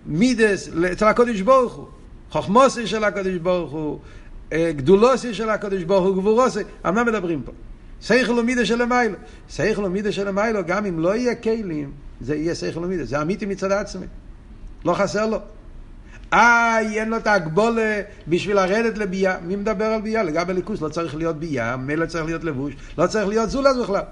מידס, 0.06 0.68
אצל 0.92 1.06
הקודש 1.06 1.40
ברוך 1.40 1.74
הוא. 1.74 1.86
חוכמוסי 2.30 2.86
של 2.86 3.04
הקודש 3.04 3.34
ברוך 3.42 3.72
הוא, 3.72 3.92
אה, 3.92 4.00
גדולוסי 4.54 5.34
של 5.34 5.50
הקודש 5.50 5.82
ברוך 5.82 6.06
הוא, 6.06 6.16
גבורוסי, 6.16 6.60
על 6.82 6.94
מה 6.94 7.04
מדברים 7.04 7.42
פה? 7.42 7.52
סייכל 8.02 8.32
ומידה 8.32 8.66
של 8.66 8.82
המיילו. 8.82 9.14
סייכל 9.50 9.84
ומידה 9.84 10.12
של 10.12 10.28
המיילו, 10.28 10.60
גם 10.66 10.86
אם 10.86 10.98
לא 10.98 11.16
יהיה 11.16 11.34
כלים, 11.34 11.90
זה 12.20 12.36
יהיה 12.36 12.54
סייכל 12.54 12.84
ומידה. 12.84 13.04
זה 13.04 13.22
אמיתי 13.22 13.46
מצד 13.46 13.72
עצמי. 13.72 14.06
לא 14.84 14.94
חסר 14.94 15.26
לו. 15.26 15.38
איי, 16.32 17.00
אין 17.00 17.08
לו 17.08 17.16
את 17.16 17.26
ההגבולה 17.26 18.02
בשביל 18.28 18.56
לרדת 18.56 18.98
לביאה. 18.98 19.36
מי 19.40 19.56
מדבר 19.56 19.84
על 19.84 20.00
ביאה? 20.00 20.22
לגבי 20.22 20.52
ליכוס 20.52 20.80
לא 20.80 20.88
צריך 20.88 21.16
להיות 21.16 21.36
ביאה, 21.36 21.76
מילא 21.76 22.06
צריך 22.06 22.24
להיות 22.24 22.44
לבוש, 22.44 22.74
לא 22.98 23.06
צריך 23.06 23.28
להיות 23.28 23.50
זולז 23.50 23.78
בכלל. 23.78 24.02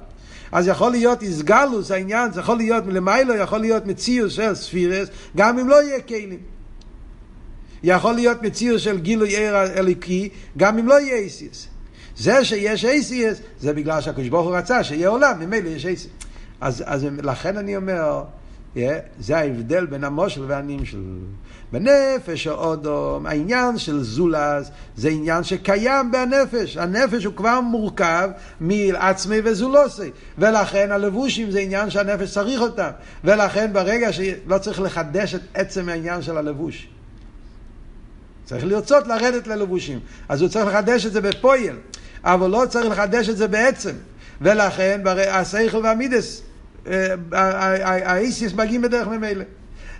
אז 0.52 0.68
יכול 0.68 0.90
להיות 0.90 1.22
איסגלוס 1.22 1.90
העניין, 1.90 2.32
זה 2.32 2.40
יכול 2.40 2.56
להיות 2.56 2.86
מלמיילו, 2.86 3.34
יכול 3.34 3.58
להיות 3.58 3.86
מציאוס 3.86 4.32
של 4.32 4.54
ספירס, 4.54 5.08
גם 5.36 5.58
אם 5.58 5.68
לא 5.68 5.82
יהיה 5.82 6.00
כלים. 6.00 6.53
יכול 7.86 8.14
להיות 8.14 8.42
מציאוס 8.42 8.82
של 8.82 8.98
גילוי 8.98 9.36
עיר 9.36 9.56
אליקי, 9.56 10.28
גם 10.56 10.78
אם 10.78 10.88
לא 10.88 11.00
יהיה 11.00 11.16
איסיס. 11.16 11.66
זה 12.16 12.44
שיש 12.44 12.84
אייסיאס, 12.84 13.38
זה 13.60 13.72
בגלל 13.72 14.00
שהקדוש 14.00 14.28
ברוך 14.28 14.46
הוא 14.46 14.56
רצה 14.56 14.84
שיהיה 14.84 15.08
עולם, 15.08 15.40
ממילא 15.40 15.68
יש 15.68 15.86
אייסיאס. 15.86 16.12
אז, 16.60 16.84
אז 16.86 17.06
לכן 17.22 17.56
אני 17.56 17.76
אומר, 17.76 18.22
yeah, 18.74 18.78
זה 19.20 19.36
ההבדל 19.38 19.86
בין 19.86 20.04
המושל 20.04 20.44
והנמשל. 20.46 20.98
בנפש 21.72 22.46
האודום, 22.46 23.26
העניין 23.26 23.78
של 23.78 24.02
זולז 24.02 24.70
זה 24.96 25.08
עניין 25.08 25.44
שקיים 25.44 26.10
בנפש. 26.12 26.76
הנפש 26.76 27.24
הוא 27.24 27.34
כבר 27.34 27.60
מורכב 27.60 28.30
מעצמי 28.60 29.36
וזולוסי. 29.44 30.10
ולכן 30.38 30.92
הלבושים 30.92 31.50
זה 31.50 31.60
עניין 31.60 31.90
שהנפש 31.90 32.34
צריך 32.34 32.60
אותם. 32.60 32.90
ולכן 33.24 33.72
ברגע 33.72 34.12
שלא 34.12 34.58
צריך 34.58 34.80
לחדש 34.80 35.34
את 35.34 35.40
עצם 35.54 35.88
העניין 35.88 36.22
של 36.22 36.36
הלבוש. 36.36 36.88
צריך 38.44 38.64
לרצות 38.64 39.06
לרדת 39.06 39.46
ללבושים. 39.46 40.00
אז 40.28 40.40
הוא 40.40 40.48
צריך 40.48 40.66
לחדש 40.66 41.06
את 41.06 41.12
זה 41.12 41.20
בפועל. 41.20 41.76
אבל 42.24 42.50
לא 42.50 42.62
צריך 42.68 42.86
לחדש 42.86 43.28
את 43.28 43.36
זה 43.36 43.48
בעצם. 43.48 43.92
ולכן 44.40 45.00
השכל 45.30 45.80
והמידס, 45.84 46.42
אה, 46.86 47.14
האיסיס 48.04 48.52
מגיעים 48.52 48.82
בדרך 48.82 49.08
ממילא. 49.08 49.44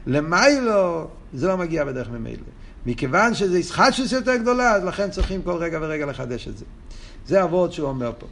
למיילו 0.07 1.09
זה 1.35 1.49
לא 1.49 1.57
מגיע 1.57 1.85
בדרך 1.85 2.09
ממילא. 2.09 2.43
מכיוון 2.87 3.35
שזה 3.35 3.59
ישחטשוס 3.59 4.13
יותר 4.13 4.37
גדולה, 4.37 4.73
אז 4.73 4.85
לכן 4.85 5.11
צריכים 5.11 5.43
כל 5.43 5.57
רגע 5.57 5.79
ורגע 5.83 6.07
לחדש 6.07 6.49
את 6.49 6.59
זה. 6.59 6.65
זה 7.27 7.43
הוורד 7.43 7.73
שהוא 7.73 7.89
אומר 7.89 8.13
פה. 8.19 8.27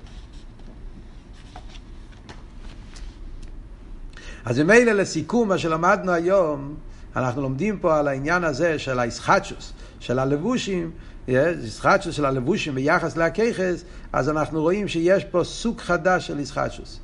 אז 4.44 4.58
ממילא 4.58 4.92
לסיכום, 4.92 5.48
מה 5.48 5.58
שלמדנו 5.58 6.12
היום, 6.12 6.74
אנחנו 7.16 7.42
לומדים 7.42 7.78
פה 7.78 7.98
על 7.98 8.08
העניין 8.08 8.44
הזה 8.44 8.78
של 8.78 8.98
הישחטשוס, 8.98 9.72
של 10.03 10.18
הלבושים, 10.18 10.90
ישחטשוס 11.28 12.14
של 12.14 12.24
הלבושים 12.24 12.74
ביחס 12.74 13.16
להכיכס, 13.16 13.84
אז 14.12 14.28
אנחנו 14.28 14.62
רואים 14.62 14.88
שיש 14.88 15.24
פה 15.24 15.44
סוג 15.44 15.80
חדש 15.80 16.26
של 16.26 16.40
ישחטשוס. 16.40 17.00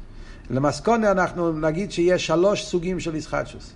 למסקונה 0.51 1.11
אנחנו 1.11 1.53
נגיד 1.53 1.93
שיש 1.93 2.27
שלוש 2.27 2.65
סוגים 2.65 3.01
של 3.01 3.15
ישחטשוס. 3.15 3.73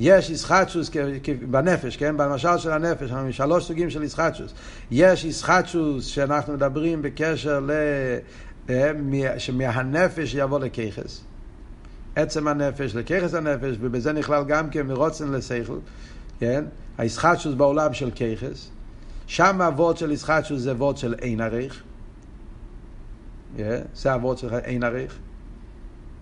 יש 0.00 0.30
ישחטשוס 0.30 0.90
בנפש, 1.50 1.96
כן? 1.96 2.16
במשל 2.16 2.58
של 2.58 2.70
הנפש, 2.70 3.10
אנחנו 3.10 3.32
שלוש 3.32 3.64
סוגים 3.64 3.90
של 3.90 4.02
ישחטשוס. 4.02 4.54
יש 4.90 5.24
ישחטשוס 5.24 6.06
שאנחנו 6.06 6.52
מדברים 6.52 7.02
בקשר 7.02 7.60
ל... 7.60 7.70
אה, 8.70 8.92
שמהנפש 9.38 10.34
יבוא 10.34 10.60
לכיכס. 10.60 11.24
עצם 12.16 12.48
הנפש, 12.48 12.94
לכיכס 12.94 13.34
הנפש, 13.34 13.76
ובזה 13.80 14.12
נכלל 14.12 14.44
גם 14.44 14.70
כן 14.70 14.86
מרוצן 14.86 15.32
לשכל, 15.32 15.78
כן? 16.40 16.64
הישחטשוס 17.00 17.54
בעולם 17.54 17.92
של 17.92 18.10
כיכס. 18.10 18.70
שם 19.26 19.60
הוורד 19.60 19.96
של 19.96 20.10
ישחטשוס 20.10 20.60
זה 20.60 20.74
וורד 20.74 20.96
של 20.96 21.14
אין 21.14 21.40
עריך. 21.40 21.82
Yeah, 23.56 23.60
זה 23.94 24.12
הוורד 24.12 24.38
של 24.38 24.54
אין 24.54 24.84
עריך. 24.84 25.18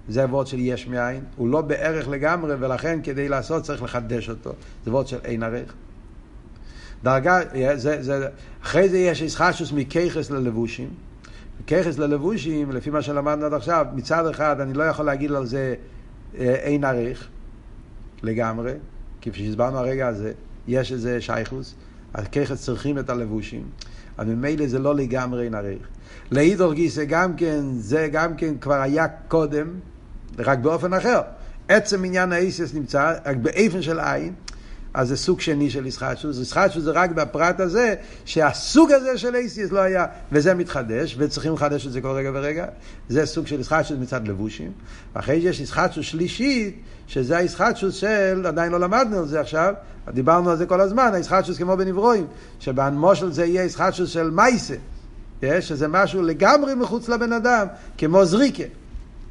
זה 0.09 0.25
וורד 0.25 0.47
של 0.47 0.59
יש 0.61 0.87
מאין. 0.87 1.25
הוא 1.37 1.49
לא 1.49 1.61
בערך 1.61 2.09
לגמרי, 2.09 2.55
ולכן 2.59 3.01
כדי 3.03 3.29
לעשות 3.29 3.63
צריך 3.63 3.83
לחדש 3.83 4.31
אותו. 4.31 4.53
זה 4.85 4.91
וורד 4.91 5.07
של 5.07 5.19
אין 5.25 5.43
עריך. 5.43 5.75
דרגה, 7.03 7.41
yeah, 7.43 7.75
זה, 7.75 8.03
זה, 8.03 8.29
אחרי 8.63 8.89
זה 8.89 8.99
יש 8.99 9.21
ישחטשוס 9.21 9.73
מכיכס 9.73 10.31
ללבושים. 10.31 10.89
כיכס 11.67 11.99
ללבושים, 11.99 12.71
לפי 12.73 12.91
מה 12.91 13.03
שלמדנו 13.03 13.47
עד 13.47 13.55
עכשיו, 13.55 13.87
מצד 13.95 14.27
אחד 14.27 14.61
אני 14.61 14.75
לא 14.75 14.83
יכול 14.83 15.05
להגיד 15.05 15.33
על 15.33 15.47
זה 15.47 15.75
אה, 16.39 16.55
אין 16.55 16.85
עריך 16.85 17.29
לגמרי, 18.23 18.73
כפי 19.21 19.39
שהסברנו 19.39 19.79
הרגע 19.79 20.09
הזה, 20.09 20.33
יש 20.69 20.93
איזה 20.93 21.21
שייכוס. 21.21 21.75
הככס 22.15 22.63
צריכים 22.63 22.99
את 22.99 23.11
הלבושים, 23.11 23.63
אז 24.19 24.27
ממילא 24.29 24.67
זה 24.67 24.79
לא 24.79 24.95
לגמרי 24.95 25.51
נערך. 25.51 25.89
לאידור 26.31 26.75
גיסא 26.75 27.05
גם 27.05 27.37
כן, 27.37 27.61
זה 27.79 28.09
גם 28.13 28.37
כן 28.37 28.59
כבר 28.61 28.81
היה 28.81 29.09
קודם, 29.09 29.67
רק 30.39 30.59
באופן 30.59 30.95
אחר. 30.95 31.21
עצם 31.69 32.05
עניין 32.05 32.33
האיסיס 32.33 32.75
נמצא 32.75 33.15
רק 33.27 33.37
באיפן 33.37 33.83
של 33.83 34.01
עין, 34.01 34.35
אז 34.99 35.09
זה 35.09 35.17
סוג 35.17 35.41
שני 35.41 35.71
של 35.71 35.87
ישחטשוס. 35.87 36.39
ישחטשוס 36.39 36.83
זה 36.83 36.91
רק 36.91 37.11
בפרט 37.11 37.61
הזה, 37.61 37.95
שהסוג 38.25 38.93
הזה 38.93 39.19
של 39.19 39.35
אייסיס 39.35 39.73
לא 39.73 39.79
היה, 39.79 40.07
וזה 40.33 40.55
מתחדש, 40.55 41.17
וצריכים 41.19 41.55
לחדש 41.55 41.87
את 41.87 41.93
זה 41.93 42.01
כל 42.01 42.09
רגע 42.09 42.31
ורגע. 42.35 42.67
זה 43.09 43.27
סוג 43.27 43.47
של 43.47 43.61
ישחטשוס 43.61 43.99
מצד 44.01 44.29
לבושים. 44.29 44.73
אחרי 45.15 45.41
שיש 45.41 45.61
ישחטשוס 45.61 46.07
שלישית, 46.07 46.83
שזה 47.07 47.37
הישחטשוס 47.37 47.95
של, 47.95 48.47
עדיין 48.47 48.73
לא 48.73 48.81
למדנו 48.81 49.19
על 49.19 49.29
זה 49.29 49.41
עכשיו, 49.41 49.75
דיברנו 50.09 50.51
על 50.51 50.57
זה 50.57 50.67
כל 50.67 50.81
הזמן, 50.81 51.11
הישחטשוס 51.15 51.59
כמו 51.59 51.77
בנברואים, 51.77 52.27
שבמושל 52.61 53.33
זה 53.33 53.45
יהיה 53.45 53.65
ישחטשוס 53.65 54.11
של 54.11 54.31
מייסה, 54.31 54.77
שזה 55.61 55.89
משהו 55.89 56.23
לגמרי 56.23 56.75
מחוץ 56.75 57.09
לבן 57.09 57.33
אדם, 57.33 57.67
כמו 57.99 58.25
זריקה. 58.25 58.65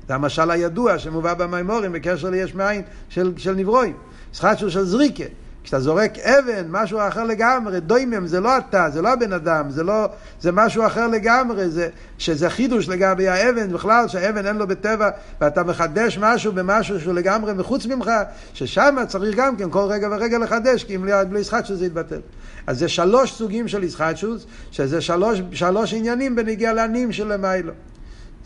זה 0.07 0.15
המשל 0.15 0.51
הידוע 0.51 0.99
שמובא 0.99 1.33
במימורים 1.33 1.91
בקשר 1.91 2.29
ליש 2.29 2.55
מאין 2.55 2.81
של, 3.09 3.33
של 3.37 3.55
נברואים. 3.55 3.93
ישחטשוס 4.33 4.73
של 4.73 4.83
זריקה. 4.83 5.23
כשאתה 5.67 5.79
זורק 5.79 6.17
אבן, 6.19 6.65
משהו 6.69 6.99
אחר 7.07 7.23
לגמרי, 7.23 7.79
דוימם, 7.79 8.27
זה 8.27 8.39
לא 8.39 8.57
אתה, 8.57 8.89
זה 8.89 9.01
לא 9.01 9.13
הבן 9.13 9.33
אדם, 9.33 9.69
זה 9.69 9.83
לא, 9.83 10.05
זה 10.41 10.51
משהו 10.51 10.85
אחר 10.85 11.07
לגמרי, 11.07 11.69
זה, 11.69 11.89
שזה 12.17 12.49
חידוש 12.49 12.89
לגבי 12.89 13.27
האבן, 13.27 13.73
בכלל 13.73 14.07
שהאבן 14.07 14.45
אין 14.45 14.57
לו 14.57 14.67
בטבע, 14.67 15.09
ואתה 15.41 15.63
מחדש 15.63 16.17
משהו 16.17 16.51
במשהו 16.51 16.99
שהוא 16.99 17.13
לגמרי 17.13 17.53
מחוץ 17.53 17.85
ממך, 17.85 18.11
ששם 18.53 18.95
צריך 19.07 19.35
גם 19.35 19.55
כן 19.55 19.69
כל 19.69 19.85
רגע 19.89 20.07
ורגע 20.11 20.37
לחדש, 20.37 20.83
כי 20.83 20.95
אם 20.95 21.05
לא 21.05 21.39
ישחטשוס 21.39 21.79
זה 21.79 21.85
יתבטל. 21.85 22.19
אז 22.67 22.79
זה 22.79 22.87
שלוש 22.87 23.31
סוגים 23.31 23.67
של 23.67 23.83
ישחטשוס, 23.83 24.45
שזה 24.71 25.01
שלוש, 25.01 25.41
שלוש 25.51 25.93
עניינים 25.93 26.35
בנגיע 26.35 26.73
לעניים 26.73 27.11
של 27.11 27.33
למיילו. 27.33 27.73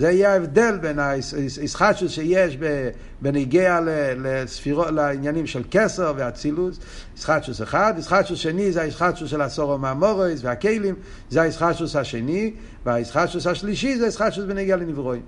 זה 0.02 0.12
יהיה 0.12 0.34
ההבדל 0.34 0.78
בין 0.82 1.00
הישחטשוס 1.00 2.12
שיש 2.12 2.58
בנגיע 3.22 3.80
לספירו, 4.18 4.86
לעניינים 4.86 5.48
של 5.48 5.64
כסר 5.72 6.14
ואצילוס, 6.18 6.80
ישחטשוס 7.18 7.62
אחד, 7.62 7.94
ישחטשוס 7.98 8.40
שני 8.40 8.72
זה 8.72 8.82
הישחטשוס 8.82 9.30
של 9.30 9.42
הסורו 9.42 9.78
מהמורויס 9.78 10.40
והכלים, 10.44 10.96
זה 11.30 11.42
הישחטשוס 11.42 11.96
השני, 11.96 12.54
והישחטשוס 12.86 13.48
השלישי 13.48 13.98
זה 13.98 14.06
הישחטשוס 14.06 14.46
בנגיע 14.46 14.76
לנברואים. 14.76 15.22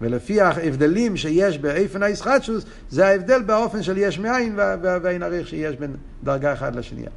ולפי 0.00 0.40
ההבדלים 0.40 1.16
שיש 1.16 1.58
באיפן 1.58 2.02
הישחטשוס, 2.02 2.64
זה 2.90 3.06
ההבדל 3.06 3.42
באופן 3.42 3.82
של 3.82 3.98
יש 3.98 4.18
מאין 4.18 4.54
והאין 4.56 5.22
עריך 5.22 5.48
שיש 5.48 5.76
בין 5.76 5.96
דרגה 6.24 6.52
אחת 6.52 6.76
לשנייה. 6.76 7.10